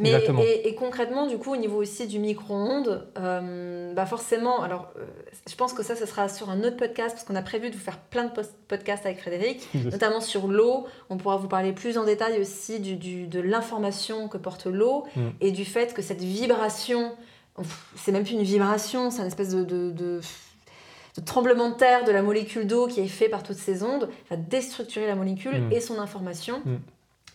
Mais, 0.01 0.63
et, 0.65 0.75
concrètement, 0.75 1.27
du 1.27 1.39
coup, 1.39 1.53
au 1.53 1.57
niveau 1.57 1.81
aussi 1.81 2.07
du 2.07 2.19
micro-ondes, 2.19 3.07
euh, 3.19 3.93
bah 3.93 4.07
forcément, 4.07 4.63
alors 4.63 4.93
euh, 4.97 5.05
je 5.49 5.55
pense 5.55 5.73
que 5.73 5.83
ça, 5.83 5.95
ce 5.95 6.07
sera 6.07 6.29
sur 6.29 6.51
un 6.51 6.61
autre 6.61 6.77
podcast, 6.77 7.15
parce 7.15 7.25
qu'on 7.25 7.37
a 7.37 7.43
prévu 7.43 7.71
de 7.71 7.75
vous 7.75 7.81
faire 7.81 7.99
plein 7.99 8.25
de 8.25 8.31
podcasts 8.69 9.05
avec 9.05 9.21
Frédéric, 9.21 9.69
notamment 9.75 10.21
sur 10.21 10.47
l'eau. 10.49 10.87
On 11.11 11.17
pourra 11.17 11.37
vous 11.37 11.49
parler 11.49 11.73
plus 11.73 11.99
en 11.99 12.05
détail 12.05 12.41
aussi 12.41 12.81
du, 12.81 12.97
du, 12.97 13.27
de 13.27 13.41
l'information 13.41 14.29
que 14.29 14.39
porte 14.39 14.67
l'eau 14.67 15.05
mm. 15.17 15.21
et 15.41 15.51
du 15.51 15.65
fait 15.65 15.93
que 15.95 16.03
cette 16.03 16.23
vibration, 16.23 17.13
c'est 17.97 18.13
même 18.13 18.25
plus 18.25 18.35
une 18.35 18.43
vibration, 18.43 19.11
c'est 19.11 19.21
une 19.21 19.29
espèce 19.29 19.51
de, 19.51 19.65
de, 19.65 19.91
de 19.91 20.21
tremblement 21.25 21.71
de 21.71 21.75
terre 21.75 22.05
de 22.05 22.13
la 22.13 22.23
molécule 22.23 22.67
d'eau 22.67 22.87
qui 22.87 23.01
est 23.01 23.09
fait 23.09 23.29
par 23.29 23.43
toutes 23.43 23.59
ces 23.59 23.83
ondes, 23.83 24.09
va 24.31 24.37
déstructurer 24.37 25.07
la 25.07 25.15
molécule 25.15 25.69
mm. 25.69 25.73
et 25.73 25.81
son 25.81 25.99
information. 25.99 26.63
Mm 26.65 26.77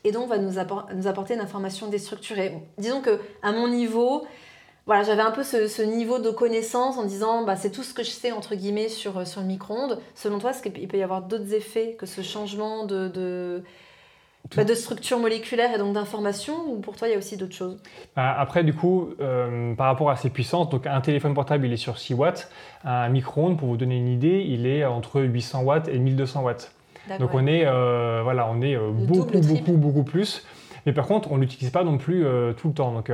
et 0.06 0.12
donc 0.12 0.30
va 0.30 0.38
nous, 0.38 0.58
apporter 0.60 1.34
une 1.34 1.42
information 1.42 1.88
déstructurée. 1.88 2.54
Disons 2.78 3.02
que 3.02 3.20
à 3.42 3.52
mon 3.52 3.68
niveau, 3.68 4.26
voilà, 4.86 5.04
j'avais 5.04 5.24
un 5.24 5.32
peu 5.32 5.44
ce, 5.44 5.82
niveau 5.82 6.20
de 6.20 6.30
connaissance 6.30 6.98
en 6.98 7.06
disant 7.06 7.44
bah, 7.44 7.56
c'est 7.56 7.72
tout 7.72 7.84
ce 7.84 7.94
que 7.94 8.04
je 8.04 8.12
sais 8.12 8.32
entre 8.32 8.56
guillemets 8.56 8.88
sur, 8.88 9.20
le 9.20 9.44
micro-ondes. 9.44 10.00
Selon 10.14 10.38
toi, 10.38 10.52
est-ce 10.52 10.62
qu'il 10.62 10.88
peut 10.88 10.98
y 10.98 11.04
avoir 11.04 11.24
d'autres 11.24 11.54
effets 11.54 11.96
que 11.98 12.06
ce 12.06 12.22
changement 12.22 12.86
de, 12.86 13.64
bah, 14.56 14.76
structure 14.76 15.18
moléculaire 15.18 15.74
et 15.74 15.80
donc 15.80 15.96
d'information 15.96 16.54
ou 16.68 16.80
pour 16.80 16.96
toi 16.96 17.08
il 17.08 17.12
y 17.12 17.16
a 17.16 17.18
aussi 17.18 17.36
d'autres 17.36 17.56
choses? 17.56 17.82
Bah, 18.16 18.32
Après 18.38 18.64
du 18.64 18.76
coup, 18.76 19.10
euh, 19.20 19.74
par 19.74 19.88
rapport 19.88 20.12
à 20.12 20.18
ses 20.18 20.30
puissances, 20.30 20.70
donc 20.70 20.86
un 20.86 21.02
téléphone 21.02 21.34
portable 21.34 21.66
il 21.66 21.74
est 21.74 21.78
sur 21.78 21.98
6 21.98 22.14
watts, 22.14 22.52
un 22.84 23.10
micro-ondes 23.10 23.58
pour 23.58 23.70
vous 23.70 23.78
donner 23.78 23.98
une 23.98 24.10
idée, 24.10 24.46
il 24.48 24.68
est 24.68 24.86
entre 24.86 25.20
800 25.20 25.64
watts 25.64 25.88
et 25.88 25.98
1200 25.98 26.44
watts. 26.44 26.72
Donc 27.20 27.34
on 27.34 27.46
est, 27.48 27.64
euh, 27.66 28.22
voilà, 28.24 28.48
on 28.50 28.62
est 28.62 28.76
euh, 28.76 28.92
beaucoup, 28.92 29.40
beaucoup, 29.40 29.74
beaucoup 29.74 30.04
plus. 30.04 30.46
Mais 30.86 30.94
par 30.94 31.08
contre, 31.08 31.32
on 31.32 31.38
l'utilise 31.38 31.72
pas 31.72 31.84
non 31.84 31.98
plus 31.98 32.24
euh, 32.24 32.54
tout 32.54 32.68
le 32.68 32.74
temps. 32.76 32.92
Donc, 32.92 33.12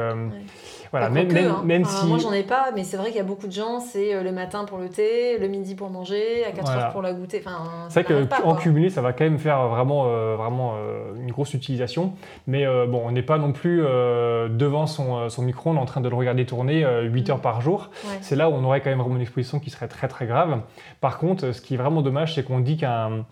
voilà, 0.91 1.10
même, 1.10 1.30
hein. 1.38 1.62
même, 1.63 1.86
si... 1.86 2.06
Moi, 2.06 2.17
j'en 2.17 2.34
ai 2.34 2.43
pas, 2.43 2.71
mais 2.75 2.84
c'est 2.84 2.97
vrai 2.97 3.08
qu'il 3.08 3.15
y 3.15 3.21
a 3.21 3.23
beaucoup 3.23 3.47
de 3.47 3.54
gens, 3.54 3.80
c'est 3.80 4.21
le 4.21 4.32
matin 4.34 4.65
pour 4.65 4.77
le 4.77 4.89
thé, 4.89 5.38
le 5.38 5.47
midi 5.47 5.73
pour 5.73 5.89
manger, 5.89 6.43
à 6.43 6.51
4 6.51 6.69
heures 6.69 6.91
pour 6.91 7.01
la 7.01 7.13
goûter. 7.13 7.41
Enfin, 7.45 7.88
c'est 7.88 8.04
vrai 8.04 8.27
qu'en 8.27 8.56
cumulé, 8.56 8.89
ça 8.89 9.01
va 9.01 9.13
quand 9.13 9.23
même 9.23 9.39
faire 9.39 9.69
vraiment, 9.69 10.04
vraiment 10.36 10.73
une 11.15 11.32
grosse 11.32 11.54
utilisation. 11.54 12.12
Mais 12.45 12.65
bon, 12.88 13.04
on 13.06 13.12
n'est 13.13 13.21
pas 13.21 13.38
non 13.38 13.54
plus 13.54 13.77
devant 13.80 14.86
son, 14.86 15.30
son 15.30 15.43
micro-ondes 15.43 15.77
en 15.77 15.86
train 15.86 16.01
de 16.01 16.10
le 16.10 16.15
regarder 16.15 16.45
tourner 16.45 16.86
8 17.04 17.30
heures 17.30 17.38
mm. 17.38 17.41
par 17.41 17.62
jour. 17.62 17.89
C'est 18.19 18.36
là 18.36 18.49
où 18.49 18.54
on 18.54 18.65
aurait 18.65 18.82
quand 18.82 18.89
même 18.89 18.99
vraiment 18.99 19.15
une 19.15 19.21
exposition 19.21 19.62
qui 19.62 19.69
serait 19.69 19.88
très 19.88 20.10
très 20.10 20.25
grave. 20.25 20.60
Par 20.99 21.19
contre, 21.19 21.54
ce 21.54 21.62
qui 21.62 21.75
est 21.75 21.77
vraiment 21.77 22.01
dommage, 22.01 22.36
c'est 22.36 22.43
qu'on 22.43 22.60
dit 22.60 22.75
qu'un 22.75 23.25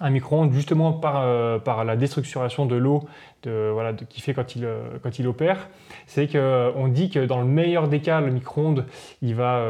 un 0.00 0.10
micro-ondes 0.10 0.52
justement 0.52 0.92
par, 0.92 1.22
euh, 1.22 1.58
par 1.58 1.84
la 1.84 1.96
déstructuration 1.96 2.66
de 2.66 2.76
l'eau 2.76 3.04
de, 3.42 3.70
voilà, 3.72 3.92
de, 3.92 4.04
qui 4.04 4.20
fait 4.20 4.34
quand 4.34 4.56
il, 4.56 4.64
euh, 4.64 4.98
quand 5.02 5.18
il 5.18 5.26
opère, 5.26 5.68
c'est 6.06 6.26
qu'on 6.26 6.38
euh, 6.38 6.88
dit 6.88 7.10
que 7.10 7.24
dans 7.24 7.38
le 7.38 7.46
meilleur 7.46 7.88
des 7.88 8.00
cas, 8.00 8.20
le 8.20 8.30
micro-ondes, 8.30 8.84
il, 9.22 9.34
va 9.34 9.62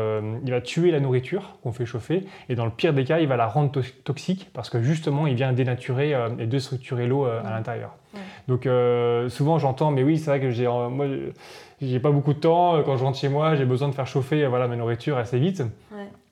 il 0.45 0.51
va 0.51 0.61
tuer 0.61 0.91
la 0.91 1.01
nourriture 1.01 1.57
qu'on 1.63 1.73
fait 1.73 1.87
chauffer, 1.87 2.27
et 2.49 2.55
dans 2.55 2.65
le 2.65 2.71
pire 2.71 2.93
des 2.93 3.05
cas, 3.05 3.21
il 3.21 3.29
va 3.29 3.37
la 3.37 3.47
rendre 3.47 3.81
toxique 4.05 4.51
parce 4.53 4.71
que 4.71 4.83
justement, 4.83 5.27
il 5.27 5.35
vient 5.35 5.53
dénaturer 5.53 6.15
et 6.39 6.47
déstructurer 6.47 7.07
l'eau 7.07 7.25
à 7.25 7.51
l'intérieur. 7.51 7.95
Donc 8.49 8.69
souvent, 9.29 9.59
j'entends, 9.59 9.91
mais 9.91 10.03
oui, 10.03 10.19
c'est 10.19 10.31
vrai 10.31 10.41
que 10.41 10.51
j'ai... 10.51 10.67
moi, 10.67 11.07
j'ai 11.83 12.01
pas 12.01 12.11
beaucoup 12.11 12.33
de 12.33 12.39
temps, 12.39 12.83
quand 12.85 12.97
je 12.97 13.05
rentre 13.05 13.19
chez 13.19 13.29
moi, 13.29 13.55
j'ai 13.55 13.67
besoin 13.67 13.89
de 13.89 13.95
faire 13.95 14.07
chauffer 14.07 14.47
voilà, 14.47 14.67
ma 14.69 14.77
nourriture 14.77 15.19
assez 15.19 15.39
vite. 15.39 15.63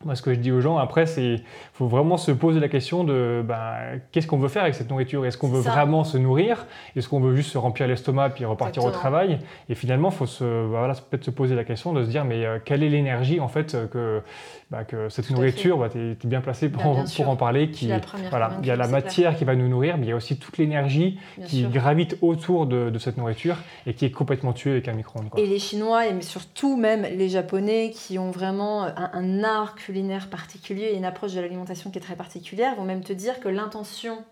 Moi, 0.04 0.14
ce 0.14 0.22
que 0.22 0.34
je 0.34 0.38
dis 0.38 0.52
aux 0.52 0.60
gens, 0.60 0.78
après, 0.78 1.06
c'est 1.06 1.42
faut 1.72 1.86
vraiment 1.86 2.16
se 2.16 2.30
poser 2.30 2.60
la 2.60 2.68
question 2.68 3.04
de 3.04 3.42
ben, 3.46 4.00
qu'est-ce 4.12 4.26
qu'on 4.26 4.38
veut 4.38 4.48
faire 4.48 4.62
avec 4.62 4.74
cette 4.74 4.90
nourriture? 4.90 5.26
Est-ce 5.26 5.38
qu'on 5.38 5.48
veut 5.48 5.60
vraiment 5.60 6.04
se 6.04 6.18
nourrir? 6.18 6.66
Est-ce 6.94 7.08
qu'on 7.08 7.20
veut 7.20 7.34
juste 7.34 7.50
se 7.50 7.58
remplir 7.58 7.88
l'estomac 7.88 8.30
puis 8.30 8.44
repartir 8.44 8.84
au 8.84 8.90
travail? 8.90 9.38
Et 9.68 9.74
finalement, 9.74 10.10
il 10.10 10.14
faut 10.14 10.26
se, 10.26 10.64
voilà, 10.66 10.94
peut-être 10.94 11.24
se 11.24 11.30
poser 11.30 11.54
la 11.54 11.64
question 11.64 11.92
de 11.92 12.04
se 12.04 12.10
dire 12.10 12.24
mais 12.24 12.44
euh, 12.44 12.58
quelle 12.64 12.82
est 12.82 12.88
l'énergie 12.88 13.40
en 13.40 13.48
fait 13.48 13.76
que, 13.90 14.22
bah, 14.70 14.84
que 14.84 15.08
cette 15.08 15.30
nourriture, 15.30 15.78
bah, 15.78 15.88
tu 15.90 15.98
es, 15.98 16.16
bien 16.24 16.40
placé 16.40 16.68
pour, 16.68 16.82
pour 16.82 17.28
en 17.28 17.36
parler. 17.36 17.70
Qui, 17.70 17.90
voilà, 18.30 18.52
il 18.62 18.68
y 18.68 18.70
a 18.70 18.76
la 18.76 18.88
matière 18.88 19.36
qui 19.36 19.44
va 19.44 19.54
nous 19.54 19.68
nourrir, 19.68 19.96
mais 19.96 20.06
il 20.06 20.08
y 20.10 20.12
a 20.12 20.16
aussi 20.16 20.38
toute 20.38 20.58
l'énergie 20.58 21.18
qui 21.46 21.64
gravite 21.64 22.16
autour 22.22 22.66
de, 22.66 22.90
de, 22.90 22.98
cette 22.98 23.16
nourriture 23.16 23.56
et 23.86 23.94
qui 23.94 24.04
est 24.04 24.10
complètement 24.10 24.52
tuée 24.52 24.72
avec 24.72 24.88
un 24.88 24.92
micro-ondes. 24.92 25.28
Et 25.36 25.46
les 25.46 25.58
Chinois, 25.58 26.06
et 26.06 26.20
surtout 26.22 26.76
même 26.76 27.02
les 27.02 27.28
Japonais 27.28 27.90
qui 27.94 28.18
ont 28.18 28.30
vraiment 28.30 28.84
un, 28.84 29.10
un 29.12 29.44
art 29.44 29.74
culinaire 29.94 30.28
particulier 30.28 30.86
et 30.86 30.96
une 30.96 31.04
approche 31.04 31.34
de 31.34 31.40
l'alimentation 31.40 31.90
qui 31.90 31.98
est 31.98 32.00
très 32.00 32.16
particulière 32.16 32.74
vont 32.74 32.84
même 32.84 33.04
te 33.04 33.12
dire 33.12 33.38
que 33.38 33.48
l'intention 33.48 34.24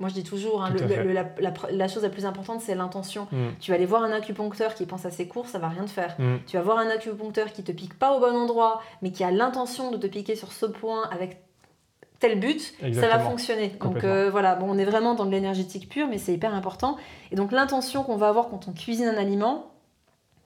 moi, 0.00 0.08
je 0.08 0.14
dis 0.14 0.22
toujours, 0.22 0.62
hein, 0.62 0.72
la, 1.40 1.88
chose 1.88 2.04
la 2.04 2.08
plus 2.08 2.24
importante, 2.24 2.60
c'est 2.60 2.76
l'intention. 2.76 3.26
Mm. 3.32 3.48
Tu 3.58 3.72
vas 3.72 3.74
aller 3.74 3.84
voir 3.84 4.04
un 4.04 4.12
acupuncteur 4.12 4.74
qui 4.74 4.86
pense 4.86 5.04
à 5.04 5.10
ses 5.10 5.26
cours, 5.26 5.48
ça 5.48 5.58
va 5.58 5.68
rien 5.68 5.86
te 5.86 5.90
faire. 5.90 6.14
Mm. 6.20 6.36
Tu 6.46 6.56
vas 6.56 6.62
voir 6.62 6.78
un 6.78 6.88
acupuncteur 6.88 7.52
qui 7.52 7.64
te 7.64 7.72
pique 7.72 7.98
pas 7.98 8.16
au 8.16 8.20
bon 8.20 8.32
endroit, 8.32 8.80
mais 9.02 9.10
qui 9.10 9.24
a 9.24 9.32
l'intention 9.32 9.90
de 9.90 9.96
te 9.96 10.06
piquer 10.06 10.36
sur 10.36 10.52
ce 10.52 10.66
point 10.66 11.08
avec 11.10 11.38
tel 12.20 12.38
but, 12.38 12.74
ça 12.92 13.08
va 13.08 13.18
fonctionner. 13.18 13.72
Donc 13.80 14.04
euh, 14.04 14.30
voilà, 14.30 14.54
bon, 14.54 14.66
on 14.70 14.78
est 14.78 14.84
vraiment 14.84 15.16
dans 15.16 15.26
de 15.26 15.32
l'énergétique 15.32 15.88
pure, 15.88 16.06
mais 16.06 16.18
c'est 16.18 16.32
hyper 16.32 16.54
important. 16.54 16.96
Et 17.32 17.34
donc 17.34 17.50
l'intention 17.50 18.04
qu'on 18.04 18.16
va 18.16 18.28
avoir 18.28 18.50
quand 18.50 18.68
on 18.68 18.72
cuisine 18.72 19.06
un 19.06 19.16
aliment, 19.16 19.72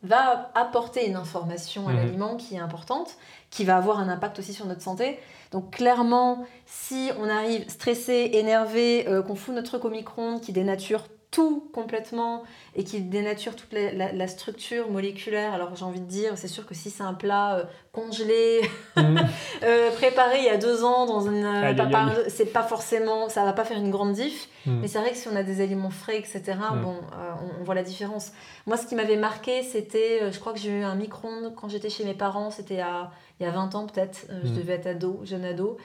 va 0.03 0.51
apporter 0.55 1.07
une 1.09 1.17
information 1.17 1.89
à 1.89 1.93
Mhm. 1.93 1.97
l'aliment 1.99 2.37
qui 2.37 2.57
est 2.57 2.59
importante, 2.59 3.17
qui 3.51 3.65
va 3.65 3.77
avoir 3.77 4.01
un 4.01 4.09
impact 4.09 4.39
aussi 4.39 4.53
sur 4.53 4.67
notre 4.67 4.83
santé. 4.83 5.19
Donc 5.53 5.71
clairement, 5.71 6.45
si 6.67 7.11
on 7.21 7.29
arrive 7.29 7.69
stressé, 7.69 8.31
énervé, 8.35 9.07
euh, 9.09 9.23
qu'on 9.23 9.35
fout 9.35 9.55
notre 9.55 9.69
truc 9.69 9.85
au 9.85 9.91
micro-ondes, 9.91 10.41
qui 10.41 10.53
dénature 10.53 11.05
tout 11.33 11.69
complètement 11.73 12.45
et 12.77 12.85
qui 12.85 13.01
dénature 13.01 13.57
toute 13.57 13.73
la, 13.73 13.91
la- 13.93 14.13
la 14.13 14.29
structure 14.29 14.89
moléculaire, 14.91 15.55
alors 15.55 15.75
j'ai 15.75 15.85
envie 15.85 15.99
de 16.01 16.05
dire, 16.07 16.35
c'est 16.37 16.47
sûr 16.47 16.67
que 16.67 16.75
si 16.75 16.91
c'est 16.91 17.03
un 17.03 17.15
plat 17.15 17.57
euh, 17.57 17.65
congelé, 17.93 18.61
Mhm. 18.97 19.19
euh, 19.65 19.91
préparé 19.93 20.39
il 20.41 20.45
y 20.45 20.49
a 20.51 20.59
deux 20.59 20.85
ans 20.85 21.07
dans 21.07 21.23
une, 21.23 21.45
euh, 21.45 22.25
c'est 22.29 22.53
pas 22.53 22.63
forcément, 22.63 23.29
ça 23.31 23.45
va 23.45 23.55
pas 23.55 23.65
faire 23.65 23.79
une 23.79 23.91
grande 23.91 24.13
diff. 24.13 24.49
Mhm. 24.67 24.81
Mais 24.83 24.89
c'est 24.89 24.99
vrai 25.01 25.11
que 25.11 25.17
si 25.17 25.27
on 25.29 25.35
a 25.35 25.43
des 25.43 25.61
aliments 25.63 25.91
frais, 25.91 26.19
etc., 26.19 26.43
Mm. 26.75 26.83
bon, 26.83 26.97
euh, 27.15 27.33
on, 27.43 27.61
on 27.61 27.65
voit 27.65 27.75
la 27.75 27.83
différence. 27.83 28.33
Moi, 28.67 28.77
ce 28.77 28.87
qui 28.87 28.95
m'avait 28.95 29.17
marqué, 29.17 29.63
c'était, 29.63 30.31
je 30.31 30.39
crois 30.39 30.53
que 30.53 30.59
j'ai 30.61 30.71
eu 30.71 30.83
un 30.85 30.95
micro-ondes 30.95 31.55
quand 31.57 31.69
j'étais 31.71 31.89
chez 31.91 32.05
mes 32.05 32.15
parents, 32.15 32.51
c'était 32.51 32.81
à- 32.81 33.11
il 33.41 33.47
y 33.47 33.49
a 33.49 33.53
20 33.53 33.75
ans 33.75 33.87
peut-être, 33.87 34.27
je 34.45 34.51
Mm. 34.51 34.55
devais 34.55 34.75
être 34.75 34.87
ado, 34.87 35.21
jeune 35.25 35.45
ado. 35.47 35.79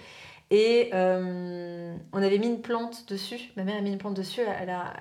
Et 0.49 0.91
euh, 0.93 1.93
on 2.13 2.21
avait 2.23 2.38
mis 2.38 2.47
une 2.47 2.62
plante 2.62 3.05
dessus. 3.10 3.51
Ma 3.57 3.63
mère 3.63 3.75
a 3.77 3.81
mis 3.81 3.91
une 3.91 3.97
plante 3.97 4.13
dessus. 4.13 4.39
Elle 4.41 4.69
a, 4.69 4.93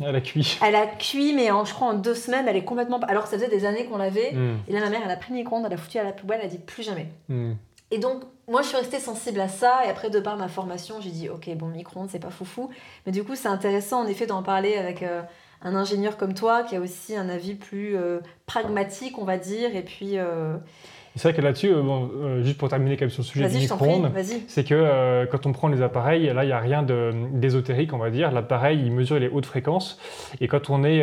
elle 0.00 0.16
a- 0.16 0.20
cuit. 0.20 0.58
elle 0.64 0.74
a 0.74 0.86
cuit, 0.86 1.32
mais 1.34 1.50
en, 1.52 1.64
je 1.64 1.72
crois 1.72 1.88
en 1.88 1.94
deux 1.94 2.16
semaines, 2.16 2.46
elle 2.48 2.56
est 2.56 2.64
complètement. 2.64 2.98
Alors 3.00 3.24
que 3.24 3.28
ça 3.28 3.36
faisait 3.36 3.48
des 3.48 3.64
années 3.64 3.84
qu'on 3.84 3.98
l'avait. 3.98 4.32
Mhm. 4.32 4.58
Et 4.66 4.72
là, 4.72 4.80
ma 4.80 4.90
mère, 4.90 5.00
elle 5.04 5.10
a 5.10 5.16
pris 5.16 5.30
le 5.32 5.36
micro-ondes, 5.38 5.64
elle 5.66 5.72
a 5.72 5.76
foutu 5.76 5.98
à 5.98 6.04
la 6.04 6.12
poubelle, 6.12 6.40
elle 6.42 6.48
a 6.48 6.50
dit 6.50 6.58
plus 6.58 6.82
jamais. 6.82 7.06
Mhm. 7.28 7.56
Et 7.90 7.98
donc, 7.98 8.22
moi, 8.48 8.62
je 8.62 8.68
suis 8.68 8.76
restée 8.76 8.98
sensible 8.98 9.40
à 9.40 9.48
ça. 9.48 9.82
Et 9.86 9.88
après, 9.88 10.10
de 10.10 10.18
par 10.20 10.36
ma 10.36 10.48
formation, 10.48 11.00
j'ai 11.00 11.10
dit, 11.10 11.28
OK, 11.28 11.48
bon, 11.56 11.66
micro-ondes, 11.66 12.08
c'est 12.10 12.18
pas 12.18 12.30
foufou. 12.30 12.68
Mais 13.06 13.12
du 13.12 13.22
coup, 13.22 13.34
c'est 13.36 13.48
intéressant, 13.48 14.00
en 14.02 14.06
effet, 14.08 14.26
d'en 14.26 14.42
parler 14.42 14.76
avec 14.76 15.02
euh, 15.04 15.22
un 15.62 15.74
ingénieur 15.76 16.16
comme 16.16 16.34
toi, 16.34 16.64
qui 16.64 16.74
a 16.76 16.80
aussi 16.80 17.14
un 17.16 17.28
avis 17.28 17.54
plus 17.54 17.96
euh, 17.96 18.18
pragmatique, 18.46 19.16
on 19.18 19.24
va 19.24 19.38
dire. 19.38 19.74
Et 19.76 19.82
puis, 19.82 20.18
euh, 20.18 20.56
C'est 21.18 21.28
vrai 21.28 21.36
que 21.36 21.42
là-dessus, 21.42 21.72
euh, 21.72 21.82
bon, 21.82 22.10
euh, 22.14 22.42
juste 22.44 22.58
pour 22.58 22.68
terminer 22.68 22.96
quand 22.96 23.02
même 23.02 23.10
sur 23.10 23.22
le 23.22 23.26
sujet 23.26 23.48
du 23.48 23.58
micro-ondes, 23.58 24.12
c'est 24.46 24.64
que 24.64 24.74
euh, 24.74 25.26
quand 25.26 25.46
on 25.46 25.52
prend 25.52 25.66
les 25.66 25.82
appareils, 25.82 26.26
là, 26.32 26.44
il 26.44 26.46
n'y 26.46 26.52
a 26.52 26.60
rien 26.60 26.84
d'ésotérique, 26.84 27.92
on 27.92 27.98
va 27.98 28.10
dire. 28.10 28.30
L'appareil, 28.30 28.80
il 28.84 28.92
mesure 28.92 29.18
les 29.18 29.28
hautes 29.28 29.46
fréquences. 29.46 29.98
Et 30.40 30.46
quand 30.46 30.70
on, 30.70 30.84
est, 30.84 31.02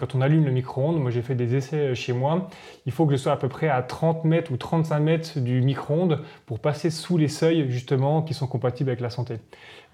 quand 0.00 0.14
on 0.14 0.20
allume 0.20 0.44
le 0.44 0.52
micro-ondes, 0.52 1.00
moi 1.00 1.10
j'ai 1.10 1.22
fait 1.22 1.34
des 1.34 1.56
essais 1.56 1.94
chez 1.94 2.12
moi, 2.12 2.48
il 2.86 2.92
faut 2.92 3.06
que 3.06 3.12
je 3.12 3.16
sois 3.16 3.32
à 3.32 3.36
peu 3.36 3.48
près 3.48 3.68
à 3.68 3.82
30 3.82 4.24
mètres 4.24 4.52
ou 4.52 4.56
35 4.56 5.00
mètres 5.00 5.38
du 5.40 5.60
micro-ondes 5.62 6.20
pour 6.46 6.60
passer 6.60 6.90
sous 6.90 7.18
les 7.18 7.28
seuils, 7.28 7.66
justement, 7.68 8.22
qui 8.22 8.34
sont 8.34 8.46
compatibles 8.46 8.90
avec 8.90 9.00
la 9.00 9.10
santé. 9.10 9.38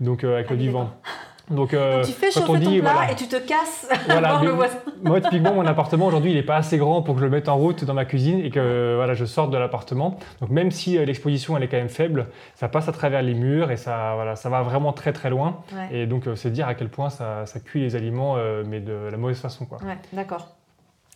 Donc, 0.01 0.23
avec 0.25 0.47
Ah 0.51 0.53
le 0.53 0.59
vivant. 0.59 0.81
d'accord. 0.81 1.32
Donc, 1.51 1.75
euh, 1.75 1.97
Donc, 1.97 2.07
tu 2.07 2.13
fais 2.13 2.31
chauffer 2.31 2.59
dit, 2.59 2.65
ton 2.65 2.81
plat 2.81 2.93
voilà, 2.93 3.13
et 3.13 3.15
tu 3.15 3.27
te 3.27 3.37
casses 3.37 3.89
Voilà, 4.07 4.41
le 4.43 4.51
voisin. 4.51 4.79
moi, 5.03 5.21
typiquement, 5.21 5.55
mon 5.55 5.67
appartement 5.67 6.07
aujourd'hui, 6.07 6.31
il 6.31 6.37
n'est 6.37 6.43
pas 6.43 6.57
assez 6.57 6.79
grand 6.79 7.03
pour 7.03 7.15
que 7.15 7.21
je 7.21 7.25
le 7.25 7.31
mette 7.31 7.49
en 7.49 7.57
route 7.57 7.85
dans 7.85 7.95
ma 7.95 8.05
cuisine 8.05 8.45
et 8.45 8.51
que 8.51 8.95
voilà, 8.97 9.15
je 9.15 9.25
sorte 9.25 9.51
de 9.51 9.59
l'appartement. 9.59 10.19
Donc, 10.41 10.51
même 10.51 10.71
si 10.71 10.99
euh, 10.99 11.05
l'exposition 11.05 11.57
elle 11.57 11.65
est 11.65 11.69
quand 11.69 11.77
même 11.77 11.89
faible, 11.89 12.29
ça 12.55 12.69
passe 12.69 12.89
à 12.89 12.93
travers 12.93 13.23
les 13.23 13.35
murs 13.35 13.71
et 13.71 13.77
ça, 13.77 14.13
voilà, 14.15 14.37
ça 14.37 14.49
va 14.49 14.63
vraiment 14.63 14.93
très 14.93 15.13
très 15.13 15.31
loin. 15.31 15.61
Ouais, 15.73 16.03
Et 16.03 16.07
donc, 16.07 16.27
euh, 16.27 16.37
c'est 16.37 16.51
dire 16.51 16.69
à 16.69 16.75
quel 16.75 16.89
point 16.89 17.11
ça, 17.11 17.47
ça 17.47 17.61
cuit 17.61 17.81
les 17.81 17.97
aliments, 17.97 18.37
mais 18.67 18.81
de 18.81 19.09
la 19.11 19.17
mauvaise 19.17 19.39
façon. 19.39 19.67
Quoi. 19.67 19.79
ouais, 19.79 19.99
d'accord. 20.13 20.49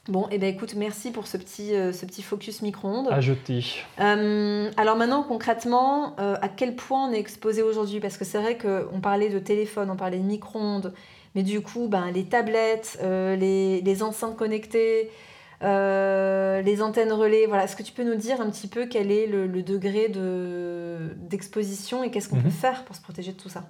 Bon, 0.09 0.29
et 0.31 0.39
ben 0.39 0.55
écoute, 0.55 0.75
merci 0.77 1.11
pour 1.11 1.27
ce 1.27 1.37
petit, 1.37 1.75
euh, 1.75 1.93
ce 1.93 2.07
petit 2.07 2.23
focus 2.23 2.63
micro-ondes. 2.63 3.09
À 3.11 3.21
jeter. 3.21 3.65
Euh, 4.01 4.71
alors 4.77 4.97
maintenant, 4.97 5.25
concrètement, 5.25 6.15
euh, 6.21 6.37
à 6.41 6.49
quel 6.49 6.77
point 6.77 7.09
on 7.09 7.13
est 7.13 7.19
exposé 7.19 7.63
aujourd'hui? 7.63 7.99
Parce 7.99 8.17
que 8.17 8.25
c'est 8.25 8.39
vrai 8.39 8.57
qu'on 8.57 9.01
parlait 9.01 9.31
de 9.31 9.41
téléphone, 9.41 9.91
on 9.91 9.97
parlait 9.97 10.19
de 10.19 10.25
micro-ondes, 10.25 10.95
mais 11.35 11.43
du 11.43 11.61
coup, 11.61 11.89
ben, 11.89 12.13
les 12.13 12.25
tablettes, 12.25 12.99
les, 13.03 13.81
les 13.81 14.03
enceintes 14.05 14.37
connectées, 14.37 15.11
euh, 15.63 16.61
les 16.63 16.83
antennes 16.83 17.13
relais, 17.13 17.47
voilà. 17.47 17.65
Est-ce 17.65 17.77
que 17.77 17.83
tu 17.83 17.93
peux 17.93 18.05
nous 18.05 18.17
dire 18.17 18.41
un 18.41 18.51
petit 18.51 18.69
peu 18.69 18.87
quel 18.87 19.11
est 19.11 19.27
le, 19.27 19.47
le 19.47 19.63
degré 19.63 20.09
de- 20.09 21.15
d'exposition 21.17 22.05
et 22.05 22.11
qu'est-ce 22.11 22.29
qu'on 22.29 22.37
Mhm. 22.37 22.43
peut 22.45 22.51
faire 22.51 22.85
pour 22.85 22.95
se 22.97 23.03
protéger 23.03 23.33
de 23.33 23.37
tout 23.39 23.49
ça? 23.49 23.61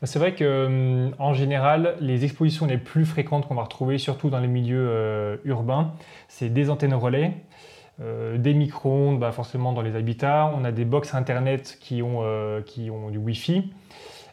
Bah, 0.00 0.06
C'est 0.06 0.18
vrai 0.18 0.34
qu'en 0.34 1.32
général, 1.32 1.96
les 2.00 2.24
expositions 2.24 2.66
les 2.66 2.78
plus 2.78 3.04
fréquentes 3.04 3.46
qu'on 3.48 3.54
va 3.54 3.62
retrouver, 3.62 3.98
surtout 3.98 4.30
dans 4.30 4.40
les 4.40 4.48
milieux 4.48 4.86
euh, 4.88 5.36
urbains, 5.44 5.92
c'est 6.28 6.48
des 6.50 6.68
antennes 6.70 6.94
relais, 6.94 7.32
euh, 8.02 8.36
des 8.38 8.54
micro-ondes, 8.54 9.18
bah, 9.18 9.32
forcément 9.32 9.72
dans 9.72 9.82
les 9.82 9.96
habitats. 9.96 10.52
On 10.56 10.64
a 10.64 10.72
des 10.72 10.84
box 10.84 11.14
internet 11.14 11.78
qui 11.80 12.02
ont, 12.02 12.20
euh, 12.22 12.60
qui 12.62 12.90
ont 12.90 13.10
du 13.10 13.18
Wi-Fi. 13.18 13.70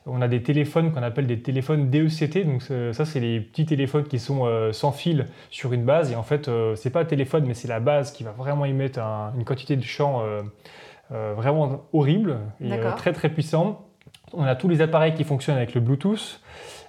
On 0.10 0.22
a 0.22 0.28
des 0.28 0.42
téléphones 0.42 0.92
qu'on 0.92 1.04
appelle 1.04 1.28
des 1.28 1.40
téléphones 1.42 1.90
DECT. 1.90 2.46
Donc 2.46 2.62
ça, 2.62 3.06
c'est 3.06 3.20
les 3.20 3.40
petits 3.42 3.66
téléphones 3.66 4.04
qui 4.06 4.20
sont 4.20 4.46
euh, 4.46 4.72
sans 4.72 4.92
fil 4.92 5.26
sur 5.50 5.74
une 5.74 5.84
base. 5.84 6.12
Et 6.12 6.16
en 6.16 6.24
fait, 6.24 6.48
euh, 6.48 6.76
c'est 6.76 6.90
pas 6.90 7.02
le 7.02 7.08
téléphone, 7.08 7.44
mais 7.48 7.54
c'est 7.54 7.68
la 7.68 7.80
base 7.80 8.12
qui 8.12 8.24
va 8.24 8.32
vraiment 8.32 8.66
émettre 8.66 9.00
un- 9.00 9.34
une 9.38 9.44
quantité 9.44 9.76
de 9.76 9.84
champ 9.84 10.22
euh, 10.24 11.34
vraiment 11.36 11.84
horrible 11.94 12.38
et 12.62 12.70
très 12.96 13.14
très 13.14 13.30
puissant. 13.30 13.86
On 14.34 14.44
a 14.44 14.56
tous 14.56 14.68
les 14.68 14.82
appareils 14.82 15.14
qui 15.14 15.24
fonctionnent 15.24 15.58
avec 15.58 15.74
le 15.74 15.82
Bluetooth. 15.82 16.42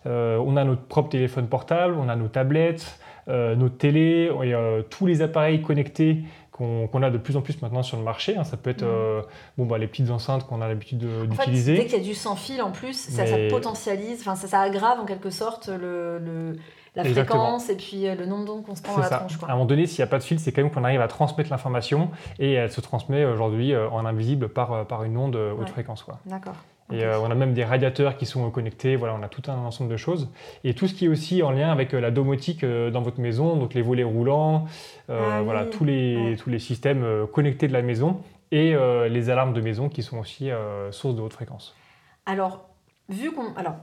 On 0.06 0.56
a 0.56 0.64
notre 0.64 0.82
propre 0.82 1.10
téléphone 1.10 1.46
portable, 1.48 1.94
on 2.00 2.08
a 2.08 2.16
nos 2.16 2.28
tablettes, 2.28 2.98
euh, 3.28 3.54
nos 3.54 3.68
télés, 3.68 4.30
et 4.42 4.54
euh, 4.54 4.82
tous 4.82 5.04
les 5.06 5.20
appareils 5.22 5.60
connectés 5.60 6.18
qu'on 6.58 7.02
a 7.02 7.10
de 7.10 7.18
plus 7.18 7.36
en 7.36 7.40
plus 7.42 7.60
maintenant 7.62 7.82
sur 7.82 7.96
le 7.96 8.02
marché. 8.04 8.36
hein. 8.36 8.44
Ça 8.44 8.56
peut 8.56 8.70
être 8.70 8.82
Mhm. 8.82 8.88
euh, 8.90 9.22
bon, 9.56 9.66
bah, 9.66 9.78
les 9.78 9.86
petites 9.86 10.10
enceintes 10.10 10.46
qu'on 10.46 10.60
a 10.60 10.68
l'habitude 10.68 10.98
de- 10.98 11.06
En 11.06 11.34
fait, 11.34 11.42
d'utiliser. 11.44 11.76
dès 11.76 11.84
qu'il 11.86 11.98
y 11.98 12.00
a 12.00 12.04
du 12.04 12.14
sans 12.14 12.36
fil 12.36 12.60
en 12.62 12.70
plus, 12.72 12.94
ça, 12.94 13.26
ça 13.26 13.36
Mais- 13.36 13.48
potentialise, 13.48 14.22
ça, 14.24 14.34
ça 14.36 14.60
aggrave 14.60 15.00
en 15.00 15.04
quelque 15.04 15.30
sorte 15.30 15.68
le, 15.68 16.18
le- 16.18 16.56
la 16.96 17.04
Exactement. 17.04 17.44
fréquence 17.44 17.70
et 17.70 17.76
puis 17.76 18.08
euh, 18.08 18.14
le 18.16 18.26
nombre 18.26 18.44
d'ondes 18.44 18.64
qu'on 18.64 18.74
se 18.74 18.82
prend 18.82 18.92
dans 18.96 19.02
C'est 19.02 19.02
la 19.04 19.08
ça. 19.10 19.18
tronche. 19.18 19.36
Quoi. 19.36 19.48
À 19.48 19.52
un 19.52 19.54
moment 19.54 19.66
donné, 19.66 19.86
s'il 19.86 20.00
n'y 20.02 20.08
a 20.08 20.10
pas 20.10 20.18
de 20.18 20.24
fil, 20.24 20.40
c'est 20.40 20.50
quand 20.52 20.62
même 20.62 20.70
qu'on 20.72 20.82
arrive 20.84 21.00
à 21.00 21.06
transmettre 21.08 21.50
l'information 21.50 22.10
et 22.40 22.54
elle 22.54 22.72
se 22.72 22.80
transmet 22.80 23.24
aujourd'hui 23.24 23.72
euh, 23.72 23.88
en 23.90 24.04
invisible 24.04 24.48
par, 24.48 24.84
par 24.86 25.04
une 25.04 25.16
onde 25.16 25.36
haute 25.36 25.60
Ouais. 25.60 25.66
fréquence. 25.66 26.04
D'accord. 26.26 26.54
Et 26.90 27.04
euh, 27.04 27.20
on 27.20 27.30
a 27.30 27.34
même 27.34 27.52
des 27.52 27.64
radiateurs 27.64 28.16
qui 28.16 28.24
sont 28.24 28.50
connectés, 28.50 28.96
voilà, 28.96 29.14
on 29.14 29.22
a 29.22 29.28
tout 29.28 29.42
un 29.50 29.56
ensemble 29.58 29.90
de 29.90 29.96
choses. 29.98 30.30
Et 30.64 30.72
tout 30.74 30.88
ce 30.88 30.94
qui 30.94 31.04
est 31.04 31.08
aussi 31.08 31.42
en 31.42 31.50
lien 31.50 31.70
avec 31.70 31.92
euh, 31.94 32.00
la 32.00 32.10
domotique 32.10 32.64
euh, 32.64 32.90
dans 32.90 33.02
votre 33.02 33.20
maison, 33.20 33.56
donc 33.56 33.74
les 33.74 33.82
volets 33.82 34.04
roulants, 34.04 34.66
Ah 35.10 35.42
voilà, 35.42 35.64
oui. 35.64 35.70
tous, 35.70 35.84
les, 35.84 36.16
Ouais. 36.16 36.36
tous 36.36 36.48
les 36.50 36.58
systèmes 36.58 37.04
connectés 37.32 37.68
de 37.68 37.72
la 37.74 37.82
maison 37.82 38.20
et 38.50 38.74
les 39.10 39.28
alarmes 39.30 39.52
de 39.52 39.60
maison 39.60 39.88
qui 39.90 40.02
sont 40.02 40.18
aussi 40.18 40.48
source 40.90 41.14
de 41.14 41.20
haute 41.20 41.34
fréquence. 41.34 41.76
Alors, 42.24 42.66
vu 43.10 43.30
qu'on. 43.32 43.52
Alors, 43.56 43.74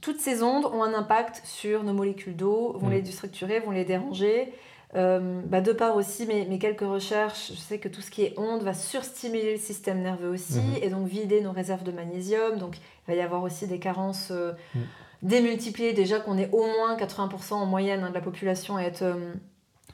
toutes 0.00 0.20
ces 0.20 0.42
ondes 0.44 0.66
ont 0.66 0.82
un 0.84 0.94
impact 0.94 1.40
sur 1.44 1.82
nos 1.82 1.92
molécules 1.94 2.36
d'eau, 2.36 2.74
vont 2.78 2.88
Mm. 2.88 2.92
les 2.92 3.02
déstructurer, 3.02 3.58
vont 3.60 3.70
les 3.72 3.84
déranger. 3.84 4.52
Euh, 4.96 5.40
bah, 5.46 5.60
de 5.60 5.72
part 5.72 5.96
aussi 5.96 6.24
mes, 6.26 6.44
mes 6.46 6.58
quelques 6.60 6.82
recherches, 6.82 7.48
je 7.52 7.58
sais 7.58 7.78
que 7.78 7.88
tout 7.88 8.00
ce 8.00 8.10
qui 8.12 8.22
est 8.22 8.34
ondes 8.38 8.62
va 8.62 8.74
surstimuler 8.74 9.52
le 9.54 9.58
système 9.58 10.00
nerveux 10.02 10.28
aussi 10.30 10.58
Mhm. 10.58 10.82
et 10.82 10.88
donc 10.88 11.06
vider 11.08 11.40
nos 11.40 11.50
réserves 11.52 11.82
de 11.82 11.90
magnésium. 11.92 12.58
Donc 12.58 12.76
il 12.76 13.12
va 13.12 13.14
y 13.14 13.20
avoir 13.20 13.42
aussi 13.42 13.66
des 13.66 13.78
carences 13.80 14.28
euh, 14.30 14.52
Mm. 14.74 14.78
démultipliées. 15.22 15.92
Déjà 15.94 16.20
qu'on 16.20 16.38
est 16.38 16.48
au 16.52 16.62
moins 16.64 16.96
80% 16.96 17.54
en 17.54 17.66
moyenne 17.66 18.04
hein, 18.04 18.10
de 18.10 18.14
la 18.14 18.20
population 18.20 18.76
à 18.76 18.82
être, 18.82 19.02
euh, 19.02 19.32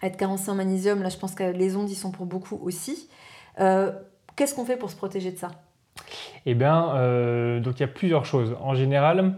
à 0.03 0.07
être 0.09 0.17
carencé 0.19 0.51
en 0.51 0.55
magnésium. 0.55 1.03
Là, 1.03 1.09
je 1.09 1.17
pense 1.17 1.35
que 1.35 1.45
les 1.45 1.77
ondes 1.77 1.89
y 1.91 1.95
sont 1.95 2.11
pour 2.11 2.27
beaucoup 2.27 2.59
aussi. 2.63 3.09
Euh, 3.61 3.93
Qu'est-ce 4.37 4.55
qu'on 4.55 4.65
fait 4.65 4.77
pour 4.77 4.91
se 4.91 4.97
protéger 4.97 5.33
de 5.33 5.39
ça? 5.39 5.49
Eh 6.47 6.55
bien, 6.55 7.61
donc 7.61 7.79
il 7.79 7.81
y 7.81 7.85
a 7.85 7.89
plusieurs 7.89 8.25
choses. 8.25 8.57
En 8.63 8.75
général, 8.75 9.35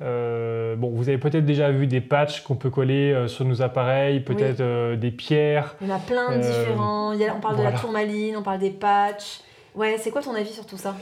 euh, 0.00 0.76
bon, 0.76 0.90
vous 0.90 1.08
avez 1.08 1.18
peut-être 1.18 1.44
déjà 1.44 1.70
vu 1.70 1.86
des 1.86 2.00
patchs 2.00 2.42
qu'on 2.42 2.54
peut 2.56 2.70
coller 2.70 3.12
euh, 3.12 3.26
sur 3.28 3.44
nos 3.44 3.62
appareils, 3.62 4.20
peut-être 4.20 4.60
euh, 4.60 4.96
des 4.96 5.10
pierres. 5.10 5.74
Il 5.80 5.88
y 5.88 5.92
en 5.92 5.96
a 5.96 5.98
plein 5.98 6.36
de 6.36 6.40
différents. 6.42 7.12
Il 7.12 7.20
y 7.20 7.26
a- 7.26 7.34
on 7.34 7.40
parle 7.40 7.56
de 7.58 7.62
la 7.62 7.72
tourmaline, 7.72 8.36
on 8.36 8.42
parle 8.42 8.58
des 8.60 8.70
patchs. 8.70 9.40
Ouais, 9.74 9.96
c'est 9.98 10.10
quoi 10.10 10.22
ton 10.22 10.34
avis 10.34 10.50
sur 10.52 10.66
tout 10.66 10.76
ça? 10.76 10.94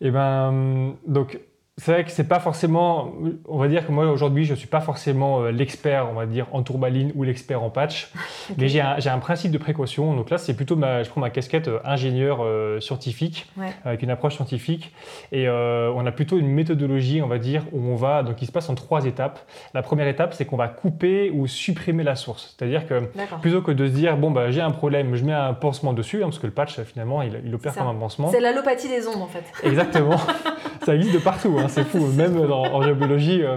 Eh 0.00 0.10
ben, 0.10 0.94
donc, 1.06 1.38
c'est 1.76 1.90
vrai 1.90 2.04
que 2.04 2.12
c'est 2.12 2.28
pas 2.28 2.38
forcément. 2.38 3.12
On 3.48 3.58
va 3.58 3.66
dire 3.66 3.84
que 3.84 3.90
moi 3.90 4.06
aujourd'hui, 4.06 4.44
je 4.44 4.54
suis 4.54 4.68
pas 4.68 4.80
forcément 4.80 5.42
euh, 5.42 5.50
l'expert, 5.50 6.08
on 6.08 6.14
va 6.14 6.24
dire, 6.24 6.46
en 6.52 6.62
tourmaline 6.62 7.10
ou 7.16 7.24
l'expert 7.24 7.64
en 7.64 7.70
patch, 7.70 8.12
mais 8.58 8.68
j'ai 8.68 8.80
un, 8.80 9.18
principe 9.18 9.50
de 9.50 9.58
précaution. 9.58 10.14
Donc 10.14 10.30
là, 10.30 10.38
c'est 10.38 10.54
plutôt 10.54 10.76
ma, 10.76 11.02
je 11.02 11.10
prends 11.10 11.20
ma 11.20 11.30
casquette 11.30 11.66
euh, 11.66 11.80
ingénieur 11.84 12.38
euh, 12.42 12.78
scientifique 12.78 13.50
Ouais. 13.56 13.72
avec 13.84 14.02
une 14.02 14.10
approche 14.10 14.36
scientifique, 14.36 14.92
et 15.32 15.48
euh, 15.48 15.92
on 15.94 16.06
a 16.06 16.12
plutôt 16.12 16.38
une 16.38 16.48
méthodologie, 16.48 17.22
on 17.22 17.26
va 17.26 17.38
dire, 17.38 17.64
où 17.72 17.80
on 17.80 17.96
va. 17.96 18.22
Donc, 18.22 18.40
il 18.42 18.46
se 18.46 18.52
passe 18.52 18.68
en 18.68 18.74
trois 18.74 19.04
étapes. 19.04 19.40
La 19.74 19.82
première 19.82 20.06
étape, 20.06 20.34
c'est 20.34 20.44
qu'on 20.44 20.56
va 20.56 20.68
couper 20.68 21.30
ou 21.30 21.46
supprimer 21.48 22.04
la 22.04 22.14
source, 22.14 22.54
c'est-à-dire 22.56 22.86
que 22.86 23.02
plutôt 23.40 23.62
que 23.62 23.72
de 23.72 23.86
se 23.86 23.92
dire 23.92 24.16
bon 24.16 24.30
bah 24.30 24.50
j'ai 24.50 24.60
un 24.60 24.70
problème, 24.70 25.16
je 25.16 25.24
mets 25.24 25.32
un 25.32 25.54
pansement 25.54 25.92
dessus, 25.92 26.18
hein, 26.22 26.26
parce 26.26 26.38
que 26.38 26.46
le 26.46 26.52
patch 26.52 26.80
finalement 26.82 27.22
il, 27.22 27.40
il 27.44 27.54
opère 27.54 27.74
comme 27.74 27.88
un 27.88 27.94
pansement. 27.94 28.30
C'est 28.30 28.40
l'allopathie 28.40 28.88
des 28.88 29.06
ondes 29.08 29.22
en 29.22 29.26
fait. 29.26 29.44
Exactement. 29.64 30.16
ça 30.84 30.94
existe 30.94 31.14
de 31.14 31.18
partout, 31.18 31.56
hein, 31.58 31.63
c'est 31.68 31.84
fou, 31.84 32.06
même 32.16 32.46
dans- 32.46 32.62
en 32.64 32.82
géobiologie. 32.82 33.42
euh. 33.42 33.56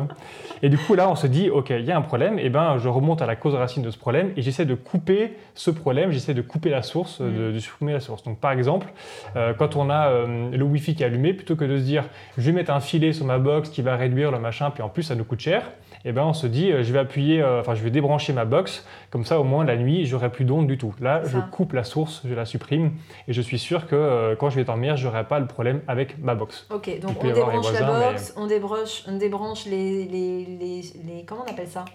Et 0.63 0.69
du 0.69 0.77
coup, 0.79 0.95
là, 0.95 1.07
on 1.07 1.15
se 1.15 1.27
dit, 1.27 1.51
OK, 1.51 1.69
il 1.69 1.85
y 1.85 1.91
a 1.91 1.97
un 1.97 2.01
problème, 2.01 2.39
et 2.39 2.49
ben, 2.49 2.77
je 2.79 2.89
remonte 2.89 3.21
à 3.21 3.27
la 3.27 3.35
cause 3.35 3.53
racine 3.53 3.83
de 3.83 3.91
ce 3.91 3.97
problème 3.99 4.31
et 4.35 4.41
j'essaie 4.41 4.65
de 4.65 4.73
couper 4.73 5.33
ce 5.53 5.69
problème, 5.69 6.11
j'essaie 6.11 6.33
de 6.33 6.41
couper 6.41 6.69
la 6.71 6.81
source, 6.81 7.21
de, 7.21 7.51
de 7.51 7.59
supprimer 7.59 7.93
la 7.93 7.99
source. 7.99 8.23
Donc, 8.23 8.39
par 8.39 8.51
exemple, 8.53 8.87
euh, 9.35 9.53
quand 9.53 9.75
on 9.75 9.91
a 9.91 10.07
euh, 10.07 10.49
le 10.51 10.63
Wi-Fi 10.63 10.95
qui 10.95 11.03
est 11.03 11.05
allumé, 11.05 11.33
plutôt 11.33 11.55
que 11.55 11.63
de 11.65 11.77
se 11.77 11.83
dire, 11.83 12.05
je 12.39 12.43
vais 12.49 12.53
mettre 12.53 12.71
un 12.71 12.79
filet 12.79 13.13
sur 13.13 13.25
ma 13.25 13.37
box 13.37 13.69
qui 13.69 13.83
va 13.83 13.95
réduire 13.95 14.31
le 14.31 14.39
machin, 14.39 14.71
puis 14.71 14.81
en 14.81 14.89
plus, 14.89 15.03
ça 15.03 15.13
nous 15.13 15.25
coûte 15.25 15.41
cher, 15.41 15.61
et 16.05 16.11
ben 16.11 16.23
on 16.23 16.33
se 16.33 16.47
dit, 16.47 16.71
je 16.71 16.93
vais 16.93 16.99
appuyer, 16.99 17.43
enfin 17.43 17.75
je 17.75 17.83
vais 17.83 17.89
débrancher 17.89 18.33
ma 18.33 18.45
box, 18.45 18.85
comme 19.09 19.25
ça 19.25 19.39
au 19.39 19.43
moins 19.43 19.65
la 19.65 19.75
nuit, 19.75 20.05
j'aurai 20.05 20.31
plus 20.31 20.45
d'onde 20.45 20.67
du 20.67 20.77
tout. 20.77 20.93
Là, 20.99 21.21
je 21.25 21.37
coupe 21.51 21.73
la 21.73 21.83
source, 21.83 22.21
je 22.25 22.33
la 22.33 22.45
supprime, 22.45 22.91
et 23.27 23.33
je 23.33 23.41
suis 23.41 23.59
sûr 23.59 23.87
que 23.87 24.35
quand 24.39 24.49
je 24.49 24.55
vais 24.55 24.63
dormir, 24.63 24.97
j'aurai 24.97 25.25
pas 25.25 25.39
le 25.39 25.47
problème 25.47 25.81
avec 25.87 26.17
ma 26.19 26.35
box. 26.35 26.67
Ok, 26.69 26.99
donc 26.99 27.23
on 27.23 27.27
débranche 27.27 27.71
la 27.73 28.11
box, 28.11 28.33
on, 28.37 28.47
débranche, 28.47 29.03
on 29.07 29.17
débranche 29.17 29.65
les, 29.65 30.05
les, 30.05 30.45
les, 30.45 30.81
les, 31.05 31.25
Comment 31.25 31.43
on 31.47 31.51
appelle 31.51 31.67
ça? 31.67 31.85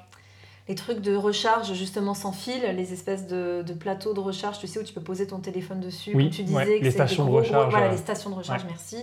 Les 0.68 0.74
trucs 0.74 1.00
de 1.00 1.16
recharge 1.16 1.72
justement 1.74 2.14
sans 2.14 2.32
fil, 2.32 2.62
les 2.76 2.92
espèces 2.92 3.26
de, 3.26 3.62
de, 3.62 3.72
plateaux 3.72 4.14
de 4.14 4.20
recharge, 4.20 4.58
tu 4.60 4.68
sais, 4.68 4.78
où 4.78 4.84
tu 4.84 4.92
peux 4.92 5.00
poser 5.00 5.26
ton 5.26 5.38
téléphone 5.38 5.80
dessus. 5.80 6.12
Oui, 6.14 6.30
tu 6.30 6.44
disais 6.44 6.78
que 6.78 6.84
les 6.84 6.90
stations 6.90 7.24
de 7.24 7.30
recharge. 7.30 7.70
Voilà, 7.70 7.90
les 7.90 7.96
stations 7.96 8.30
de 8.30 8.36
recharge, 8.36 8.64
merci 8.68 8.98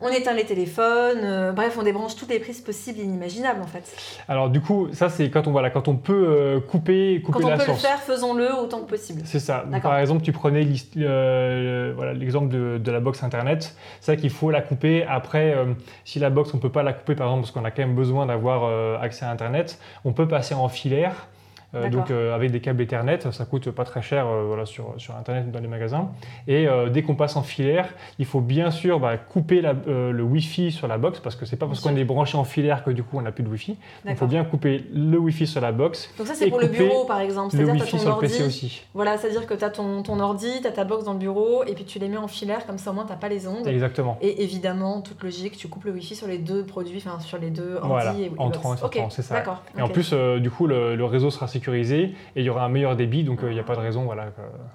on 0.00 0.08
éteint 0.08 0.34
les 0.34 0.44
téléphones, 0.44 1.20
euh, 1.22 1.52
bref, 1.52 1.76
on 1.78 1.82
débranche 1.82 2.16
toutes 2.16 2.28
les 2.28 2.38
prises 2.38 2.60
possibles 2.60 3.00
et 3.00 3.02
inimaginables 3.02 3.62
en 3.62 3.66
fait. 3.66 3.84
Alors 4.28 4.50
du 4.50 4.60
coup, 4.60 4.88
ça 4.92 5.08
c'est 5.08 5.30
quand 5.30 5.46
on 5.46 5.52
voilà, 5.52 5.70
quand 5.70 5.88
on 5.88 5.96
peut 5.96 6.12
euh, 6.12 6.60
couper, 6.60 7.22
couper 7.24 7.42
quand 7.42 7.52
on 7.52 7.56
peut 7.56 7.64
le 7.66 7.74
faire, 7.74 8.00
faisons-le 8.00 8.54
autant 8.54 8.80
que 8.80 8.90
possible. 8.90 9.22
C'est 9.24 9.40
ça. 9.40 9.64
par 9.82 9.98
exemple, 9.98 10.22
tu 10.22 10.32
prenais 10.32 10.66
euh, 10.98 11.92
voilà 11.96 12.12
l'exemple 12.12 12.48
de, 12.48 12.90
la 12.90 13.00
box 13.00 13.22
internet, 13.22 13.74
c'est 14.00 14.12
ça 14.12 14.16
qu'il 14.16 14.30
faut 14.30 14.50
la 14.50 14.60
couper. 14.60 15.04
Après, 15.08 15.56
si 16.04 16.18
la 16.18 16.30
box 16.30 16.52
on 16.54 16.58
peut 16.58 16.70
pas 16.70 16.82
la 16.82 16.92
couper 16.92 17.14
par 17.14 17.28
exemple 17.28 17.42
parce 17.42 17.52
qu'on 17.52 17.64
a 17.64 17.70
quand 17.70 17.82
même 17.82 17.96
besoin 17.96 18.26
d'avoir 18.26 19.00
accès 19.02 19.24
à 19.24 19.30
internet, 19.30 19.78
on 20.04 20.12
peut 20.12 20.28
passer 20.28 20.54
en 20.54 20.68
filaire. 20.68 21.26
Euh, 21.74 21.90
donc 21.90 22.10
euh, 22.10 22.34
avec 22.34 22.50
des 22.50 22.60
câbles 22.60 22.82
Ethernet, 22.82 23.18
ça 23.32 23.44
coûte 23.44 23.70
pas 23.70 23.84
très 23.84 24.02
cher 24.02 24.26
euh, 24.26 24.44
voilà, 24.46 24.66
sur, 24.66 24.94
sur 24.98 25.16
Internet 25.16 25.50
dans 25.50 25.60
les 25.60 25.68
magasins. 25.68 26.10
Et 26.46 26.66
dès 26.92 27.02
qu'on 27.02 27.14
passe 27.14 27.36
en 27.36 27.42
filaire, 27.42 27.88
il 28.18 28.26
faut 28.26 28.40
bien 28.40 28.70
sûr 28.70 29.00
bah, 29.00 29.16
couper 29.16 29.62
le 29.86 30.22
Wi-Fi 30.22 30.72
sur 30.72 30.88
la 30.88 30.98
box 30.98 31.20
parce 31.20 31.36
que 31.36 31.44
c'est 31.46 31.56
pas 31.56 31.66
parce 31.66 31.80
qu'on 31.80 31.96
est 31.96 32.04
branché 32.04 32.36
en 32.38 32.44
filaire 32.44 32.84
que 32.84 32.90
du 32.90 33.02
coup 33.02 33.18
on 33.18 33.22
n'a 33.22 33.32
plus 33.32 33.44
de 33.44 33.48
Wi-Fi. 33.48 33.76
Il 34.08 34.16
faut 34.16 34.26
bien 34.26 34.44
couper 34.44 34.84
le 34.92 35.18
Wi-Fi 35.18 35.46
sur 35.46 35.60
la 35.60 35.72
box. 35.72 36.12
Donc 36.18 36.26
ça 36.26 36.34
c'est 36.34 36.48
pour 36.48 36.60
le 36.60 36.68
bureau 36.68 37.04
par 37.04 37.20
exemple. 37.20 37.56
Le 37.56 37.64
Wi-Fi 37.70 37.98
sur 37.98 38.14
le 38.14 38.20
PC 38.20 38.44
aussi. 38.44 38.82
Voilà, 38.94 39.18
c'est-à-dire 39.18 39.46
que 39.46 39.54
tu 39.54 39.64
as 39.64 39.70
ton, 39.70 40.02
ton 40.02 40.20
ordi, 40.20 40.60
tu 40.60 40.66
as 40.66 40.72
ta 40.72 40.84
box 40.84 41.04
dans 41.04 41.12
le 41.12 41.18
bureau 41.18 41.64
et 41.64 41.74
puis 41.74 41.84
tu 41.84 41.98
les 41.98 42.08
mets 42.08 42.16
en 42.16 42.28
filaire 42.28 42.66
comme 42.66 42.78
ça 42.78 42.90
au 42.90 42.94
moins 42.94 43.06
tu 43.06 43.16
pas 43.16 43.28
les 43.28 43.46
ondes. 43.46 43.66
Exactement. 43.66 44.18
Et 44.20 44.42
évidemment, 44.42 45.00
toute 45.00 45.22
logique, 45.22 45.56
tu 45.56 45.68
coupes 45.68 45.84
le 45.84 45.92
Wi-Fi 45.92 46.14
sur 46.14 46.26
les 46.26 46.38
deux 46.38 46.64
produits, 46.64 47.02
enfin 47.04 47.18
sur 47.20 47.38
les 47.38 47.50
deux 47.50 47.76
ordi 47.76 47.88
voilà, 47.88 48.14
et 48.14 48.30
entrant 48.38 48.74
et 48.74 48.76
sortant, 48.76 49.10
c'est 49.10 49.22
ça. 49.22 49.42
Et 49.76 49.82
en 49.82 49.88
plus, 49.88 50.12
du 50.12 50.50
coup, 50.50 50.66
le, 50.66 50.96
le 50.96 51.04
réseau 51.04 51.30
sera 51.30 51.48
sécurisé 51.56 52.14
et 52.34 52.40
il 52.40 52.44
y 52.44 52.50
aura 52.50 52.64
un 52.64 52.68
meilleur 52.68 52.96
débit, 52.96 53.24
donc 53.24 53.40
il 53.42 53.50
n'y 53.50 53.60
a 53.60 53.64
pas 53.64 53.74
de 53.74 53.80
raison 53.80 54.04
voilà, 54.04 54.26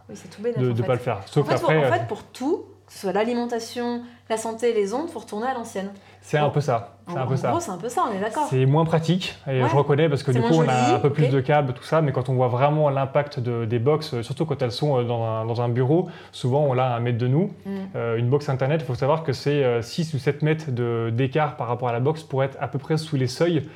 de 0.09 0.71
ne 0.71 0.81
pas 0.81 0.93
le 0.93 0.99
faire. 0.99 1.21
Sauf 1.25 1.49
en, 1.49 1.57
fait, 1.57 1.77
en 1.77 1.91
fait, 1.91 2.07
pour 2.07 2.23
tout, 2.23 2.65
que 2.85 2.93
ce 2.93 2.99
soit 2.99 3.13
l'alimentation, 3.13 4.03
la 4.29 4.37
santé, 4.37 4.73
les 4.73 4.93
ondes, 4.93 5.05
il 5.07 5.11
faut 5.11 5.19
retourner 5.19 5.47
à 5.47 5.53
l'ancienne. 5.53 5.91
C'est 6.21 6.37
un 6.37 6.49
peu 6.49 6.61
ça. 6.61 6.97
C'est 7.07 7.17
un 7.17 7.25
peu 7.25 7.35
ça. 7.35 7.59
c'est 7.59 7.71
un 7.71 7.77
peu 7.77 7.89
ça, 7.89 8.05
on 8.09 8.15
est 8.15 8.19
d'accord. 8.19 8.47
C'est 8.49 8.65
moins 8.65 8.85
pratique, 8.85 9.35
et 9.47 9.61
je 9.61 9.75
reconnais 9.75 10.09
parce 10.09 10.23
que 10.23 10.31
du 10.31 10.41
coup, 10.41 10.53
on 10.53 10.67
a 10.67 10.95
un 10.95 10.99
peu 10.99 11.09
plus 11.09 11.27
de 11.27 11.39
câbles, 11.39 11.73
tout 11.73 11.83
ça, 11.83 12.01
mais 12.01 12.11
quand 12.11 12.29
on 12.29 12.33
voit 12.33 12.47
vraiment 12.47 12.89
l'impact 12.89 13.39
de, 13.39 13.65
des 13.65 13.79
box, 13.79 14.21
surtout 14.21 14.45
quand 14.45 14.61
elles 14.61 14.71
sont 14.71 14.97
euh, 14.97 15.03
dans 15.03 15.23
un, 15.23 15.45
dans 15.45 15.61
un 15.61 15.69
bureau, 15.69 16.09
souvent 16.31 16.61
on 16.61 16.73
l'a 16.73 16.93
à 16.93 16.97
un 16.97 16.99
mètre 16.99 17.17
de 17.17 17.27
nous. 17.27 17.51
Mm. 17.65 17.69
Euh, 17.95 18.17
une 18.17 18.29
box 18.29 18.49
internet, 18.49 18.81
il 18.83 18.85
faut 18.85 18.95
savoir 18.95 19.23
que 19.23 19.33
c'est 19.33 19.81
6 19.81 20.13
euh, 20.13 20.17
ou 20.17 20.19
7 20.19 20.41
mètres 20.41 20.71
d'écart 21.11 21.57
par 21.57 21.67
rapport 21.67 21.89
à 21.89 21.93
la 21.93 21.99
box 21.99 22.23
pour 22.23 22.43
être 22.43 22.57
à 22.59 22.67
peu 22.67 22.79
près 22.79 22.97
sous 22.97 23.15
les 23.15 23.27
seuils 23.27 23.67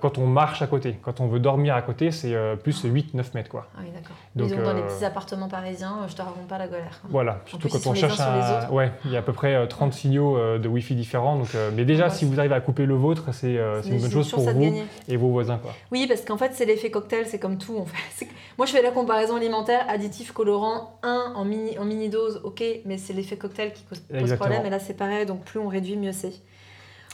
quand 0.00 0.16
on 0.16 0.26
marche 0.26 0.62
à 0.62 0.66
côté. 0.66 0.98
Quand 1.02 1.20
on 1.20 1.26
veut 1.26 1.38
dormir 1.38 1.74
à 1.74 1.82
côté, 1.82 2.10
c'est 2.10 2.34
plus 2.62 2.86
8-9 2.86 3.34
mètres. 3.34 3.50
Quoi. 3.50 3.66
Ah 3.76 3.80
oui, 3.82 3.90
d'accord. 3.94 4.16
Donc, 4.34 4.64
dans 4.64 4.72
les 4.72 4.80
petits 4.80 5.04
appartements 5.04 5.48
parisiens, 5.48 5.98
je 6.08 6.14
te 6.14 6.22
raconte 6.22 6.48
pas 6.48 6.56
la 6.56 6.66
galère. 6.66 6.98
Voilà, 7.10 7.40
surtout 7.44 7.68
quand 7.68 7.86
on 7.86 7.94
cherche 7.94 8.18
un. 8.18 8.70
Ouais, 8.70 8.90
il 9.04 9.10
y 9.10 9.16
a 9.16 9.18
à 9.18 9.22
peu 9.22 9.34
près 9.34 9.68
30 9.68 9.92
signaux 9.92 10.38
de 10.58 10.66
Wi-Fi 10.66 10.94
différents. 10.94 11.36
Donc, 11.36 11.48
mais 11.74 11.84
déjà, 11.84 12.08
si 12.08 12.24
vous 12.24 12.38
arrivez 12.38 12.54
à 12.54 12.60
couper 12.66 12.84
le 12.84 12.94
vôtre, 12.94 13.32
c'est 13.32 13.56
euh, 13.56 13.80
une 13.82 14.00
bonne 14.00 14.10
chose 14.10 14.30
pour 14.30 14.40
vous 14.40 14.74
et 15.08 15.16
vos 15.16 15.28
voisins. 15.28 15.58
Quoi. 15.58 15.72
Oui, 15.92 16.06
parce 16.08 16.22
qu'en 16.22 16.36
fait, 16.36 16.50
c'est 16.52 16.64
l'effet 16.64 16.90
cocktail, 16.90 17.24
c'est 17.26 17.38
comme 17.38 17.58
tout. 17.58 17.78
En 17.78 17.86
fait. 17.86 18.26
Moi, 18.58 18.66
je 18.66 18.72
fais 18.72 18.82
la 18.82 18.90
comparaison 18.90 19.36
alimentaire, 19.36 19.86
additif, 19.88 20.32
colorant, 20.32 20.98
1 21.04 21.32
en 21.36 21.44
mini, 21.44 21.78
en 21.78 21.84
mini 21.84 22.08
dose, 22.08 22.40
ok, 22.42 22.62
mais 22.84 22.98
c'est 22.98 23.12
l'effet 23.12 23.36
cocktail 23.36 23.72
qui 23.72 23.84
pose, 23.84 24.02
problème. 24.34 24.66
Et 24.66 24.70
là, 24.70 24.80
c'est 24.80 24.96
pareil, 24.96 25.26
donc 25.26 25.44
plus 25.44 25.60
on 25.60 25.68
réduit, 25.68 25.96
mieux 25.96 26.12
c'est. 26.12 26.32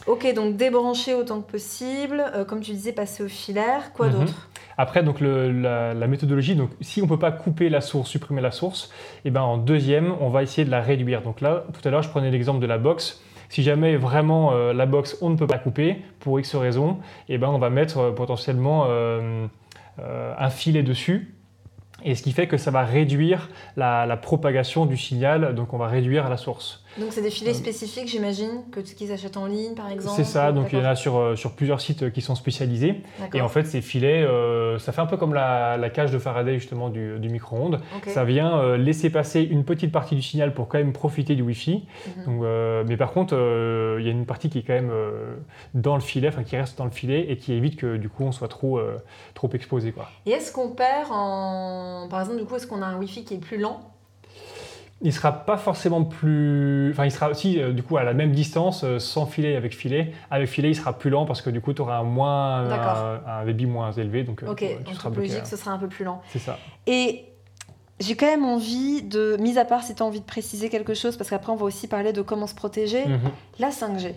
Ok, 0.06 0.32
donc 0.34 0.56
débrancher 0.56 1.14
autant 1.14 1.42
que 1.42 1.50
possible. 1.50 2.24
Euh, 2.34 2.44
comme 2.44 2.60
tu 2.60 2.72
disais, 2.72 2.92
passer 2.92 3.22
au 3.22 3.28
filaire. 3.28 3.92
Quoi 3.92 4.08
mhm. 4.08 4.20
d'autre? 4.20 4.48
Après, 4.78 5.02
donc 5.02 5.20
la, 5.20 5.94
méthodologie, 6.06 6.56
donc 6.56 6.70
si 6.80 7.02
on 7.02 7.04
ne 7.04 7.10
peut 7.10 7.18
pas 7.18 7.30
couper 7.30 7.68
la 7.68 7.82
source, 7.82 8.08
supprimer 8.08 8.40
la 8.40 8.50
source, 8.50 8.90
et 9.24 9.28
eh 9.28 9.30
ben 9.30 9.42
en 9.42 9.58
deuxième, 9.58 10.14
on 10.20 10.30
va 10.30 10.42
essayer 10.42 10.64
de 10.64 10.70
la 10.70 10.80
réduire. 10.80 11.20
Donc 11.20 11.42
là, 11.42 11.64
tout 11.74 11.86
à 11.86 11.90
l'heure, 11.90 12.02
je 12.02 12.08
prenais 12.08 12.30
l'exemple 12.30 12.60
de 12.60 12.66
la 12.66 12.78
box. 12.78 13.20
Si 13.52 13.62
jamais 13.62 13.96
vraiment 13.96 14.54
euh, 14.54 14.72
la 14.72 14.86
box, 14.86 15.18
on 15.20 15.28
ne 15.28 15.36
peut 15.36 15.46
pas 15.46 15.58
couper 15.58 15.98
pour 16.20 16.40
X 16.40 16.54
raisons, 16.54 17.00
et 17.28 17.34
eh 17.34 17.38
ben, 17.38 17.48
on 17.48 17.58
va 17.58 17.68
mettre 17.68 17.98
euh, 17.98 18.10
potentiellement 18.10 18.86
euh, 18.88 19.46
un 19.98 20.48
filet 20.48 20.82
dessus 20.82 21.34
et 22.02 22.14
ce 22.14 22.22
qui 22.22 22.32
fait 22.32 22.46
que 22.46 22.56
ça 22.56 22.70
va 22.70 22.82
réduire 22.82 23.50
la, 23.76 24.16
propagation 24.16 24.86
du 24.86 24.96
signal, 24.96 25.54
donc 25.54 25.74
on 25.74 25.76
va 25.76 25.88
réduire 25.88 26.30
la 26.30 26.38
source. 26.38 26.81
Donc 26.98 27.12
c'est 27.12 27.22
des 27.22 27.30
filets 27.30 27.54
spécifiques, 27.54 28.08
j'imagine, 28.08 28.64
que 28.70 28.80
qu'ils 28.80 29.12
achètent 29.12 29.36
en 29.36 29.46
ligne, 29.46 29.74
par 29.74 29.90
exemple. 29.90 30.16
C'est 30.16 30.24
ça. 30.24 30.52
Donc 30.52 30.72
il 30.72 30.78
y 30.78 30.82
en 30.82 30.84
a 30.84 30.94
sur, 30.94 31.16
euh, 31.16 31.36
sur 31.36 31.52
plusieurs 31.52 31.80
sites 31.80 32.12
qui 32.12 32.20
sont 32.20 32.34
spécialisés. 32.34 33.02
Et 33.34 33.40
en 33.40 33.48
fait, 33.48 33.64
ces 33.64 33.80
filets, 33.80 34.22
euh, 34.22 34.78
ça 34.78 34.92
fait 34.92 35.00
un 35.00 35.06
peu 35.06 35.16
comme 35.16 35.34
la, 35.34 35.78
cage 35.92 36.10
de 36.10 36.18
Faraday 36.18 36.58
justement 36.58 36.88
du, 36.90 37.18
micro-ondes. 37.30 37.80
Ça 38.06 38.24
vient 38.24 38.58
euh, 38.58 38.76
laisser 38.76 39.10
passer 39.10 39.42
une 39.42 39.64
petite 39.64 39.92
partie 39.92 40.14
du 40.14 40.22
signal 40.22 40.54
pour 40.54 40.68
quand 40.68 40.78
même 40.78 40.92
profiter 40.92 41.34
du 41.34 41.42
Wi-Fi. 41.42 41.84
Mhm. 42.16 42.24
Donc, 42.24 42.86
mais 42.88 42.96
par 42.96 43.12
contre, 43.12 43.34
il 43.98 44.04
y 44.04 44.08
a 44.08 44.12
une 44.12 44.26
partie 44.26 44.50
qui 44.50 44.58
est 44.58 44.62
quand 44.62 44.74
même 44.74 44.92
dans 45.74 45.94
le 45.94 46.00
filet, 46.00 46.28
enfin 46.28 46.42
qui 46.42 46.56
reste 46.56 46.78
dans 46.78 46.84
le 46.84 46.90
filet 46.90 47.26
et 47.30 47.36
qui 47.36 47.52
évite 47.52 47.76
que 47.76 47.96
du 47.96 48.08
coup 48.08 48.24
on 48.24 48.32
soit 48.32 48.48
trop 48.48 48.80
trop 49.34 49.50
exposé 49.52 49.92
quoi. 49.92 50.08
Et 50.26 50.30
est-ce 50.30 50.52
qu'on 50.52 50.70
perd 50.70 51.08
en, 51.10 52.08
par 52.10 52.20
exemple, 52.20 52.38
du 52.38 52.44
coup, 52.44 52.56
est-ce 52.56 52.66
qu'on 52.66 52.82
a 52.82 52.86
un 52.86 52.98
Wi-Fi 52.98 53.24
qui 53.24 53.34
est 53.34 53.38
plus 53.38 53.58
lent 53.58 53.91
il 55.02 55.12
sera 55.12 55.32
pas 55.32 55.56
forcément 55.56 56.04
plus. 56.04 56.90
Enfin, 56.92 57.04
il 57.04 57.10
sera 57.10 57.28
aussi 57.28 57.60
euh, 57.60 57.72
du 57.72 57.82
coup 57.82 57.96
à 57.96 58.04
la 58.04 58.14
même 58.14 58.32
distance, 58.32 58.84
euh, 58.84 58.98
sans 58.98 59.26
filet 59.26 59.56
avec 59.56 59.74
filet. 59.76 60.12
Avec 60.30 60.48
filet, 60.48 60.70
il 60.70 60.76
sera 60.76 60.96
plus 60.96 61.10
lent 61.10 61.26
parce 61.26 61.42
que 61.42 61.50
du 61.50 61.60
coup, 61.60 61.72
tu 61.72 61.82
auras 61.82 61.98
un, 61.98 62.04
moins, 62.04 62.70
un, 63.26 63.44
débit 63.44 63.66
moins 63.66 63.92
élevé. 63.92 64.22
Donc, 64.22 64.42
euh, 64.42 64.52
ok, 64.52 64.64
tu 64.84 64.94
seras 64.94 65.10
logique, 65.10 65.46
ce 65.46 65.56
sera 65.56 65.72
un 65.72 65.78
peu 65.78 65.88
plus 65.88 66.04
lent. 66.04 66.22
C'est 66.28 66.38
ça. 66.38 66.58
Et 66.86 67.24
j'ai 67.98 68.14
quand 68.14 68.26
même 68.26 68.44
envie 68.44 69.02
de, 69.02 69.36
mis 69.40 69.58
à 69.58 69.64
part 69.64 69.82
si 69.82 69.94
tu 69.94 70.02
as 70.02 70.06
envie 70.06 70.20
de 70.20 70.24
préciser 70.24 70.68
quelque 70.68 70.94
chose, 70.94 71.16
parce 71.16 71.30
qu'après, 71.30 71.52
on 71.52 71.56
va 71.56 71.64
aussi 71.64 71.88
parler 71.88 72.12
de 72.12 72.22
comment 72.22 72.46
se 72.46 72.54
protéger, 72.54 73.06
mhm. 73.06 73.30
la 73.58 73.70
5G. 73.70 74.14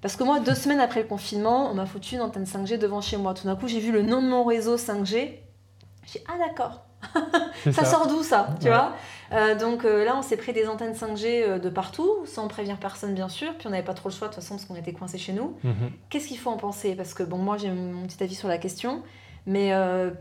Parce 0.00 0.16
que 0.16 0.24
moi, 0.24 0.40
deux 0.40 0.54
semaines 0.54 0.80
après 0.80 1.02
le 1.02 1.06
confinement, 1.06 1.70
on 1.70 1.74
m'a 1.74 1.86
foutu 1.86 2.16
une 2.16 2.22
antenne 2.22 2.44
5G 2.44 2.78
devant 2.78 3.00
chez 3.00 3.16
moi. 3.18 3.34
Tout 3.34 3.46
d'un 3.46 3.54
coup, 3.54 3.68
j'ai 3.68 3.80
vu 3.80 3.92
le 3.92 4.02
nom 4.02 4.20
de 4.20 4.28
mon 4.28 4.44
réseau 4.44 4.76
5G. 4.76 5.04
J'ai 5.04 6.18
dit, 6.18 6.24
ah 6.26 6.38
d'accord, 6.38 6.84
ça, 7.72 7.84
sort 7.84 8.06
d'où 8.06 8.22
ça, 8.22 8.48
tu 8.60 8.68
vois? 8.68 8.94
Euh, 9.32 9.54
Donc 9.54 9.84
euh, 9.84 10.04
là, 10.04 10.16
on 10.16 10.22
s'est 10.22 10.36
pris 10.36 10.52
des 10.52 10.68
antennes 10.68 10.92
5G 10.92 11.24
euh, 11.26 11.58
de 11.58 11.68
partout, 11.68 12.10
sans 12.26 12.48
prévenir 12.48 12.76
personne 12.78 13.14
bien 13.14 13.28
sûr, 13.28 13.54
puis 13.56 13.66
on 13.66 13.70
n'avait 13.70 13.84
pas 13.84 13.94
trop 13.94 14.08
le 14.08 14.14
choix 14.14 14.28
de 14.28 14.34
toute 14.34 14.42
façon 14.42 14.56
parce 14.56 14.66
qu'on 14.66 14.76
était 14.76 14.92
coincé 14.92 15.18
chez 15.18 15.32
nous. 15.32 15.56
Mhm. 15.64 15.90
Qu'est-ce 16.10 16.28
qu'il 16.28 16.38
faut 16.38 16.50
en 16.50 16.56
penser? 16.56 16.94
Parce 16.94 17.14
que 17.14 17.22
bon, 17.22 17.38
moi 17.38 17.56
j'ai 17.56 17.70
mon 17.70 18.06
petit 18.06 18.22
avis 18.22 18.34
sur 18.34 18.48
la 18.48 18.58
question, 18.58 19.02
mais 19.46 19.68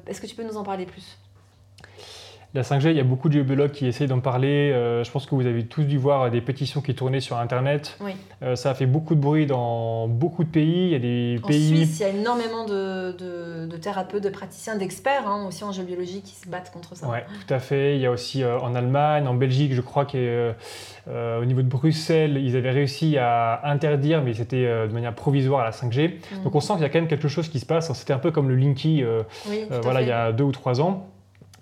est-ce 0.08 0.22
que 0.22 0.28
tu 0.28 0.36
peux 0.36 0.44
nous 0.44 0.58
en 0.58 0.64
parler 0.64 0.86
plus? 0.86 1.18
La 2.54 2.64
5G, 2.64 2.90
il 2.90 2.98
y 2.98 3.00
a 3.00 3.06
beaucoup 3.06 3.30
de 3.30 3.34
géobiologues 3.34 3.72
qui 3.72 3.88
essayent 3.88 4.08
d'en 4.08 4.20
parler. 4.20 4.72
Euh, 4.74 5.06
je 5.06 5.12
pense 5.12 5.26
que 5.26 5.36
vous 5.36 5.46
avez 5.46 5.66
tous 5.66 5.84
dû 5.84 5.98
voir 5.98 6.30
des 6.30 6.42
pétitions 6.42 6.82
qui 6.82 6.94
tournaient 6.94 7.22
sur 7.22 7.38
Internet. 7.38 7.98
Oui. 8.02 8.12
Euh, 8.44 8.58
ça 8.58 8.72
a 8.72 8.74
fait 8.74 8.86
beaucoup 8.86 9.16
de 9.16 9.22
bruit 9.22 9.46
dans 9.46 10.10
beaucoup 10.10 10.44
de 10.44 10.50
pays. 10.50 10.88
Il 10.88 10.92
y 10.92 10.96
a 10.96 11.00
des 11.00 11.40
en 11.42 11.48
pays... 11.48 11.70
Suisse, 11.70 12.00
il 12.00 12.02
y 12.02 12.06
a 12.06 12.10
énormément 12.10 12.66
de, 12.66 13.16
de, 13.68 13.78
thérapeutes, 13.78 14.24
de 14.24 14.30
praticiens, 14.30 14.76
d'experts 14.76 15.28
hein, 15.28 15.46
aussi 15.48 15.64
en 15.64 15.72
géobiologie 15.72 16.22
qui 16.22 16.36
se 16.36 16.50
battent 16.50 16.72
contre 16.74 16.94
ça. 16.98 17.08
Oui, 17.10 17.20
tout 17.48 17.54
à 17.54 17.60
fait. 17.60 17.96
Il 17.96 18.02
y 18.02 18.06
a 18.06 18.12
aussi 18.12 18.44
euh, 18.44 18.60
en 18.60 18.76
Allemagne, 18.76 19.28
en 19.28 19.34
Belgique, 19.34 19.74
je 19.74 19.82
crois 19.82 20.04
qu'au 20.04 21.46
niveau 21.46 21.62
de 21.62 21.70
Bruxelles, 21.70 22.38
ils 22.38 22.58
avaient 22.58 22.72
réussi 22.72 23.18
à 23.18 23.62
interdire, 23.64 24.22
mais 24.22 24.34
c'était 24.34 24.66
de 24.66 24.94
manière 24.94 25.16
provisoire, 25.16 25.64
la 25.64 25.72
5G. 25.72 26.16
Mm. 26.16 26.44
Donc 26.44 26.54
on 26.54 26.60
sent 26.60 26.74
qu'il 26.74 26.82
y 26.82 26.86
a 26.86 26.90
quand 26.90 27.00
même 27.00 27.08
quelque 27.08 27.30
chose 27.30 27.48
qui 27.48 27.62
se 27.62 27.66
passe. 27.66 27.94
C'était 27.94 28.14
un 28.14 28.20
peu 28.20 28.32
comme 28.32 28.50
le 28.50 28.56
Linky 28.56 29.06
voilà, 29.84 30.02
il 30.02 30.10
y 30.10 30.12
a 30.12 30.34
deux 30.34 30.44
ou 30.44 30.52
trois 30.52 30.82
ans. 30.82 31.08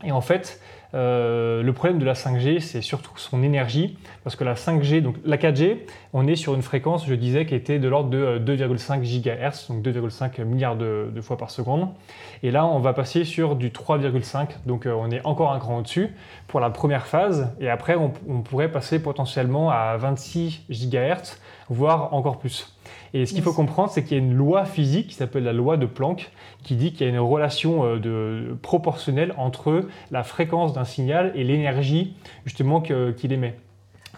Et 0.03 0.11
en 0.11 0.21
fait, 0.21 0.59
euh, 0.95 1.61
le 1.61 1.73
problème 1.73 1.99
de 1.99 2.05
la 2.05 2.13
5G, 2.13 2.59
c'est 2.59 2.81
surtout 2.81 3.11
son 3.17 3.43
énergie, 3.43 3.97
parce 4.23 4.35
que 4.35 4.43
la 4.43 4.55
5G, 4.55 5.01
donc 5.01 5.15
la 5.23 5.37
4G, 5.37 5.77
on 6.13 6.27
est 6.27 6.35
sur 6.35 6.55
une 6.55 6.61
fréquence, 6.61 7.05
je 7.07 7.13
disais, 7.13 7.45
qui 7.45 7.55
était 7.55 7.79
de 7.79 7.87
l'ordre 7.87 8.09
de 8.09 8.39
2,5 8.39 9.01
GHz, 9.01 9.67
donc 9.69 9.83
2,5 9.83 10.43
milliards 10.43 10.75
de, 10.75 11.11
fois 11.21 11.37
par 11.37 11.51
seconde. 11.51 11.89
Et 12.41 12.51
là, 12.51 12.65
on 12.65 12.79
va 12.79 12.93
passer 12.93 13.23
sur 13.23 13.55
du 13.55 13.69
3,5, 13.69 14.47
donc 14.65 14.85
euh, 14.85 14.93
on 14.93 15.11
est 15.11 15.23
encore 15.25 15.51
un 15.51 15.59
cran 15.59 15.77
au-dessus 15.77 16.09
pour 16.47 16.59
la 16.59 16.69
première 16.69 17.05
phase, 17.05 17.53
et 17.59 17.69
après, 17.69 17.95
on, 17.95 18.11
on 18.27 18.41
pourrait 18.41 18.71
passer 18.71 18.99
potentiellement 18.99 19.69
à 19.69 19.95
26 19.97 20.63
GHz, 20.69 21.37
voire 21.69 22.13
encore 22.13 22.39
plus. 22.39 22.75
Et 23.13 23.25
ce 23.25 23.33
qu'il 23.33 23.41
faut 23.41 23.53
comprendre, 23.53 23.89
c'est 23.89 24.03
qu'il 24.03 24.17
y 24.17 24.19
a 24.19 24.23
une 24.23 24.33
loi 24.33 24.65
physique 24.65 25.07
qui 25.07 25.15
s'appelle 25.15 25.43
la 25.43 25.53
loi 25.53 25.77
de 25.77 25.85
Planck, 25.85 26.31
qui 26.63 26.75
dit 26.75 26.91
qu'il 26.91 27.07
y 27.07 27.09
a 27.09 27.13
une 27.13 27.19
relation 27.19 27.85
euh, 27.85 27.99
de, 27.99 28.57
proportionnelle 28.61 29.33
entre 29.37 29.87
la 30.11 30.23
fréquence 30.23 30.73
d'un 30.73 30.85
signal 30.85 31.31
et 31.35 31.43
l'énergie 31.43 32.13
justement 32.45 32.81
qu'il 32.81 33.31
émet. 33.31 33.55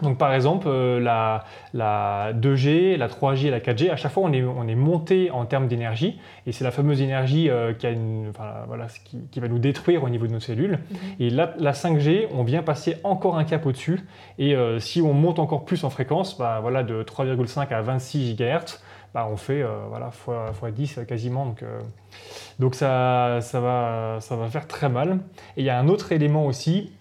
Donc 0.02 0.18
par 0.18 0.34
exemple, 0.34 0.66
euh, 0.68 1.00
la, 1.00 1.44
la, 1.72 2.32
2G, 2.34 2.96
la 2.96 3.08
3G, 3.08 3.50
la 3.50 3.60
4G, 3.60 3.90
à 3.90 3.96
chaque 3.96 4.12
fois 4.12 4.24
on 4.24 4.32
est, 4.32 4.42
on 4.42 4.66
est 4.66 4.74
monté 4.74 5.30
en 5.30 5.46
termes 5.46 5.68
d'énergie, 5.68 6.18
et 6.46 6.52
c'est 6.52 6.64
la 6.64 6.72
fameuse 6.72 7.00
énergie 7.00 7.48
euh, 7.48 7.72
qui, 7.72 7.86
a 7.86 7.90
une, 7.90 8.28
enfin, 8.30 8.64
voilà, 8.66 8.86
qui, 9.04 9.18
qui, 9.30 9.40
va 9.40 9.48
nous 9.48 9.60
détruire 9.60 10.02
au 10.02 10.08
niveau 10.08 10.26
de 10.26 10.32
nos 10.32 10.40
cellules. 10.40 10.80
Mhm. 10.90 10.98
Et 11.20 11.30
la, 11.30 11.54
la, 11.58 11.72
5G, 11.72 12.26
on 12.34 12.42
vient 12.42 12.62
passer 12.62 12.96
encore 13.04 13.38
un 13.38 13.44
cap 13.44 13.64
au-dessus, 13.64 14.00
et 14.38 14.56
euh, 14.56 14.80
si 14.80 15.00
on 15.00 15.14
monte 15.14 15.38
encore 15.38 15.64
plus 15.64 15.84
en 15.84 15.90
fréquence, 15.90 16.36
bah, 16.36 16.58
voilà, 16.60 16.82
de 16.82 17.02
3,5 17.02 17.72
à 17.72 17.80
26 17.80 18.34
GHz, 18.34 18.80
bah, 19.14 19.28
on 19.30 19.36
fait 19.36 19.62
voilà, 19.90 20.10
fois, 20.10 20.54
fois 20.54 20.70
10 20.70 21.00
quasiment. 21.06 21.44
Donc, 21.44 21.62
donc 22.58 22.74
ça, 22.74 23.40
ça, 23.42 23.60
va, 23.60 24.16
ça 24.20 24.36
va 24.36 24.48
faire 24.48 24.66
très 24.66 24.88
mal. 24.88 25.18
Et 25.58 25.60
il 25.60 25.64
y 25.66 25.70
a 25.70 25.78
un 25.78 25.88
autre 25.88 26.12
élément 26.12 26.46
aussi, 26.46 26.92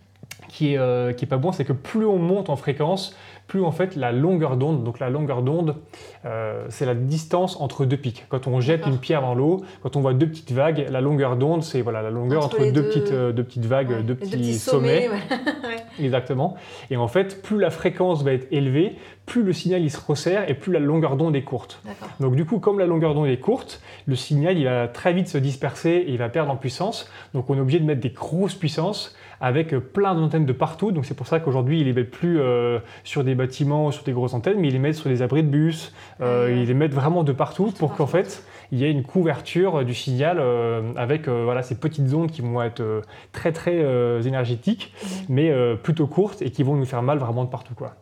qui 0.51 0.73
est, 0.73 0.77
euh, 0.77 1.13
qui 1.13 1.23
est 1.23 1.27
pas 1.27 1.37
bon, 1.37 1.53
c'est 1.53 1.63
que 1.63 1.71
plus 1.71 2.05
on 2.05 2.17
monte 2.17 2.49
en 2.49 2.57
fréquence, 2.57 3.15
plus 3.47 3.63
en 3.63 3.71
fait 3.71 3.95
la 3.95 4.11
longueur 4.11 4.57
d'onde, 4.57 4.83
donc 4.83 4.99
la 4.99 5.09
longueur 5.09 5.43
d'onde, 5.43 5.77
euh, 6.25 6.65
c'est 6.67 6.85
la 6.85 6.93
distance 6.93 7.59
entre 7.61 7.85
deux 7.85 7.95
pics. 7.95 8.25
Quand 8.27 8.47
on 8.47 8.59
jette 8.59 8.85
une 8.85 8.97
pierre 8.97 9.21
dans 9.21 9.33
l'eau, 9.33 9.61
quand 9.81 9.95
on 9.95 10.01
voit 10.01 10.13
deux 10.13 10.27
petites 10.27 10.51
vagues, 10.51 10.87
la 10.89 10.99
longueur 10.99 11.37
d'onde, 11.37 11.63
c'est 11.63 11.81
voilà, 11.81 12.01
la 12.01 12.09
longueur 12.09 12.45
entre, 12.45 12.69
deux, 12.69 12.83
Petites, 12.83 13.13
euh, 13.13 13.31
deux 13.31 13.45
petites 13.45 13.65
vagues, 13.65 14.05
deux 14.05 14.15
petits, 14.15 14.55
sommets. 14.55 15.09
Exactement. 15.99 16.55
Et 16.89 16.97
en 16.97 17.07
fait, 17.07 17.41
plus 17.41 17.57
la 17.57 17.69
fréquence 17.69 18.23
va 18.23 18.33
être 18.33 18.47
élevée, 18.51 18.97
plus 19.25 19.43
le 19.43 19.53
signal 19.53 19.81
il 19.81 19.89
se 19.89 19.99
resserre 20.05 20.49
et 20.49 20.53
plus 20.53 20.73
la 20.73 20.79
longueur 20.79 21.15
d'onde 21.15 21.35
est 21.37 21.43
courte. 21.43 21.81
Donc 22.19 22.35
du 22.35 22.43
coup, 22.45 22.59
comme 22.59 22.77
la 22.77 22.85
longueur 22.85 23.13
d'onde 23.13 23.27
est 23.27 23.39
courte, 23.39 23.81
le 24.05 24.17
signal 24.17 24.57
il 24.57 24.65
va 24.65 24.89
très 24.89 25.13
vite 25.13 25.29
se 25.29 25.37
disperser 25.37 25.91
et 25.91 26.11
il 26.11 26.17
va 26.17 26.27
perdre 26.27 26.51
en 26.51 26.57
puissance. 26.57 27.09
Donc 27.33 27.49
on 27.49 27.55
est 27.55 27.61
obligé 27.61 27.79
de 27.79 27.85
mettre 27.85 28.01
des 28.01 28.09
grosses 28.09 28.55
puissances 28.55 29.15
avec 29.41 29.75
plein 29.75 30.15
d'antennes 30.15 30.45
de 30.45 30.53
partout. 30.53 30.91
Donc 30.91 31.05
c'est 31.05 31.15
pour 31.15 31.27
ça 31.27 31.39
qu'aujourd'hui, 31.39 31.81
ils 31.81 31.85
les 31.85 31.93
mettent 31.93 32.11
plus 32.11 32.39
euh, 32.39 32.79
sur 33.03 33.23
des 33.23 33.35
bâtiments, 33.35 33.87
ou 33.87 33.91
sur 33.91 34.03
des 34.03 34.13
grosses 34.13 34.33
antennes, 34.33 34.59
mais 34.59 34.67
ils 34.67 34.73
les 34.73 34.79
mettent 34.79 34.95
sur 34.95 35.09
des 35.09 35.21
abris 35.21 35.43
de 35.43 35.49
bus. 35.49 35.93
Euh, 36.21 36.47
ah 36.47 36.51
ils 36.51 36.67
les 36.67 36.73
mettent 36.73 36.93
vraiment 36.93 37.23
de 37.23 37.31
partout 37.33 37.71
pour 37.71 37.95
qu'en 37.95 38.07
fait, 38.07 38.43
il 38.71 38.79
y 38.79 38.85
ait 38.85 38.91
une 38.91 39.03
couverture 39.03 39.83
du 39.83 39.95
signal 39.95 40.37
euh, 40.39 40.93
avec 40.95 41.27
voilà, 41.27 41.63
ces 41.63 41.75
petites 41.75 42.13
ondes 42.13 42.31
qui 42.31 42.41
vont 42.41 42.61
être 42.61 43.01
très 43.31 43.51
très 43.51 43.81
énergétiques, 44.25 44.93
mais 45.27 45.51
plutôt 45.81 46.05
courtes 46.05 46.41
et 46.41 46.51
qui 46.51 46.63
vont 46.63 46.75
nous 46.75 46.85
faire 46.85 47.01
mal 47.01 47.17
vraiment 47.17 47.43
de 47.43 47.49
partout. 47.49 47.73
Quoi. 47.73 47.95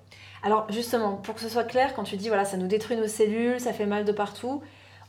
Alors 0.44 0.68
justement, 0.70 1.14
pour 1.16 1.36
que 1.36 1.42
ce 1.42 1.50
soit 1.50 1.64
clair, 1.64 1.94
quand 1.96 2.04
tu 2.04 2.18
dis 2.18 2.28
voilà, 2.28 2.44
ça 2.44 2.58
nous 2.58 2.68
détruit 2.68 2.98
nos 2.98 3.08
cellules, 3.08 3.60
ça 3.60 3.72
fait 3.72 3.86
mal 3.86 4.04
de 4.04 4.12
partout, 4.12 4.62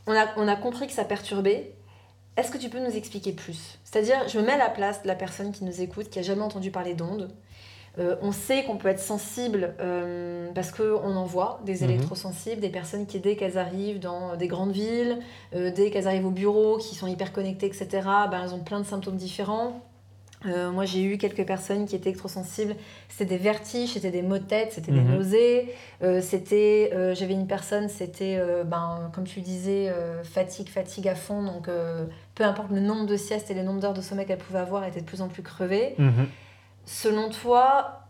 on 0.07 0.13
a, 0.13 0.27
on 0.37 0.49
a 0.49 0.57
compris 0.57 0.87
que 0.87 0.93
ça 0.93 1.05
perturbait. 1.05 1.73
Est-ce 2.41 2.51
que 2.51 2.57
tu 2.57 2.71
peux 2.71 2.81
nous 2.81 2.97
expliquer 2.97 3.33
plus? 3.33 3.79
C'est-à-dire, 3.85 4.27
je 4.27 4.39
me 4.39 4.47
mets 4.47 4.53
à 4.53 4.57
la 4.57 4.71
place 4.71 5.03
de 5.03 5.09
la 5.09 5.15
personne 5.15 5.53
qui 5.53 5.63
nous 5.63 5.83
écoute, 5.83 6.09
qui 6.09 6.19
a 6.19 6.23
jamais 6.23 6.41
entendu 6.41 6.71
parler 6.71 6.95
d'ondes. 6.95 7.29
Euh, 7.99 8.17
on 8.23 8.33
sait 8.33 8.65
qu'on 8.65 8.79
peut 8.79 8.89
être 8.89 8.99
sensible 8.99 9.75
euh, 9.79 10.49
parce 10.55 10.71
qu'on 10.71 11.17
en 11.17 11.27
voit 11.27 11.61
des 11.67 11.83
mhm. 11.83 11.91
électrosensibles, 11.91 12.63
des 12.63 12.71
personnes 12.71 13.05
qui, 13.05 13.19
dès 13.19 13.37
qu'elles 13.37 13.59
arrivent 13.59 13.99
dans 13.99 14.37
des 14.37 14.49
grandes 14.49 14.73
villes, 14.73 15.19
euh, 15.55 15.71
dès 15.71 15.91
qu'elles 15.91 16.09
arrivent 16.09 16.25
au 16.25 16.31
bureau, 16.31 16.79
qui 16.79 16.95
sont 16.95 17.09
hyper 17.09 17.31
connectées, 17.31 17.67
etc., 17.67 17.89
ben, 18.31 18.41
elles 18.43 18.55
ont 18.55 18.61
plein 18.61 18.81
de 18.81 18.87
symptômes 18.87 19.17
différents. 19.17 19.83
Moi, 20.47 20.87
j'ai 20.87 21.03
eu 21.03 21.19
quelques 21.19 21.45
personnes 21.45 21.85
qui 21.85 21.95
étaient 21.95 22.09
électrosensibles. 22.09 22.75
C'était 23.11 23.37
des 23.37 23.37
vertiges, 23.37 23.91
c'était 23.91 24.11
des 24.11 24.23
maux 24.23 24.39
de 24.39 24.45
tête, 24.45 24.73
c'était 24.73 24.91
des 24.91 25.03
mhm. 25.03 25.17
nausées. 25.17 25.75
C'était, 26.23 27.15
j'avais 27.15 27.35
une 27.35 27.47
personne, 27.47 27.91
c'était, 27.91 28.43
ben, 28.65 29.11
comme 29.15 29.25
tu 29.25 29.43
disais, 29.43 29.93
fatigue, 30.23 30.71
fatigue 30.71 31.09
à 31.09 31.15
fond. 31.15 31.43
Donc, 31.43 31.69
peu 32.41 32.47
importe 32.47 32.71
le 32.71 32.81
nombre 32.81 33.05
de 33.05 33.19
siestes 33.19 33.51
et 33.51 33.55
le 33.55 33.63
nombre 33.63 33.81
d'heures 33.81 33.93
de 33.93 34.01
sommeil 34.01 34.25
qu'elle 34.25 34.39
pouvait 34.39 34.61
avoir, 34.61 34.83
elle 34.83 34.89
était 34.89 35.03
de 35.03 35.07
plus 35.07 35.21
en 35.21 35.29
plus 35.29 35.43
crevée. 35.43 35.95
Mhm. 35.99 36.27
Selon 36.87 37.29
toi, 37.29 38.01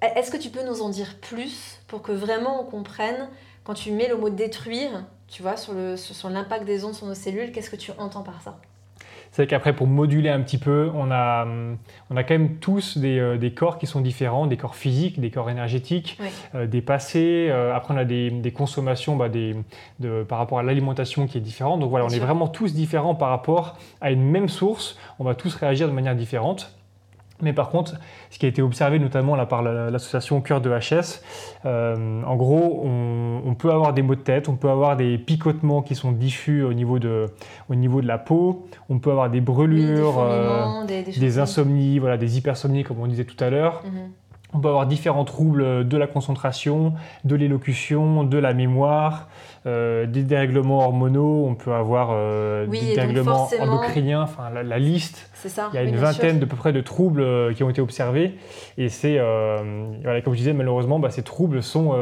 est-ce 0.00 0.30
que 0.30 0.36
tu 0.36 0.50
peux 0.50 0.64
nous 0.64 0.82
en 0.82 0.88
dire 0.88 1.18
plus 1.20 1.80
pour 1.88 2.02
que 2.02 2.12
vraiment 2.12 2.62
on 2.62 2.64
comprenne 2.64 3.28
quand 3.64 3.74
tu 3.74 3.90
mets 3.90 4.06
le 4.06 4.16
mot 4.16 4.30
détruire, 4.30 5.04
tu 5.26 5.42
vois, 5.42 5.56
sur 5.56 6.30
l'impact 6.30 6.64
des 6.64 6.84
ondes 6.84 6.94
sur 6.94 7.08
nos 7.08 7.14
cellules, 7.14 7.50
qu'est-ce 7.50 7.70
que 7.70 7.76
tu 7.76 7.90
entends 7.98 8.22
par 8.22 8.40
ça? 8.40 8.60
C'est 9.36 9.46
qu'après, 9.46 9.74
pour 9.74 9.86
moduler 9.86 10.30
un 10.30 10.40
petit 10.40 10.56
peu, 10.56 10.90
on 10.94 11.10
a, 11.10 11.46
on 12.08 12.16
a 12.16 12.24
quand 12.24 12.32
même 12.32 12.56
tous 12.56 12.96
des, 12.96 13.18
euh, 13.18 13.36
des, 13.36 13.50
corps 13.50 13.76
qui 13.76 13.86
sont 13.86 14.00
différents, 14.00 14.46
des 14.46 14.56
corps 14.56 14.74
physiques, 14.74 15.20
des 15.20 15.30
corps 15.30 15.50
énergétiques, 15.50 16.18
euh, 16.54 16.66
des 16.66 16.80
passés. 16.80 17.48
Euh, 17.50 17.76
après, 17.76 17.92
on 17.92 17.98
a 17.98 18.06
des, 18.06 18.30
des 18.30 18.50
consommations 18.50 19.14
bah, 19.14 19.28
des, 19.28 19.54
de, 20.00 20.22
par 20.22 20.38
rapport 20.38 20.58
à 20.58 20.62
l'alimentation 20.62 21.26
qui 21.26 21.36
est 21.36 21.42
différente. 21.42 21.80
Donc 21.80 21.90
voilà, 21.90 22.06
on 22.06 22.08
est 22.08 22.18
vraiment 22.18 22.48
tous 22.48 22.72
différents 22.72 23.14
par 23.14 23.28
rapport 23.28 23.76
à 24.00 24.10
une 24.10 24.22
même 24.22 24.48
source. 24.48 24.96
On 25.18 25.24
va 25.24 25.34
tous 25.34 25.54
réagir 25.54 25.86
de 25.86 25.92
manière 25.92 26.16
différente. 26.16 26.74
Mais 27.42 27.52
par 27.52 27.68
contre, 27.68 27.94
ce 28.30 28.38
qui 28.38 28.46
a 28.46 28.48
été 28.48 28.62
observé 28.62 28.98
notamment 28.98 29.36
là, 29.36 29.46
par 29.46 29.62
l'association 29.62 30.40
Cœur 30.40 30.60
de 30.60 30.70
HS, 30.70 31.22
euh, 31.64 32.22
en 32.22 32.36
gros, 32.36 32.82
on, 32.84 33.54
peut 33.54 33.70
avoir 33.70 33.92
des 33.94 34.02
maux 34.02 34.14
de 34.14 34.20
tête, 34.20 34.48
on 34.48 34.56
peut 34.56 34.68
avoir 34.68 34.96
des 34.96 35.18
picotements 35.18 35.82
qui 35.82 35.94
sont 35.94 36.12
diffus 36.12 36.62
au 36.62 36.74
niveau 36.74 36.98
de, 36.98 37.26
au 37.70 37.74
niveau 37.74 38.02
de 38.02 38.06
la 38.06 38.18
peau, 38.18 38.66
on 38.88 38.98
peut 38.98 39.10
avoir 39.10 39.30
des 39.30 39.40
brûlures, 39.40 40.14
des, 40.86 41.04
euh, 41.08 41.18
des, 41.18 41.38
insomnies, 41.38 41.98
voilà, 41.98 42.16
des 42.16 42.38
hypersomnies 42.38 42.84
comme 42.84 43.00
on 43.00 43.06
disait 43.06 43.24
tout 43.24 43.42
à 43.42 43.50
l'heure. 43.50 43.82
Mhm. 43.84 44.10
On 44.56 44.60
peut 44.60 44.68
avoir 44.68 44.86
différents 44.86 45.24
troubles 45.24 45.86
de 45.86 45.96
la 45.96 46.06
concentration, 46.06 46.94
de 47.24 47.36
l'élocution, 47.36 48.24
de 48.24 48.38
la 48.38 48.54
mémoire, 48.54 49.28
euh, 49.66 50.06
des 50.06 50.22
dérèglements 50.22 50.78
hormonaux, 50.78 51.44
on 51.48 51.56
peut 51.56 51.72
avoir 51.72 52.10
euh, 52.12 52.68
des 52.68 52.94
dérèglements 52.94 53.48
endocriniens, 53.58 54.22
enfin 54.22 54.48
la, 54.50 54.78
liste. 54.78 55.28
Ça, 55.34 55.70
il 55.72 55.76
y 55.76 55.78
a 55.78 55.82
une 55.82 55.96
vingtaine 55.96 56.38
de 56.38 56.44
peu 56.44 56.54
près 56.54 56.72
de 56.72 56.80
troubles 56.80 57.20
euh, 57.20 57.52
qui 57.52 57.64
ont 57.64 57.70
été 57.70 57.80
observés. 57.80 58.38
Et 58.78 58.88
c'est, 58.88 59.18
voilà, 59.18 60.20
comme 60.20 60.34
je 60.34 60.38
disais, 60.38 60.52
malheureusement, 60.52 61.00
bah, 61.00 61.10
ces 61.10 61.24
troubles 61.24 61.64
sont, 61.64 61.96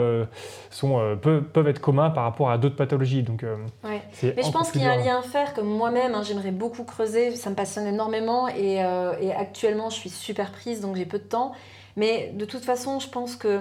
sont, 0.68 1.16
peuvent, 1.22 1.68
être 1.68 1.80
communs 1.80 2.11
par 2.11 2.24
rapport 2.24 2.50
à 2.50 2.59
d'autres 2.59 2.76
pathologies. 2.76 3.22
Donc, 3.22 3.46
Mais 3.82 4.02
je 4.22 4.50
pense 4.50 4.70
qu'il 4.70 4.82
y 4.82 4.86
a 4.86 4.92
un 4.92 5.02
lien 5.02 5.20
à 5.20 5.22
faire, 5.22 5.55
comme 5.55 5.68
moi-même, 5.68 6.14
hein, 6.14 6.22
j'aimerais 6.22 6.50
beaucoup 6.50 6.84
creuser, 6.84 7.30
ça 7.30 7.48
me 7.48 7.55
passionne 7.55 7.86
énormément. 7.86 8.46
Et, 8.48 8.74
et 9.20 9.32
actuellement, 9.32 9.88
je 9.88 9.96
suis 9.96 10.11
super 10.11 10.52
prise, 10.52 10.82
donc 10.82 10.96
j'ai 10.96 11.07
peu 11.07 11.18
de 11.18 11.24
temps. 11.24 11.52
Mais 11.97 12.32
de 12.34 12.45
toute 12.45 12.64
façon, 12.64 12.99
je 12.99 13.09
pense 13.09 13.36
que 13.36 13.61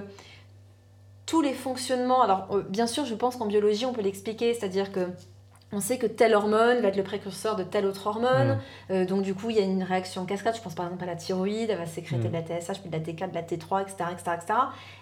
tous 1.25 1.41
les 1.41 1.53
fonctionnements, 1.53 2.21
alors 2.21 2.47
euh, 2.51 2.61
bien 2.67 2.87
sûr, 2.87 3.05
je 3.05 3.15
pense 3.15 3.35
qu'en 3.35 3.45
biologie, 3.45 3.85
on 3.85 3.93
peut 3.93 4.01
l'expliquer, 4.01 4.53
c'est-à-dire 4.53 4.91
que 4.91 5.07
on 5.73 5.79
sait 5.79 5.97
que 5.97 6.05
telle 6.05 6.35
hormone 6.35 6.81
va 6.81 6.89
être 6.89 6.97
le 6.97 7.03
précurseur 7.03 7.55
de 7.55 7.63
telle 7.63 7.85
autre 7.85 8.05
hormone. 8.07 8.49
Mm. 8.49 8.91
Euh, 8.91 9.05
donc, 9.05 9.23
du 9.23 9.33
coup, 9.33 9.49
il 9.49 9.55
y 9.57 9.59
a 9.59 9.63
une 9.63 9.83
réaction 9.83 10.25
cascade. 10.25 10.55
Je 10.55 10.61
pense 10.61 10.75
par 10.75 10.85
exemple 10.85 11.03
à 11.03 11.07
la 11.07 11.15
thyroïde, 11.15 11.69
elle 11.69 11.77
va 11.77 11.85
sécréter 11.85 12.27
mm. 12.27 12.31
de 12.31 12.33
la 12.33 12.41
TSH, 12.41 12.79
puis 12.79 12.89
de 12.89 12.95
la 12.95 13.03
T4, 13.03 13.29
de 13.29 13.35
la 13.35 13.41
T3, 13.41 13.81
etc., 13.81 14.09
etc., 14.11 14.37
etc. 14.37 14.59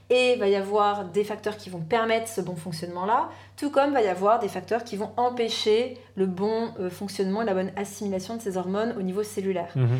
Et 0.09 0.33
il 0.33 0.39
va 0.39 0.47
y 0.47 0.55
avoir 0.55 1.05
des 1.05 1.23
facteurs 1.23 1.57
qui 1.57 1.69
vont 1.69 1.81
permettre 1.81 2.27
ce 2.27 2.41
bon 2.41 2.55
fonctionnement-là, 2.55 3.29
tout 3.57 3.69
comme 3.69 3.89
il 3.89 3.93
va 3.93 4.01
y 4.01 4.07
avoir 4.07 4.39
des 4.39 4.47
facteurs 4.47 4.83
qui 4.83 4.95
vont 4.95 5.11
empêcher 5.17 5.97
le 6.15 6.25
bon 6.25 6.69
euh, 6.79 6.89
fonctionnement 6.89 7.41
et 7.41 7.45
la 7.45 7.53
bonne 7.53 7.71
assimilation 7.75 8.37
de 8.37 8.41
ces 8.41 8.57
hormones 8.57 8.95
au 8.97 9.01
niveau 9.01 9.23
cellulaire. 9.23 9.73
Mm-hmm. 9.75 9.99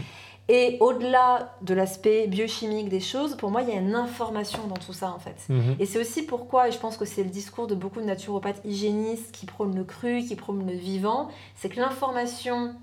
Et 0.54 0.76
au-delà 0.82 1.56
de 1.62 1.74
l'aspect 1.74 2.28
biochimique 2.28 2.90
des 2.90 3.00
choses, 3.00 3.38
pour 3.38 3.52
moi, 3.52 3.62
il 3.62 3.70
y 3.70 3.72
a 3.72 3.80
une 3.80 3.96
information 3.96 4.68
dans 4.68 4.76
tout 4.76 4.92
ça, 4.92 5.10
en 5.10 5.18
fait. 5.18 5.38
Mhm. 5.48 5.78
Et 5.80 5.86
c'est 5.86 5.98
aussi 5.98 6.24
pourquoi, 6.24 6.68
et 6.68 6.74
je 6.74 6.78
pense 6.78 6.98
que 6.98 7.06
c'est 7.06 7.24
le 7.24 7.30
discours 7.30 7.68
de 7.68 7.74
beaucoup 7.74 8.02
de 8.02 8.06
naturopathes 8.06 8.60
hygiénistes 8.66 9.32
qui 9.32 9.46
prônent 9.46 9.78
le 9.78 9.86
cru, 9.86 10.26
qui 10.28 10.36
prônent 10.36 10.68
le 10.68 10.74
vivant, 10.74 11.30
c'est 11.56 11.70
que 11.70 11.80
l'information 11.80 12.76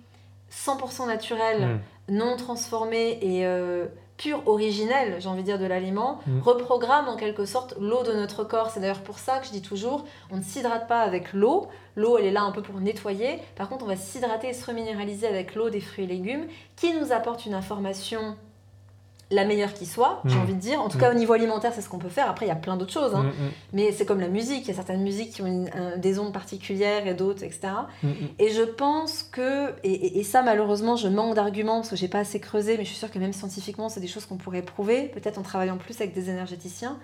100% 0.51 1.09
naturelle, 1.09 1.81
mhm. 2.09 2.17
non 2.17 2.37
transformée 2.39 3.19
et 3.21 3.45
euh, 3.45 3.85
pure, 4.19 4.43
originelle, 4.47 5.17
j'ai 5.21 5.29
envie 5.29 5.41
de 5.41 5.47
dire, 5.47 5.59
de 5.59 5.65
l'aliment, 5.65 6.21
mm. 6.27 6.41
reprogramme 6.41 7.09
en 7.09 7.17
quelque 7.17 7.47
sorte 7.47 7.75
l'eau 7.81 8.03
de 8.03 8.13
notre 8.13 8.45
corps. 8.45 8.71
C'est 8.71 8.81
d'ailleurs 8.81 9.03
pour 9.03 9.19
ça 9.19 9.39
que 9.39 9.47
je 9.47 9.53
dis 9.53 9.63
toujours, 9.63 10.05
on 10.31 10.37
ne 10.37 10.43
s'hydrate 10.43 10.87
pas 10.87 11.01
avec 11.01 11.33
l'eau. 11.33 11.69
L'eau, 11.97 12.19
elle 12.19 12.27
est 12.27 12.31
là 12.31 12.43
un 12.43 12.53
peu 12.53 12.61
pour 12.61 12.81
nettoyer. 12.81 13.39
Par 13.57 13.69
contre, 13.69 13.85
on 13.85 13.89
va 13.89 13.97
s'hydrater 13.97 14.49
et 14.49 14.53
se 14.53 14.67
reminéraliser 14.67 15.27
avec 15.27 15.55
l'eau 15.55 15.71
des 15.71 15.81
fruits 15.81 16.05
et 16.05 16.09
légumes 16.09 16.47
qui 16.77 16.93
nous 16.93 17.13
apporte 17.13 17.47
une 17.47 17.55
information 17.55 18.37
la 19.31 19.45
meilleure 19.45 19.75
qui 19.75 19.85
soit, 19.85 20.23
j'ai 20.25 20.37
mm. 20.37 20.41
envie 20.41 20.55
de 20.55 20.61
dire. 20.61 20.81
En 20.81 20.89
tout 20.89 20.99
cas, 20.99 21.11
mm. 21.11 21.17
au 21.17 21.19
niveau 21.19 21.33
alimentaire, 21.35 21.73
c'est 21.75 21.83
ce 21.83 21.89
qu'on 21.89 21.99
peut 21.99 22.09
faire. 22.09 22.31
Après, 22.31 22.47
il 22.47 22.49
y 22.49 22.53
a 22.53 22.57
plein 22.57 22.77
d'autres 22.77 22.93
choses. 22.93 23.15
Hein. 23.15 23.25
Mm, 23.25 23.51
Mais 23.75 23.93
c'est 23.93 24.07
comme 24.07 24.21
la 24.21 24.29
musique. 24.29 24.65
Il 24.65 24.69
y 24.69 24.71
a 24.71 24.75
certaines 24.75 25.03
musiques 25.03 25.35
qui 25.35 25.43
ont 25.43 25.67
des 25.97 26.19
ondes 26.19 26.33
particulières 26.33 27.07
et 27.07 27.15
d'autres, 27.15 27.43
etc. 27.43 27.69
Et 28.39 28.51
je 28.51 28.63
pense 28.63 29.23
que, 29.23 29.75
et, 29.85 30.23
ça, 30.23 30.43
malheureusement, 30.43 30.97
je 30.97 31.09
manque 31.09 31.35
d'arguments 31.35 31.77
parce 31.77 31.91
que 31.91 31.97
j'ai 31.97 32.09
pas 32.09 32.21
assez 32.21 32.41
creusé, 32.41 32.77
mais 32.79 32.85
je 32.85 32.91
suis 32.91 32.99
sûre 32.99 33.11
que 33.11 33.19
même 33.19 33.33
scientifiquement, 33.33 33.89
c'est 33.89 34.01
des 34.01 34.09
choses 34.09 34.25
qu'on 34.25 34.37
pourrait 34.37 34.63
prouver, 34.63 35.05
peut-être 35.09 35.39
en 35.39 35.43
travaillant 35.43 35.77
plus 35.77 36.01
avec 36.01 36.15
des 36.15 36.31
énergéticiens. 36.31 36.99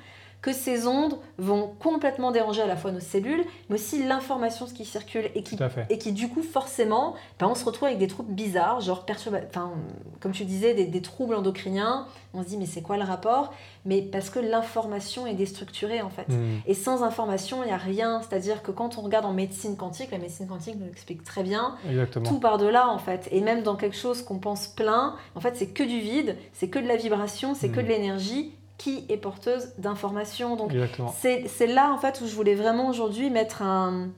Que 0.45 0.53
ces 0.53 0.87
ondes 0.87 1.17
vont 1.39 1.75
complètement 1.79 2.31
déranger 2.31 2.61
à 2.61 2.67
la 2.67 2.77
fois 2.77 2.93
nos 2.93 3.01
cellules, 3.01 3.47
mais 3.71 3.77
aussi 3.77 4.07
l'information 4.07 4.67
qui 4.67 4.85
circule 4.85 5.31
et 5.35 5.43
qui, 5.43 5.57
et 5.89 5.97
qui 5.97 6.13
du 6.13 6.29
coup 6.29 6.43
forcément, 6.43 7.15
ben, 7.41 7.47
on 7.47 7.55
se 7.55 7.65
retrouve 7.65 7.87
avec 7.87 7.97
des 7.97 8.09
troubles 8.09 8.31
bizarres, 8.31 8.83
genre 8.83 9.07
enfin, 9.09 9.73
comme 10.21 10.33
tu 10.33 10.45
disais, 10.45 10.75
des, 10.75 11.01
troubles 11.01 11.35
endocriniens. 11.35 12.07
On 12.35 12.43
se 12.43 12.49
dit 12.49 12.59
mais 12.59 12.67
c'est 12.67 12.83
quoi 12.83 12.99
le 12.99 13.05
rapport? 13.05 13.55
Mais 13.87 14.03
parce 14.03 14.29
que 14.29 14.39
l'information 14.39 15.27
est 15.27 15.33
déstructurée 15.33 16.03
en 16.03 16.11
fait. 16.11 16.29
Hmm. 16.29 16.59
Et 16.67 16.75
sans 16.75 17.03
information, 17.03 17.63
il 17.63 17.69
n'y 17.69 17.73
a 17.73 17.79
rien. 17.79 18.21
C'est-à-dire 18.21 18.63
que 18.63 18.71
quand 18.71 18.99
on 18.99 19.01
regarde 19.01 19.25
en 19.25 19.33
médecine 19.33 19.79
quantique, 19.79 20.11
la 20.11 20.19
médecine 20.19 20.47
quantique 20.47 20.77
nous 20.79 20.85
l'explique 20.85 21.25
très 21.25 21.43
bien, 21.43 21.77
tout 22.23 22.39
part 22.39 22.59
de 22.59 22.67
là 22.67 22.91
en 22.91 22.99
fait. 22.99 23.31
Et 23.33 23.41
même 23.41 23.63
dans 23.63 23.77
quelque 23.77 23.97
chose 23.97 24.21
qu'on 24.21 24.39
pense 24.39 24.67
plein, 24.67 25.17
en 25.37 25.41
fait 25.41 25.57
c'est 25.57 25.69
que 25.69 25.85
du 25.85 26.01
vide, 26.01 26.37
c'est 26.53 26.69
que 26.69 26.79
de 26.79 26.87
la 26.87 26.97
vibration, 26.97 27.55
c'est 27.55 27.71
que 27.71 27.81
hmm. 27.81 27.85
de 27.85 27.89
l'énergie 27.89 28.53
qui 28.79 29.05
est 29.09 29.17
porteuse 29.17 29.73
d'informations. 29.79 30.57
Donc 30.57 30.73
c'est 31.17 31.67
là 31.67 31.93
en 31.93 31.99
fait 31.99 32.21
où 32.21 32.27
je 32.27 32.35
voulais 32.35 32.55
vraiment 32.55 32.89
aujourd'hui 32.89 33.31
mettre 33.31 33.63
un, 33.63 34.09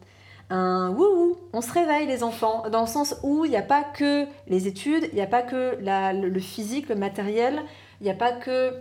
un 0.50 0.90
wouhou, 0.90 1.36
on 1.52 1.60
se 1.60 1.72
réveille 1.72 2.06
les 2.06 2.22
enfants, 2.22 2.64
dans 2.70 2.82
le 2.82 2.86
sens 2.86 3.16
où 3.22 3.44
il 3.44 3.50
n'y 3.50 3.56
a 3.56 3.62
pas 3.62 3.82
que 3.82 4.24
les 4.46 4.66
études, 4.66 5.08
il 5.12 5.16
n'y 5.16 5.20
a 5.20 5.26
pas 5.26 5.42
que 5.42 5.76
la, 5.80 6.12
le 6.12 6.40
physique, 6.40 6.88
le 6.88 6.94
matériel, 6.94 7.62
il 8.00 8.04
n'y 8.04 8.10
a 8.10 8.14
pas 8.14 8.32
que 8.32 8.74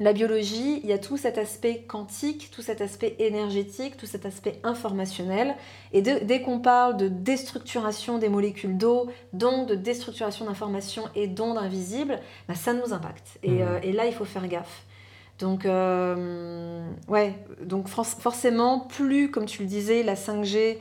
la 0.00 0.12
biologie, 0.12 0.80
il 0.82 0.88
y 0.88 0.92
a 0.92 0.98
tout 0.98 1.16
cet 1.16 1.38
aspect 1.38 1.84
quantique, 1.86 2.50
tout 2.50 2.62
cet 2.62 2.80
aspect 2.80 3.14
énergétique, 3.18 3.96
tout 3.96 4.06
cet 4.06 4.26
aspect 4.26 4.58
informationnel. 4.64 5.54
Et 5.92 6.02
dès 6.02 6.42
qu'on 6.42 6.58
parle 6.58 6.96
de 6.96 7.08
déstructuration 7.08 8.18
des 8.18 8.28
molécules 8.28 8.76
d'eau, 8.76 9.08
donc 9.32 9.68
de 9.68 9.74
déstructuration 9.74 10.46
d'informations 10.46 11.04
et 11.14 11.28
d'ondes 11.28 11.58
invisibles, 11.58 12.18
bah, 12.48 12.54
ça 12.54 12.72
nous 12.72 12.92
impacte. 12.92 13.38
Et, 13.42 13.50
mmh. 13.50 13.60
euh, 13.60 13.80
et 13.82 13.92
là, 13.92 14.06
il 14.06 14.12
faut 14.12 14.24
faire 14.24 14.48
gaffe. 14.48 14.82
Donc, 15.38 15.66
euh, 15.66 16.86
ouais, 17.08 17.34
donc 17.64 17.88
forcément, 17.88 18.80
plus, 18.80 19.30
comme 19.30 19.46
tu 19.46 19.62
le 19.62 19.68
disais, 19.68 20.02
la 20.02 20.14
5G 20.14 20.78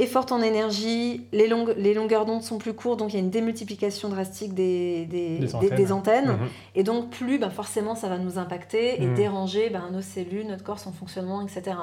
est 0.00 0.06
forte 0.06 0.32
en 0.32 0.40
énergie, 0.40 1.26
les, 1.32 1.46
longues, 1.46 1.74
les 1.76 1.92
longueurs 1.92 2.24
d'onde 2.24 2.42
sont 2.42 2.58
plus 2.58 2.72
courtes, 2.72 2.98
donc 2.98 3.12
il 3.12 3.16
y 3.16 3.18
a 3.18 3.22
une 3.22 3.30
démultiplication 3.30 4.08
drastique 4.08 4.54
des, 4.54 5.04
des, 5.06 5.92
antennes. 5.92 6.28
Mhm. 6.28 6.48
Et 6.74 6.82
donc, 6.82 7.10
plus, 7.10 7.38
ben, 7.38 7.50
forcément, 7.50 7.94
ça 7.94 8.08
va 8.08 8.18
nous 8.18 8.38
impacter 8.38 9.02
et 9.02 9.06
mhm. 9.06 9.14
déranger 9.14 9.68
ben, 9.70 9.84
nos 9.92 10.00
cellules, 10.00 10.46
notre 10.46 10.64
corps, 10.64 10.78
son 10.78 10.92
fonctionnement, 10.92 11.42
etc. 11.42 11.76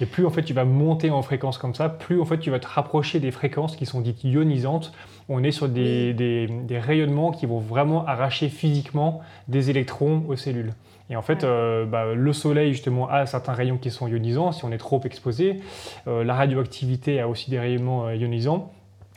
Et 0.00 0.06
plus, 0.06 0.26
en 0.26 0.30
fait, 0.30 0.42
tu 0.42 0.52
vas 0.52 0.64
monter 0.64 1.10
en 1.10 1.22
fréquence 1.22 1.56
comme 1.56 1.74
ça, 1.74 1.88
plus, 1.88 2.20
en 2.20 2.26
fait, 2.26 2.38
tu 2.38 2.50
vas 2.50 2.60
te 2.60 2.68
rapprocher 2.68 3.20
des 3.20 3.30
fréquences 3.30 3.76
qui 3.76 3.86
sont 3.86 4.00
dites 4.00 4.22
ionisantes. 4.24 4.92
On 5.28 5.42
est 5.42 5.52
sur 5.52 5.68
des, 5.68 6.12
des 6.12 6.78
rayonnements 6.78 7.30
qui 7.30 7.46
vont 7.46 7.60
vraiment 7.60 8.04
arracher 8.06 8.48
physiquement 8.48 9.20
des 9.48 9.70
électrons 9.70 10.24
aux 10.28 10.36
cellules. 10.36 10.74
Et 11.10 11.16
en 11.16 11.22
fait, 11.22 11.44
euh, 11.44 11.84
bah, 11.84 12.14
le 12.14 12.32
soleil, 12.32 12.72
justement, 12.72 13.08
a 13.08 13.26
certains 13.26 13.52
rayons 13.52 13.78
qui 13.78 13.90
sont 13.90 14.08
ionisants 14.08 14.52
si 14.52 14.64
on 14.64 14.72
est 14.72 14.78
trop 14.78 15.00
exposé. 15.04 15.60
Euh, 16.06 16.24
la 16.24 16.34
radioactivité 16.34 17.20
a 17.20 17.28
aussi 17.28 17.50
des 17.50 17.58
rayonnements 17.58 18.06
euh, 18.06 18.16
ionisants. 18.16 18.72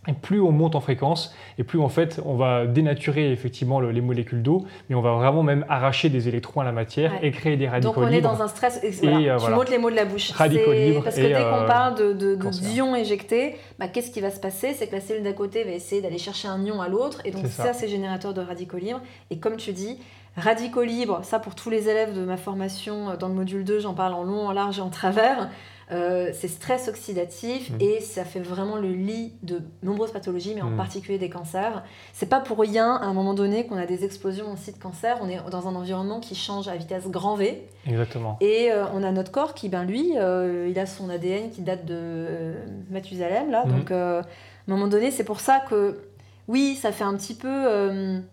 Et 0.08 0.14
plus 0.14 0.40
on 0.40 0.52
monte 0.52 0.76
en 0.76 0.82
fréquence, 0.82 1.34
et 1.58 1.64
plus 1.64 1.80
en 1.80 1.90
fait 1.90 2.22
on 2.24 2.36
va 2.36 2.68
dénaturer 2.68 3.32
effectivement 3.32 3.80
les 3.80 4.02
molécules 4.02 4.44
d'eau, 4.44 4.64
mais 4.88 4.96
on 4.96 5.02
va 5.02 5.14
vraiment 5.14 5.42
même 5.42 5.66
arracher 5.68 6.10
des 6.10 6.28
électrons 6.28 6.62
à 6.62 6.64
la 6.64 6.72
matière 6.72 7.12
et 7.24 7.32
créer 7.32 7.58
des 7.58 7.68
radicaux 7.68 8.02
libres. 8.02 8.02
Donc 8.02 8.14
on 8.14 8.16
est 8.16 8.22
dans 8.22 8.44
un 8.44 8.48
stress. 8.48 8.84
Et, 8.84 8.92
tu 8.92 9.08
montes 9.50 9.72
les 9.72 9.80
mots 9.80 9.90
de 9.90 9.96
la 9.96 10.06
bouche. 10.06 10.30
Radicaux 10.34 10.74
libres. 10.74 11.04
Parce 11.04 11.16
que 11.16 11.22
dès 11.22 11.34
qu'on 11.34 11.66
parle 11.66 11.96
de, 11.96 12.36
d'ions 12.36 12.96
éjectés, 12.96 13.56
bah, 13.80 13.88
qu'est-ce 13.88 14.12
qui 14.12 14.22
va 14.22 14.30
se 14.30 14.40
passer? 14.40 14.76
C'est 14.76 14.86
que 14.86 14.94
la 14.94 15.02
cellule 15.02 15.24
d'à 15.24 15.34
côté 15.34 15.64
va 15.64 15.72
essayer 15.72 16.04
d'aller 16.04 16.20
chercher 16.20 16.50
un 16.50 16.64
ion 16.64 16.82
à 16.82 16.88
l'autre, 16.88 17.22
et 17.26 17.32
donc 17.32 17.48
ça, 17.48 17.74
c'est 17.74 17.88
générateur 17.88 18.36
de 18.36 18.42
radicaux 18.42 18.78
libres. 18.78 19.02
Et 19.32 19.40
comme 19.40 19.58
tu 19.58 19.72
dis, 19.72 19.98
radicaux 20.38 20.84
libres, 20.84 21.22
ça 21.24 21.40
pour 21.40 21.56
tous 21.56 21.70
les 21.70 21.90
élèves 21.90 22.14
de 22.14 22.26
ma 22.26 22.38
formation 22.38 23.10
euh, 23.10 23.18
dans 23.18 23.28
le 23.28 23.34
module 23.34 23.64
2, 23.64 23.80
j'en 23.80 23.94
parle 23.94 24.14
en 24.14 24.24
long, 24.24 24.48
en 24.48 24.52
large 24.52 24.80
et 24.80 24.82
en 24.82 24.90
travers. 24.90 25.50
Euh, 25.92 26.32
c'est 26.34 26.48
stress 26.48 26.88
oxydatif 26.88 27.70
mmh. 27.70 27.76
et 27.80 28.02
ça 28.02 28.26
fait 28.26 28.40
vraiment 28.40 28.76
le 28.76 28.92
lit 28.92 29.34
de 29.44 29.62
nombreuses 29.84 30.12
pathologies, 30.12 30.54
mais 30.56 30.64
en 30.64 30.72
mmh. 30.72 30.78
particulier 30.78 31.20
des 31.20 31.30
cancers. 31.30 31.84
C'est 32.12 32.26
pas 32.26 32.40
pour 32.40 32.58
rien 32.58 32.96
à 32.96 33.06
un 33.06 33.14
moment 33.14 33.36
donné 33.36 33.68
qu'on 33.68 33.78
a 33.78 33.86
des 33.86 34.04
explosions 34.04 34.52
aussi 34.52 34.72
de 34.72 34.80
cancer. 34.80 35.20
On 35.22 35.30
est 35.30 35.40
dans 35.52 35.68
un 35.68 35.76
environnement 35.76 36.20
qui 36.20 36.34
change 36.34 36.68
à 36.68 36.76
vitesse 36.76 37.08
grand 37.08 37.36
V. 37.36 37.68
Exactement. 37.86 38.38
Et 38.42 38.72
euh, 38.72 38.86
on 38.96 39.04
a 39.04 39.12
notre 39.12 39.32
corps 39.32 39.54
qui, 39.54 39.70
ben 39.70 39.84
lui, 39.84 40.14
il 40.16 40.80
a 40.80 40.86
son 40.88 41.08
ADN 41.12 41.52
qui 41.52 41.62
date 41.62 41.86
de 41.86 42.56
Mathusalem 42.90 43.52
là. 43.52 43.66
Mmh. 43.66 43.72
Donc 43.72 43.92
à 43.92 44.20
un 44.22 44.24
moment 44.68 44.88
donné, 44.88 45.12
c'est 45.12 45.24
pour 45.24 45.40
ça 45.40 45.60
que 45.70 46.00
oui, 46.48 46.76
ça 46.82 46.92
fait 46.92 47.04
un 47.04 47.16
petit 47.16 47.36
peu 47.36 48.24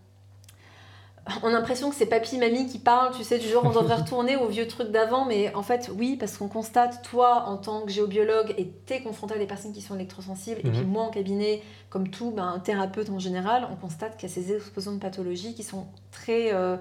on 1.42 1.48
a 1.48 1.50
l'impression 1.52 1.90
que 1.90 1.94
c'est 1.94 2.06
papy, 2.06 2.38
mamie 2.38 2.66
qui 2.66 2.78
parlent, 2.78 3.14
tu 3.14 3.22
sais, 3.22 3.38
du 3.38 3.48
genre 3.48 3.64
on 3.64 3.70
devrait 3.70 3.94
retourner 3.94 4.36
aux 4.36 4.48
vieux 4.48 4.66
trucs 4.66 4.90
d'avant, 4.90 5.24
mais 5.24 5.54
en 5.54 5.62
fait, 5.62 5.90
oui, 5.96 6.16
parce 6.16 6.36
qu'on 6.36 6.48
constate, 6.48 7.02
toi, 7.02 7.44
en 7.46 7.56
tant 7.56 7.82
que 7.82 7.92
géobiologue, 7.92 8.54
et 8.58 8.68
t'es 8.86 9.02
confronté 9.02 9.34
à 9.34 9.38
des 9.38 9.46
personnes 9.46 9.72
qui 9.72 9.82
sont 9.82 9.94
électrosensibles, 9.94 10.60
et 10.60 10.70
puis 10.70 10.80
mhm. 10.80 10.88
moi, 10.88 11.04
en 11.04 11.10
cabinet, 11.10 11.62
comme 11.90 12.08
tout, 12.08 12.32
ben, 12.32 12.48
un 12.48 12.58
thérapeute 12.58 13.08
en 13.10 13.18
général, 13.18 13.68
on 13.70 13.76
constate 13.76 14.16
qu'il 14.16 14.28
y 14.28 14.32
a 14.32 14.34
ces 14.34 14.52
explosions 14.52 14.92
de 14.92 14.98
pathologies 14.98 15.54
qui 15.54 15.62
sont 15.62 15.86
très. 16.10 16.52
Euh, 16.52 16.76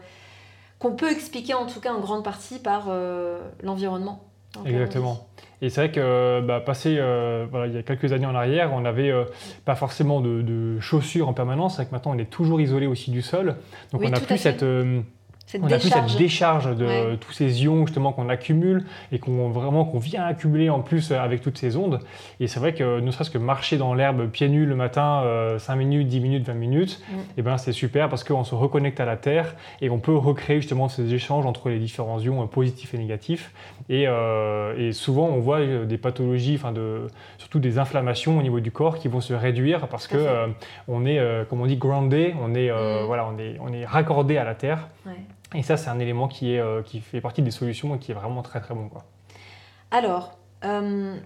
qu'on 0.79 0.93
peut 0.93 1.11
expliquer 1.11 1.53
en 1.53 1.67
tout 1.67 1.79
cas 1.79 1.93
en 1.93 1.99
grande 1.99 2.23
partie 2.23 2.57
par 2.57 2.85
euh, 2.87 3.39
l'environnement. 3.61 4.30
Exactement. 4.65 5.27
Et 5.61 5.69
c'est 5.69 5.81
vrai 5.81 5.91
que 5.91 6.41
bah, 6.41 6.59
passé 6.59 6.97
euh, 6.97 7.45
il 7.67 7.73
y 7.73 7.77
a 7.77 7.83
quelques 7.83 8.13
années 8.13 8.25
en 8.25 8.33
arrière, 8.33 8.73
on 8.73 8.81
n'avait 8.81 9.11
euh, 9.11 9.25
pas 9.63 9.75
forcément 9.75 10.19
de, 10.19 10.79
chaussures 10.79 11.29
en 11.29 11.33
permanence. 11.33 11.77
C'est 11.77 11.85
que 11.85 11.91
maintenant, 11.91 12.13
on 12.15 12.17
est 12.17 12.29
toujours 12.29 12.59
isolé 12.59 12.87
aussi 12.87 13.11
du 13.11 13.21
sol. 13.21 13.55
Donc 13.91 14.01
on 14.03 14.09
n'a 14.09 14.19
plus 14.19 14.37
cette, 14.39 14.63
euh, 14.63 15.01
on 15.59 15.67
a 15.67 15.77
plus 15.77 15.89
cette 15.89 16.17
décharge 16.17 16.75
de 16.75 17.15
tous 17.15 17.31
ces 17.31 17.63
ions 17.63 17.85
justement 17.85 18.13
qu'on 18.13 18.29
accumule 18.29 18.85
et 19.11 19.19
qu'on 19.19 19.49
vraiment 19.49 19.85
qu'on 19.85 19.99
vient 19.99 20.23
accumuler 20.23 20.69
en 20.69 20.79
plus 20.79 21.11
avec 21.11 21.41
toutes 21.41 21.57
ces 21.57 21.75
ondes. 21.75 21.99
Et 22.39 22.47
c'est 22.47 22.59
vrai 22.59 22.73
que 22.73 22.99
ne 22.99 23.11
serait-ce 23.11 23.31
que 23.31 23.37
marcher 23.37 23.77
dans 23.77 23.93
l'herbe 23.93 24.27
pieds 24.27 24.49
nus 24.49 24.65
le 24.65 24.75
matin, 24.75 25.23
5 25.57 25.75
minutes, 25.75 26.07
10 26.07 26.19
minutes, 26.19 26.47
20 26.47 26.53
minutes, 26.53 27.01
mm. 27.09 27.15
et 27.15 27.21
eh 27.37 27.41
ben 27.41 27.57
c'est 27.57 27.71
super 27.71 28.09
parce 28.09 28.23
qu'on 28.23 28.43
se 28.43 28.55
reconnecte 28.55 28.99
à 28.99 29.05
la 29.05 29.17
Terre 29.17 29.55
et 29.81 29.89
on 29.89 29.99
peut 29.99 30.15
recréer 30.15 30.61
justement 30.61 30.89
ces 30.89 31.13
échanges 31.13 31.45
entre 31.45 31.69
les 31.69 31.79
différents 31.79 32.19
ions 32.19 32.45
positifs 32.47 32.93
et 32.93 32.97
négatifs. 32.97 33.51
Et, 33.89 34.05
euh, 34.07 34.77
et 34.77 34.91
souvent 34.93 35.27
on 35.27 35.39
voit 35.39 35.65
des 35.85 35.97
pathologies, 35.97 36.55
enfin 36.55 36.71
de, 36.71 37.07
surtout 37.37 37.59
des 37.59 37.77
inflammations 37.77 38.37
au 38.37 38.41
niveau 38.41 38.59
du 38.59 38.71
corps 38.71 38.97
qui 38.97 39.07
vont 39.07 39.21
se 39.21 39.33
réduire 39.33 39.87
parce 39.87 40.07
que 40.07 40.17
euh, 40.17 40.47
on 40.87 41.05
est, 41.05 41.19
euh, 41.19 41.43
comme 41.45 41.61
on 41.61 41.65
dit, 41.65 41.77
groundé, 41.77 42.33
on 42.41 42.53
est, 42.53 42.71
mm. 42.71 43.05
voilà, 43.05 43.27
on 43.27 43.37
est, 43.37 43.57
on 43.59 43.73
est 43.73 43.85
raccordé 43.85 44.37
à 44.37 44.43
la 44.43 44.55
Terre. 44.55 44.87
Et 45.53 45.63
ça, 45.63 45.77
c'est 45.77 45.89
un 45.89 45.99
élément 45.99 46.27
qui, 46.27 46.53
est, 46.53 46.59
euh, 46.59 46.81
qui 46.81 47.01
fait 47.01 47.21
partie 47.21 47.41
des 47.41 47.51
solutions 47.51 47.95
et 47.95 47.99
qui 47.99 48.11
est 48.11 48.15
vraiment 48.15 48.41
très 48.41 48.61
très 48.61 48.73
bon. 48.73 48.87
Quoi. 48.87 49.03
Alors, 49.91 50.37
euh, 50.63 51.17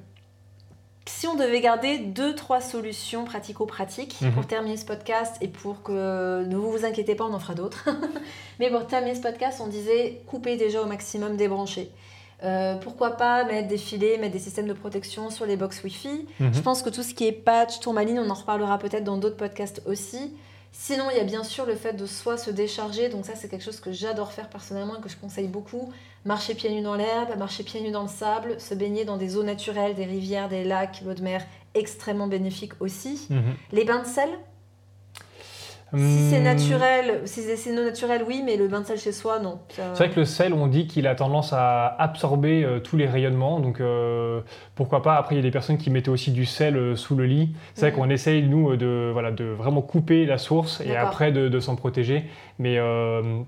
si 1.08 1.28
on 1.28 1.36
devait 1.36 1.62
garder 1.62 2.00
deux, 2.00 2.34
trois 2.34 2.62
solutions 2.62 3.26
pratico-pratiques 3.26 4.20
mhm. 4.22 4.32
pour 4.32 4.48
terminer 4.48 4.78
ce 4.78 4.86
podcast 4.86 5.38
et 5.42 5.48
pour 5.48 5.84
que 5.84 6.44
ne 6.44 6.56
vous, 6.56 6.72
vous 6.72 6.86
inquiétez 6.86 7.16
pas, 7.16 7.26
on 7.26 7.34
en 7.34 7.40
fera 7.40 7.54
d'autres. 7.54 7.88
Mais 8.60 8.72
pour 8.72 8.88
terminer 8.88 9.16
ce 9.16 9.22
podcast, 9.22 9.62
on 9.64 9.68
disait 9.68 10.22
couper 10.28 10.58
déjà 10.58 10.82
au 10.82 10.86
maximum, 10.86 11.38
débrancher. 11.38 11.92
Euh, 12.44 12.76
pourquoi 12.76 13.12
pas 13.12 13.46
mettre 13.46 13.68
des 13.68 13.78
filets, 13.78 14.18
mettre 14.18 14.34
des 14.34 14.40
systèmes 14.40 14.68
de 14.68 14.74
protection 14.74 15.30
sur 15.30 15.46
les 15.46 15.56
box 15.56 15.84
Wi-Fi. 15.84 16.26
Mhm. 16.40 16.54
Je 16.54 16.62
pense 16.62 16.82
que 16.82 16.90
tout 16.90 17.04
ce 17.04 17.14
qui 17.14 17.28
est 17.28 17.32
patch, 17.32 17.80
tourmaline, 17.80 18.20
on 18.20 18.30
en 18.30 18.34
reparlera 18.34 18.78
peut-être 18.80 19.04
dans 19.04 19.18
d'autres 19.18 19.38
podcasts 19.38 19.82
aussi. 19.86 20.36
Sinon, 20.78 21.06
il 21.10 21.16
y 21.16 21.22
a 21.22 21.24
bien 21.24 21.46
sûr 21.46 21.66
le 21.66 21.74
fait 21.74 21.94
de 21.94 22.06
soi 22.06 22.38
se 22.38 22.52
décharger. 22.52 23.08
Donc 23.08 23.26
ça, 23.26 23.34
c'est 23.34 23.48
quelque 23.48 23.64
chose 23.64 23.80
que 23.80 23.94
j'adore 23.94 24.34
faire 24.34 24.50
personnellement 24.50 24.98
et 24.98 25.02
que 25.02 25.08
je 25.08 25.16
conseille 25.16 25.48
beaucoup. 25.48 25.92
Marcher 26.26 26.54
pieds 26.54 26.70
nus 26.70 26.82
dans 26.82 26.96
l'herbe, 26.96 27.38
marcher 27.38 27.64
pieds 27.64 27.80
nus 27.80 27.92
dans 27.92 28.02
le 28.02 28.10
sable, 28.10 28.60
se 28.60 28.74
baigner 28.76 29.06
dans 29.06 29.16
des 29.16 29.38
eaux 29.38 29.44
naturelles, 29.44 29.96
des 29.96 30.04
rivières, 30.04 30.50
des 30.50 30.66
lacs, 30.66 31.02
l'eau 31.06 31.14
de 31.14 31.22
mer, 31.22 31.46
extrêmement 31.76 32.28
bénéfique 32.28 32.74
aussi. 32.82 33.26
Mhm. 33.30 33.56
Les 33.72 33.86
bains 33.86 34.02
de 34.02 34.06
sel, 34.06 34.30
si 35.98 36.30
c'est 36.30 36.40
hmm. 36.40 36.44
naturel, 36.44 37.22
si 37.26 37.42
c'est 37.42 37.72
naturel, 37.72 38.24
oui, 38.28 38.42
mais 38.46 38.58
le 38.58 38.68
bain 38.68 38.82
de 38.82 38.86
sel 38.86 38.98
chez 38.98 39.12
soi, 39.12 39.40
non. 39.40 39.60
C'est 39.70 39.94
vrai 39.94 40.10
que 40.10 40.20
le 40.20 40.26
sel, 40.26 40.54
on 40.54 40.68
dit 40.68 40.88
qu'il 40.88 41.08
a 41.08 41.16
tendance 41.16 41.54
à 41.54 41.88
absorber 42.00 42.64
euh, 42.64 42.80
tous 42.80 42.98
les 42.98 43.08
rayonnements, 43.08 43.60
donc 43.60 43.80
euh, 43.80 44.42
pourquoi 44.76 45.02
pas. 45.02 45.16
Après, 45.16 45.36
il 45.36 45.38
y 45.38 45.42
a 45.42 45.44
des 45.44 45.52
personnes 45.52 45.78
qui 45.78 45.90
mettaient 45.90 46.10
aussi 46.10 46.32
du 46.32 46.46
sel 46.46 46.76
euh, 46.76 46.96
sous 46.96 47.16
le 47.16 47.26
lit. 47.26 47.56
C'est 47.74 47.82
vrai 47.82 47.92
mhm. 47.92 47.98
qu'on 47.98 48.10
essaye, 48.10 48.44
nous, 48.44 48.76
de, 48.76 49.10
voilà, 49.14 49.32
de 49.32 49.46
vraiment 49.46 49.82
couper 49.82 50.26
la 50.26 50.38
source 50.38 50.82
et 50.82 50.96
après 50.96 51.32
de, 51.32 51.60
s'en 51.60 51.76
protéger. 51.76 52.26
Mais 52.60 52.80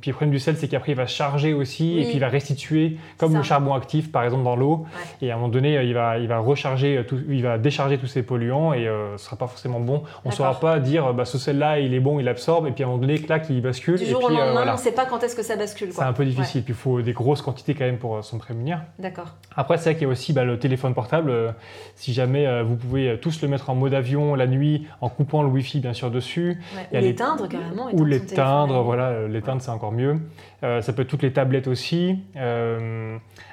puis 0.02 0.12
le 0.12 0.14
problème 0.14 0.32
du 0.32 0.40
sel, 0.40 0.58
c'est 0.58 0.68
qu'après, 0.68 0.92
il 0.92 0.96
va 0.96 1.08
charger 1.08 1.54
aussi 1.54 2.00
et 2.00 2.04
puis 2.04 2.14
il 2.16 2.20
va 2.20 2.28
restituer, 2.28 2.98
comme 3.18 3.36
le 3.36 3.44
charbon 3.44 3.74
actif, 3.74 4.12
par 4.12 4.24
exemple, 4.24 4.44
dans 4.44 4.56
l'eau. 4.56 4.86
Et 5.22 5.32
à 5.32 5.36
un 5.36 5.38
moment 5.38 5.50
donné, 5.50 5.82
il 5.84 5.94
va, 5.94 6.18
il 6.18 6.28
va 6.28 6.40
recharger, 6.40 7.04
tout, 7.08 7.20
il 7.30 7.44
va 7.44 7.58
décharger 7.58 7.98
tous 7.98 8.08
ces 8.08 8.24
polluants 8.24 8.74
et 8.74 8.86
ce 8.86 9.14
ne 9.14 9.18
sera 9.18 9.36
pas 9.36 9.48
forcément 9.48 9.80
bon. 9.80 10.04
On 10.26 10.30
ne 10.30 10.34
saura 10.34 10.60
pas 10.60 10.80
dire, 10.80 11.14
bah, 11.14 11.26
ce 11.26 11.38
sel-là, 11.38 11.80
il 11.80 11.94
est 11.94 12.00
bon, 12.00 12.20
il 12.20 12.28
absorbe, 12.28 12.68
et 12.68 12.72
puis 12.72 12.84
à 12.84 12.88
un 12.88 12.90
moment 12.90 13.02
donné, 13.02 13.20
clac, 13.20 13.46
il 13.50 13.62
bascule. 13.62 13.98
Du 13.98 14.06
jour 14.06 14.24
et 14.24 14.26
puis, 14.26 14.36
au 14.36 14.40
lendemain, 14.40 14.66
on 14.70 14.74
ne 14.74 14.78
sait 14.78 14.92
pas 14.92 15.06
quand 15.06 15.24
est-ce 15.24 15.36
que 15.36 15.44
ça 15.44 15.56
bascule. 15.56 15.90
C'est 15.92 16.02
un 16.02 16.14
peu 16.14 16.26
difficile, 16.26 16.64
puis 16.64 16.74
il 16.74 16.78
faut 16.80 17.02
des 17.02 17.14
grosses 17.14 17.42
quantités 17.42 17.74
quand 17.74 17.86
même 17.86 17.98
pour 17.98 18.24
s'en 18.24 18.38
prémunir. 18.38 18.82
D'accord. 19.00 19.36
Après, 19.56 19.78
c'est 19.78 19.86
vrai 19.86 19.94
qu'il 19.96 20.04
y 20.04 20.10
a 20.10 20.12
aussi 20.12 20.34
bah, 20.34 20.44
le 20.44 20.60
téléphone 20.60 20.94
portable. 20.94 21.30
Euh, 21.30 21.52
si 21.96 22.14
jamais 22.14 22.46
euh, 22.46 22.64
vous 22.64 22.76
pouvez 22.76 23.10
euh, 23.10 23.18
tous 23.18 23.42
le 23.42 23.48
mettre 23.48 23.70
en 23.70 23.76
mode 23.76 23.94
avion 23.94 24.36
la 24.36 24.48
nuit 24.48 24.88
en 25.02 25.10
coupant 25.10 25.42
le 25.44 25.50
Wi-Fi 25.50 25.80
bien 25.80 25.94
sûr 25.94 26.12
dessus. 26.12 26.62
ou 26.92 26.96
l'éteindre 26.96 27.48
carrément. 27.48 27.90
Ou 27.94 28.06
l'éteindre, 28.06 28.82
voilà 28.82 28.97
voilà, 28.98 29.28
l'éteindre 29.28 29.62
c'est 29.62 29.72
encore 29.72 29.92
mieux. 29.92 30.20
ça 30.62 30.94
peut 30.94 31.04
être 31.04 31.08
toutes 31.08 31.24
les 31.24 31.34
tablettes 31.34 31.68
aussi. 31.68 32.20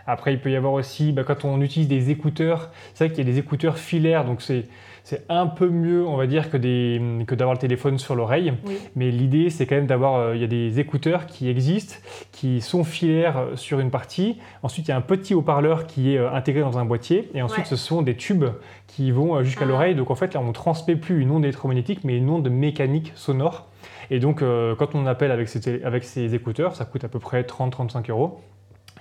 après, 0.06 0.32
il 0.32 0.40
peut 0.40 0.50
y 0.50 0.56
avoir 0.56 0.72
aussi, 0.72 1.12
bah, 1.12 1.24
quand 1.24 1.44
on 1.44 1.60
utilise 1.60 1.88
des 1.88 2.10
écouteurs, 2.10 2.70
c'est 2.94 3.06
vrai 3.06 3.14
qu'il 3.14 3.26
y 3.26 3.28
a 3.28 3.32
des 3.32 3.38
écouteurs 3.38 3.78
filaires, 3.78 4.24
donc 4.24 4.42
c'est 4.42 4.64
c'est 5.04 5.26
un 5.28 5.46
peu 5.46 5.68
mieux, 5.68 6.04
on 6.06 6.16
va 6.16 6.26
dire, 6.26 6.50
que, 6.50 6.56
que 6.56 7.34
d'avoir 7.34 7.54
le 7.54 7.60
téléphone 7.60 7.98
sur 7.98 8.14
l'oreille. 8.14 8.54
Mais 8.96 9.10
l'idée, 9.10 9.50
c'est 9.50 9.66
quand 9.66 9.74
même 9.74 9.86
d'avoir, 9.86 10.14
euh, 10.14 10.34
il 10.34 10.40
y 10.40 10.44
a 10.44 10.48
des 10.48 10.80
écouteurs 10.80 11.26
qui 11.26 11.50
existent, 11.50 11.96
qui 12.32 12.62
sont 12.62 12.84
filaires 12.84 13.36
euh, 13.36 13.56
sur 13.56 13.80
une 13.80 13.90
partie. 13.90 14.38
Ensuite, 14.62 14.88
il 14.88 14.92
y 14.92 14.92
a 14.92 14.96
un 14.96 15.02
petit 15.02 15.34
haut-parleur 15.34 15.86
qui 15.86 16.14
est 16.14 16.18
euh, 16.18 16.32
intégré 16.32 16.62
dans 16.62 16.78
un 16.78 16.86
boîtier. 16.86 17.30
Et 17.34 17.42
ensuite, 17.42 17.66
ce 17.66 17.76
sont 17.76 18.00
des 18.00 18.16
tubes 18.16 18.46
qui 18.86 19.10
vont 19.10 19.42
jusqu'à 19.42 19.64
ah. 19.64 19.68
l'oreille. 19.68 19.94
Donc 19.94 20.10
en 20.10 20.14
fait, 20.14 20.32
là, 20.32 20.40
on 20.40 20.48
ne 20.48 20.52
transmet 20.52 20.96
plus 20.96 21.20
une 21.20 21.30
onde 21.30 21.44
électromagnétique, 21.44 22.00
mais 22.02 22.16
une 22.16 22.30
onde 22.30 22.48
mécanique 22.48 23.12
sonore. 23.14 23.68
Et 24.10 24.18
donc, 24.20 24.40
quand 24.40 24.94
on 24.94 25.06
appelle 25.06 25.30
avec 25.30 25.48
ces 25.48 26.34
écouteurs, 26.34 26.76
ça 26.76 26.84
coûte 26.84 27.04
à 27.04 27.08
peu 27.08 27.18
près 27.18 27.42
30-35 27.42 28.10
euros 28.10 28.40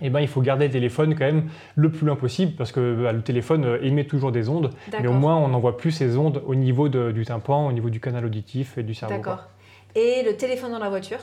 eh 0.02 0.10
ben, 0.10 0.20
il 0.20 0.28
faut 0.28 0.42
garder 0.42 0.68
le 0.68 0.72
téléphone 0.72 1.16
quand 1.16 1.26
même 1.26 1.50
le 1.76 1.92
plus 1.92 2.06
loin 2.06 2.16
possible 2.16 2.54
parce 2.58 2.72
que 2.72 3.04
bah, 3.04 3.12
le 3.12 3.22
téléphone 3.22 3.66
euh, 3.66 3.84
émet 3.84 4.06
toujours 4.06 4.32
des 4.32 4.50
ondes, 4.50 4.72
mais 5.00 5.08
au 5.08 5.14
moins 5.14 5.38
on 5.38 5.48
n'envoie 5.50 5.78
plus 5.78 5.92
ces 5.92 6.18
ondes 6.18 6.42
au 6.46 6.56
niveau 6.56 6.90
du 6.90 7.26
tympan, 7.26 7.68
au 7.68 7.72
niveau 7.72 7.90
du 7.90 8.00
canal 8.00 8.26
auditif 8.26 8.78
et 8.78 8.84
du 8.84 8.94
cerveau. 8.94 9.16
D'accord. 9.16 9.48
Et 9.96 10.24
le 10.26 10.36
téléphone 10.36 10.72
dans 10.72 10.80
la 10.80 10.90
voiture? 10.90 11.20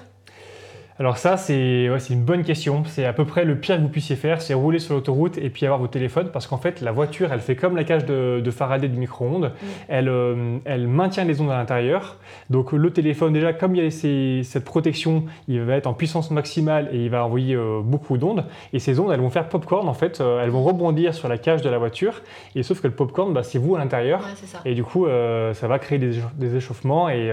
Alors 1.01 1.17
ça, 1.17 1.39
c'est 1.39 1.87
une 2.11 2.25
bonne 2.25 2.45
question. 2.45 2.85
C'est 2.85 3.07
à 3.07 3.15
peu 3.15 3.25
près 3.25 3.47
le 3.47 3.57
pire 3.57 3.77
que 3.79 3.81
vous 3.81 3.89
puissiez 3.89 4.17
faire, 4.17 4.43
c'est 4.43 4.53
rouler 4.53 4.79
sur 4.79 4.93
l'autoroute 4.95 5.39
et 5.39 5.49
puis 5.49 5.65
avoir 5.65 5.81
votre 5.81 5.93
téléphone, 5.93 6.29
parce 6.31 6.47
qu'en 6.47 6.59
fait, 6.59 6.83
la 6.83 6.93
voiture, 6.93 7.33
elle 7.33 7.41
fait 7.41 7.57
comme 7.57 7.75
la 7.75 7.85
cage 7.85 8.05
de, 8.05 8.51
Faraday 8.51 8.89
du 8.89 8.99
micro-ondes. 8.99 9.47
Mm. 9.47 9.67
Elle, 9.89 10.09
euh, 10.11 10.59
elle 10.67 10.87
maintient 10.89 11.25
les 11.25 11.41
ondes 11.41 11.51
à 11.51 11.57
l'intérieur. 11.57 12.19
Donc 12.51 12.73
le 12.73 12.93
téléphone, 12.93 13.33
déjà, 13.33 13.55
comme 13.55 13.75
il 13.75 13.83
y 13.83 13.87
a 13.87 14.43
cette 14.45 14.65
protection, 14.67 15.25
il 15.49 15.63
va 15.63 15.77
être 15.77 15.87
en 15.87 15.95
puissance 15.95 16.31
maximale 16.31 16.91
et 16.93 16.99
il 16.99 17.09
va 17.09 17.25
envoyer 17.25 17.55
euh, 17.55 17.81
beaucoup 17.83 18.19
d'ondes. 18.19 18.45
Et 18.75 18.79
ces 18.79 19.01
ondes, 19.01 19.11
elles 19.11 19.21
vont 19.21 19.31
faire 19.31 19.49
popcorn, 19.49 19.89
en 19.89 19.95
fait. 19.95 20.21
Euh, 20.21 20.45
elles 20.45 20.51
vont 20.51 20.63
rebondir 20.63 21.15
sur 21.15 21.29
la 21.29 21.39
cage 21.39 21.63
de 21.63 21.71
la 21.71 21.79
voiture. 21.79 22.21
Et 22.55 22.63
sauf 22.63 22.83
que 22.83 22.89
le 22.89 22.95
popcorn, 22.95 23.33
bah, 23.33 23.43
c'est 23.43 23.59
vous 23.59 23.75
à 23.75 23.79
l'intérieur. 23.79 24.23
et 24.67 24.75
du 24.75 24.85
coup, 24.85 25.07
ça 25.07 25.67
va 25.67 25.79
créer 25.79 25.99
des, 25.99 26.57
échauffements 26.57 27.09
et 27.09 27.33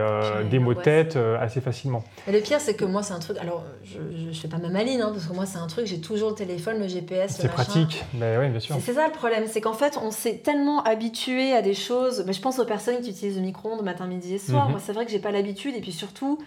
des 0.50 0.60
maux 0.60 0.74
de 0.74 0.80
tête 0.80 1.20
assez 1.42 1.60
facilement. 1.60 2.06
Et 2.30 2.32
le 2.32 2.40
pire, 2.40 2.62
c'est 2.62 2.76
que 2.76 2.86
moi, 2.86 3.04
c'est 3.04 3.14
un 3.14 3.20
truc... 3.20 3.36
Alors, 3.42 3.57
je, 3.84 4.00
ne 4.00 4.34
fais 4.34 4.48
pas 4.48 4.58
ma 4.58 4.70
maline, 4.70 5.02
hein, 5.02 5.12
parce 5.14 5.26
que 5.26 5.34
moi, 5.34 5.46
c'est 5.46 5.58
un 5.58 5.68
truc, 5.68 5.86
j'ai 5.86 6.02
toujours 6.02 6.30
le 6.30 6.36
téléphone, 6.36 6.80
le 6.80 6.88
GPS. 6.88 7.38
C'est 7.40 7.48
pratique, 7.48 8.04
mais 8.14 8.38
oui, 8.38 8.50
bien 8.50 8.60
sûr. 8.60 8.76
C'est 8.82 8.94
ça 8.94 9.08
le 9.08 9.14
problème, 9.14 9.46
c'est 9.48 9.62
qu'en 9.62 9.74
fait, 9.74 9.98
on 10.02 10.12
s'est 10.12 10.38
tellement 10.38 10.84
habitué 10.84 11.54
à 11.54 11.62
des 11.62 11.74
choses. 11.74 12.24
Mais 12.26 12.34
je 12.34 12.42
pense 12.42 12.60
aux 12.60 12.66
personnes 12.66 13.02
qui 13.02 13.10
utilisent 13.10 13.38
le 13.38 13.44
micro-ondes 13.44 13.84
matin, 13.84 14.08
midi 14.08 14.36
et 14.36 14.40
soir. 14.40 14.66
Mhm. 14.66 14.72
Moi, 14.72 14.80
c'est 14.84 14.94
vrai 14.94 15.06
que 15.06 15.12
j'ai 15.12 15.20
pas 15.20 15.32
l'habitude, 15.32 15.76
et 15.76 15.82
puis 15.82 15.92
surtout, 15.92 16.40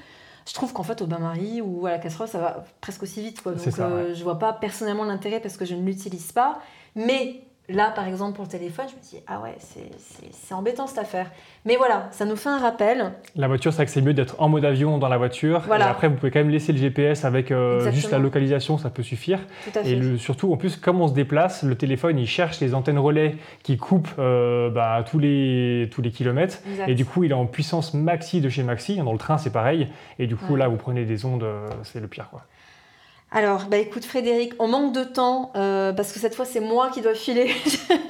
je 0.46 0.54
trouve 0.54 0.72
qu'en 0.72 0.82
fait, 0.82 1.02
au 1.02 1.06
bain-marie 1.06 1.60
ou 1.60 1.86
à 1.86 1.90
la 1.90 1.98
casserole, 1.98 2.28
ça 2.28 2.38
va 2.38 2.64
presque 2.80 3.02
aussi 3.02 3.22
vite. 3.22 3.42
Quoi. 3.42 3.52
Donc, 3.52 3.60
ça, 3.60 3.86
euh, 3.86 4.14
je 4.14 4.22
vois 4.22 4.38
pas 4.38 4.52
personnellement 4.52 5.04
l'intérêt 5.04 5.40
parce 5.40 5.56
que 5.56 5.64
je 5.64 5.74
ne 5.74 5.84
l'utilise 5.84 6.32
pas. 6.32 6.60
Mais 6.94 7.42
Là, 7.72 7.92
par 7.94 8.08
exemple, 8.08 8.34
pour 8.34 8.44
le 8.44 8.50
téléphone, 8.50 8.86
je 8.88 8.96
me 8.96 9.00
dis, 9.00 9.24
ah 9.26 9.40
ouais, 9.40 9.56
c'est 9.58 10.54
embêtant 10.54 10.86
cette 10.86 10.98
affaire. 10.98 11.30
Mais 11.64 11.76
voilà, 11.76 12.08
ça 12.10 12.24
nous 12.24 12.36
fait 12.36 12.48
un 12.48 12.58
rappel. 12.58 13.12
La 13.36 13.48
voiture, 13.48 13.72
c'est 13.72 13.76
vrai 13.76 13.86
que 13.86 13.92
c'est 13.92 14.02
mieux 14.02 14.14
d'être 14.14 14.40
en 14.40 14.48
mode 14.48 14.64
avion 14.64 14.98
dans 14.98 15.08
la 15.08 15.18
voiture. 15.18 15.62
Voilà. 15.66 15.86
Et 15.86 15.88
après, 15.90 16.08
vous 16.08 16.16
pouvez 16.16 16.30
quand 16.30 16.40
même 16.40 16.50
laisser 16.50 16.72
le 16.72 16.78
GPS 16.78 17.24
avec 17.24 17.50
euh, 17.50 17.90
juste 17.92 18.10
la 18.10 18.18
localisation, 18.18 18.78
ça 18.78 18.90
peut 18.90 19.02
suffire. 19.02 19.38
Tout 19.64 19.78
à 19.78 19.82
fait. 19.82 19.90
Et 19.90 20.16
surtout, 20.16 20.52
en 20.52 20.56
plus, 20.56 20.76
comme 20.76 21.00
on 21.00 21.08
se 21.08 21.12
déplace, 21.12 21.62
le 21.62 21.76
téléphone, 21.76 22.18
il 22.18 22.26
cherche 22.26 22.60
les 22.60 22.74
antennes 22.74 22.98
relais 22.98 23.36
qui 23.62 23.76
coupent 23.76 24.14
euh, 24.18 24.70
bah, 24.70 25.04
tous, 25.08 25.18
les, 25.18 25.88
tous 25.92 26.02
les 26.02 26.10
kilomètres. 26.10 26.58
Et 26.86 26.94
du 26.94 27.04
coup, 27.04 27.24
il 27.24 27.30
est 27.30 27.34
en 27.34 27.46
puissance 27.46 27.94
maxi 27.94 28.40
de 28.40 28.48
chez 28.48 28.62
maxi. 28.62 28.96
Dans 28.96 29.12
le 29.12 29.18
train, 29.18 29.38
c'est 29.38 29.52
pareil. 29.52 29.88
Et 30.18 30.26
du 30.26 30.36
coup, 30.36 30.56
là, 30.56 30.68
vous 30.68 30.76
prenez 30.76 31.04
des 31.04 31.24
ondes, 31.24 31.44
euh, 31.44 31.68
c'est 31.84 32.00
le 32.00 32.08
pire. 32.08 32.28
Quoi. 32.30 32.42
Alors, 33.32 33.66
bah 33.66 33.76
écoute 33.76 34.04
Frédéric, 34.04 34.54
on 34.58 34.66
manque 34.66 34.92
de 34.92 35.04
temps 35.04 35.52
euh, 35.54 35.92
parce 35.92 36.12
que 36.12 36.18
cette 36.18 36.34
fois 36.34 36.44
c'est 36.44 36.58
moi 36.58 36.90
qui 36.90 37.00
dois 37.00 37.14
filer. 37.14 37.54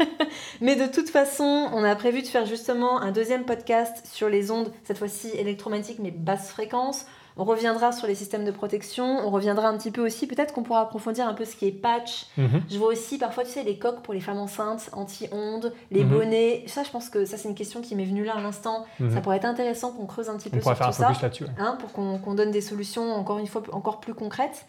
Mais 0.62 0.76
de 0.76 0.86
toute 0.86 1.10
façon, 1.10 1.68
on 1.74 1.84
a 1.84 1.94
prévu 1.94 2.22
de 2.22 2.26
faire 2.26 2.46
justement 2.46 3.00
un 3.00 3.12
deuxième 3.12 3.44
podcast 3.44 4.06
sur 4.10 4.30
les 4.30 4.50
ondes, 4.50 4.72
cette 4.84 4.96
fois-ci 4.96 5.28
électromagnétiques 5.36 5.98
mais 5.98 6.10
basse 6.10 6.50
fréquence. 6.50 7.04
On 7.36 7.44
reviendra 7.44 7.92
sur 7.92 8.06
les 8.06 8.14
systèmes 8.14 8.44
de 8.44 8.50
protection, 8.50 9.26
on 9.26 9.30
reviendra 9.30 9.68
un 9.68 9.76
petit 9.78 9.90
peu 9.90 10.04
aussi, 10.04 10.26
peut-être 10.26 10.52
qu'on 10.52 10.62
pourra 10.62 10.80
approfondir 10.80 11.26
un 11.26 11.32
peu 11.32 11.44
ce 11.44 11.54
qui 11.56 11.66
est 11.66 11.72
patch. 11.72 12.26
Mhm. 12.36 12.62
Je 12.68 12.78
vois 12.78 12.88
aussi 12.88 13.18
parfois, 13.18 13.44
tu 13.44 13.50
sais, 13.50 13.62
les 13.62 13.78
coques 13.78 14.02
pour 14.02 14.12
les 14.12 14.20
femmes 14.20 14.38
enceintes, 14.38 14.90
anti-ondes, 14.92 15.72
les 15.90 16.04
mhm. 16.04 16.10
bonnets. 16.10 16.64
Ça, 16.66 16.82
je 16.82 16.90
pense 16.90 17.08
que 17.08 17.24
ça, 17.24 17.38
c'est 17.38 17.48
une 17.48 17.54
question 17.54 17.80
qui 17.80 17.94
m'est 17.94 18.04
venue 18.04 18.24
là 18.24 18.34
à 18.36 18.40
l'instant. 18.40 18.84
Mhm. 18.98 19.14
Ça 19.14 19.20
pourrait 19.20 19.36
être 19.36 19.46
intéressant 19.46 19.92
qu'on 19.92 20.06
creuse 20.06 20.28
un 20.28 20.36
petit 20.36 20.50
peu 20.50 20.60
sur 20.60 20.76
tout 20.76 20.92
ça. 20.92 21.12
Hein, 21.58 21.78
pour 21.78 21.92
qu'on 21.92 22.34
donne 22.34 22.50
des 22.50 22.60
solutions 22.60 23.14
encore 23.14 23.38
une 23.38 23.46
fois 23.46 23.62
encore 23.72 24.00
plus 24.00 24.14
concrètes. 24.14 24.66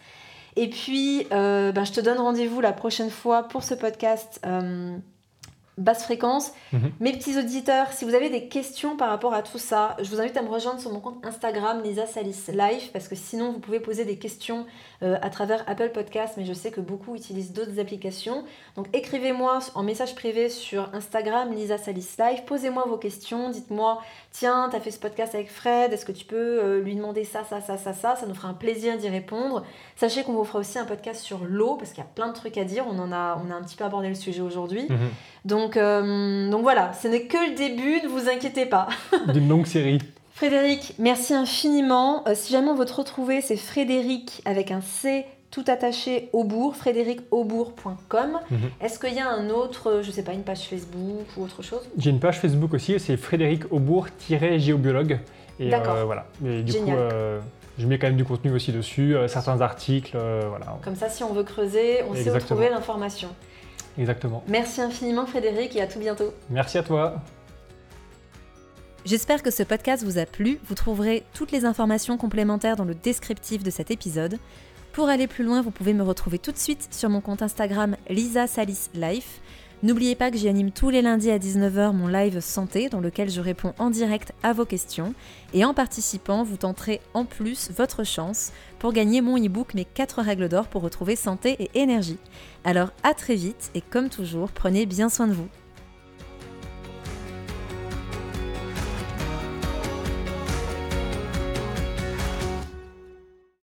Et 0.56 0.68
puis, 0.68 1.26
euh, 1.32 1.72
ben, 1.72 1.84
je 1.84 1.92
te 1.92 2.00
donne 2.00 2.18
rendez-vous 2.18 2.60
la 2.60 2.72
prochaine 2.72 3.10
fois 3.10 3.44
pour 3.44 3.62
ce 3.62 3.74
podcast. 3.74 4.40
Euh, 4.44 4.96
basse 5.78 6.04
fréquence. 6.04 6.52
Mhm. 6.72 6.92
Mes 7.00 7.12
petits 7.12 7.38
auditeurs, 7.38 7.92
si 7.92 8.04
vous 8.04 8.14
avez 8.14 8.28
des 8.28 8.48
questions 8.48 8.96
par 8.96 9.08
rapport 9.08 9.32
à 9.32 9.42
tout 9.42 9.58
ça, 9.58 9.96
je 10.02 10.08
vous 10.10 10.20
invite 10.20 10.36
à 10.36 10.42
me 10.42 10.48
rejoindre 10.48 10.80
sur 10.80 10.92
mon 10.92 11.00
compte 11.00 11.24
Instagram 11.24 11.82
Lisa 11.82 12.06
Salis 12.06 12.44
Life 12.48 12.90
parce 12.92 13.08
que 13.08 13.14
sinon 13.14 13.52
vous 13.52 13.58
pouvez 13.58 13.80
poser 13.80 14.04
des 14.04 14.16
questions 14.16 14.66
euh, 15.02 15.16
à 15.22 15.30
travers 15.30 15.64
Apple 15.66 15.90
Podcast, 15.94 16.34
mais 16.36 16.44
je 16.44 16.52
sais 16.52 16.70
que 16.70 16.80
beaucoup 16.80 17.16
utilisent 17.16 17.52
d'autres 17.52 17.80
applications. 17.80 18.44
Donc 18.76 18.88
écrivez-moi 18.92 19.60
en 19.74 19.82
message 19.82 20.14
privé 20.14 20.50
sur 20.50 20.90
Instagram 20.94 21.52
Lisa 21.52 21.78
Salis 21.78 22.16
Life, 22.18 22.44
posez-moi 22.44 22.84
vos 22.86 22.98
questions, 22.98 23.48
dites-moi 23.48 24.02
tiens, 24.30 24.68
tu 24.70 24.76
as 24.76 24.80
fait 24.80 24.90
ce 24.90 25.00
podcast 25.00 25.34
avec 25.34 25.50
Fred, 25.50 25.92
est-ce 25.92 26.04
que 26.04 26.12
tu 26.12 26.26
peux 26.26 26.36
euh, 26.36 26.80
lui 26.80 26.96
demander 26.96 27.24
ça, 27.24 27.44
ça, 27.44 27.62
ça, 27.62 27.78
ça, 27.78 27.94
ça, 27.94 28.16
ça 28.16 28.26
nous 28.26 28.34
fera 28.34 28.48
un 28.48 28.54
plaisir 28.54 28.98
d'y 28.98 29.08
répondre. 29.08 29.64
Sachez 29.96 30.22
qu'on 30.22 30.34
vous 30.34 30.44
fera 30.44 30.58
aussi 30.58 30.78
un 30.78 30.84
podcast 30.84 31.22
sur 31.22 31.44
l'eau 31.44 31.76
parce 31.76 31.90
qu'il 31.90 32.04
y 32.04 32.06
a 32.06 32.10
plein 32.14 32.28
de 32.28 32.34
trucs 32.34 32.58
à 32.58 32.64
dire, 32.64 32.84
on 32.90 32.98
en 32.98 33.10
a 33.10 33.40
on 33.42 33.50
a 33.50 33.54
un 33.54 33.62
petit 33.62 33.76
peu 33.76 33.84
abordé 33.84 34.08
le 34.08 34.14
sujet 34.14 34.42
aujourd'hui. 34.42 34.86
Mhm. 34.88 35.10
Donc, 35.44 35.61
euh, 35.76 36.50
donc 36.50 36.62
voilà, 36.62 36.92
ce 37.00 37.08
n'est 37.08 37.22
que 37.22 37.50
le 37.50 37.54
début, 37.54 38.00
ne 38.02 38.08
vous 38.08 38.28
inquiétez 38.28 38.66
pas. 38.66 38.88
D'une 39.32 39.48
longue 39.48 39.66
série. 39.66 39.98
Frédéric, 40.34 40.94
merci 40.98 41.34
infiniment. 41.34 42.26
Euh, 42.26 42.32
si 42.34 42.52
jamais 42.52 42.68
on 42.68 42.74
veut 42.74 42.84
te 42.84 42.94
retrouver, 42.94 43.40
c'est 43.40 43.56
Frédéric 43.56 44.42
avec 44.44 44.70
un 44.70 44.80
C 44.80 45.26
tout 45.50 45.64
attaché 45.68 46.30
au 46.32 46.44
bourg, 46.44 46.76
frédéricaubourg.com. 46.76 48.38
Mhm. 48.50 48.58
Est-ce 48.80 48.98
qu'il 48.98 49.14
y 49.14 49.20
a 49.20 49.28
un 49.28 49.50
autre, 49.50 50.00
je 50.02 50.10
sais 50.10 50.22
pas, 50.22 50.32
une 50.32 50.42
page 50.42 50.62
Facebook 50.62 51.26
ou 51.36 51.44
autre 51.44 51.62
chose? 51.62 51.82
J'ai 51.98 52.10
une 52.10 52.20
page 52.20 52.40
Facebook 52.40 52.72
aussi, 52.72 52.98
c'est 52.98 53.18
Frédéric 53.18 53.70
Aubourg-géobiologue. 53.70 55.18
D'accord. 55.60 55.96
Euh, 55.96 56.04
voilà. 56.04 56.26
Et 56.44 56.62
du 56.62 56.72
coup, 56.72 56.92
je 57.78 57.86
mets 57.86 57.98
quand 57.98 58.06
même 58.06 58.16
du 58.16 58.24
contenu 58.24 58.52
aussi 58.52 58.72
dessus, 58.72 59.14
certains 59.28 59.60
articles, 59.60 60.16
voilà. 60.48 60.78
Comme 60.82 60.96
ça, 60.96 61.10
si 61.10 61.22
on 61.22 61.34
veut 61.34 61.44
creuser, 61.44 62.00
on 62.10 62.14
sait 62.14 62.30
où 62.30 62.38
trouver 62.38 62.70
l'information. 62.70 63.28
Exactement. 63.98 64.42
Merci 64.48 64.80
infiniment 64.80 65.26
Frédéric 65.26 65.76
et 65.76 65.82
à 65.82 65.86
tout 65.86 65.98
bientôt. 65.98 66.32
Merci 66.50 66.78
à 66.78 66.82
toi. 66.82 67.22
J'espère 69.04 69.42
que 69.42 69.50
ce 69.50 69.64
podcast 69.64 70.04
vous 70.04 70.18
a 70.18 70.26
plu. 70.26 70.60
Vous 70.64 70.76
trouverez 70.76 71.24
toutes 71.34 71.50
les 71.50 71.64
informations 71.64 72.16
complémentaires 72.16 72.76
dans 72.76 72.84
le 72.84 72.94
descriptif 72.94 73.62
de 73.62 73.70
cet 73.70 73.90
épisode. 73.90 74.38
Pour 74.92 75.08
aller 75.08 75.26
plus 75.26 75.42
loin, 75.42 75.62
vous 75.62 75.70
pouvez 75.70 75.94
me 75.94 76.02
retrouver 76.02 76.38
tout 76.38 76.52
de 76.52 76.58
suite 76.58 76.88
sur 76.92 77.08
mon 77.08 77.20
compte 77.20 77.42
Instagram 77.42 77.96
Lisa 78.08 78.46
Salis 78.46 78.90
Life. 78.94 79.40
N'oubliez 79.84 80.14
pas 80.14 80.30
que 80.30 80.36
j'y 80.36 80.48
anime 80.48 80.70
tous 80.70 80.90
les 80.90 81.02
lundis 81.02 81.32
à 81.32 81.40
19h 81.40 81.92
mon 81.92 82.06
live 82.06 82.38
santé 82.38 82.88
dans 82.88 83.00
lequel 83.00 83.28
je 83.28 83.40
réponds 83.40 83.74
en 83.78 83.90
direct 83.90 84.32
à 84.44 84.52
vos 84.52 84.64
questions. 84.64 85.12
Et 85.54 85.64
en 85.64 85.74
participant, 85.74 86.44
vous 86.44 86.56
tenterez 86.56 87.00
en 87.14 87.24
plus 87.24 87.68
votre 87.72 88.04
chance 88.04 88.52
pour 88.78 88.92
gagner 88.92 89.20
mon 89.22 89.44
e-book 89.44 89.74
Mes 89.74 89.84
4 89.84 90.22
règles 90.22 90.48
d'or 90.48 90.68
pour 90.68 90.82
retrouver 90.82 91.16
santé 91.16 91.56
et 91.58 91.80
énergie. 91.80 92.18
Alors 92.62 92.90
à 93.02 93.12
très 93.12 93.34
vite 93.34 93.72
et 93.74 93.80
comme 93.80 94.08
toujours, 94.08 94.52
prenez 94.52 94.86
bien 94.86 95.08
soin 95.08 95.26
de 95.26 95.32
vous. 95.32 95.48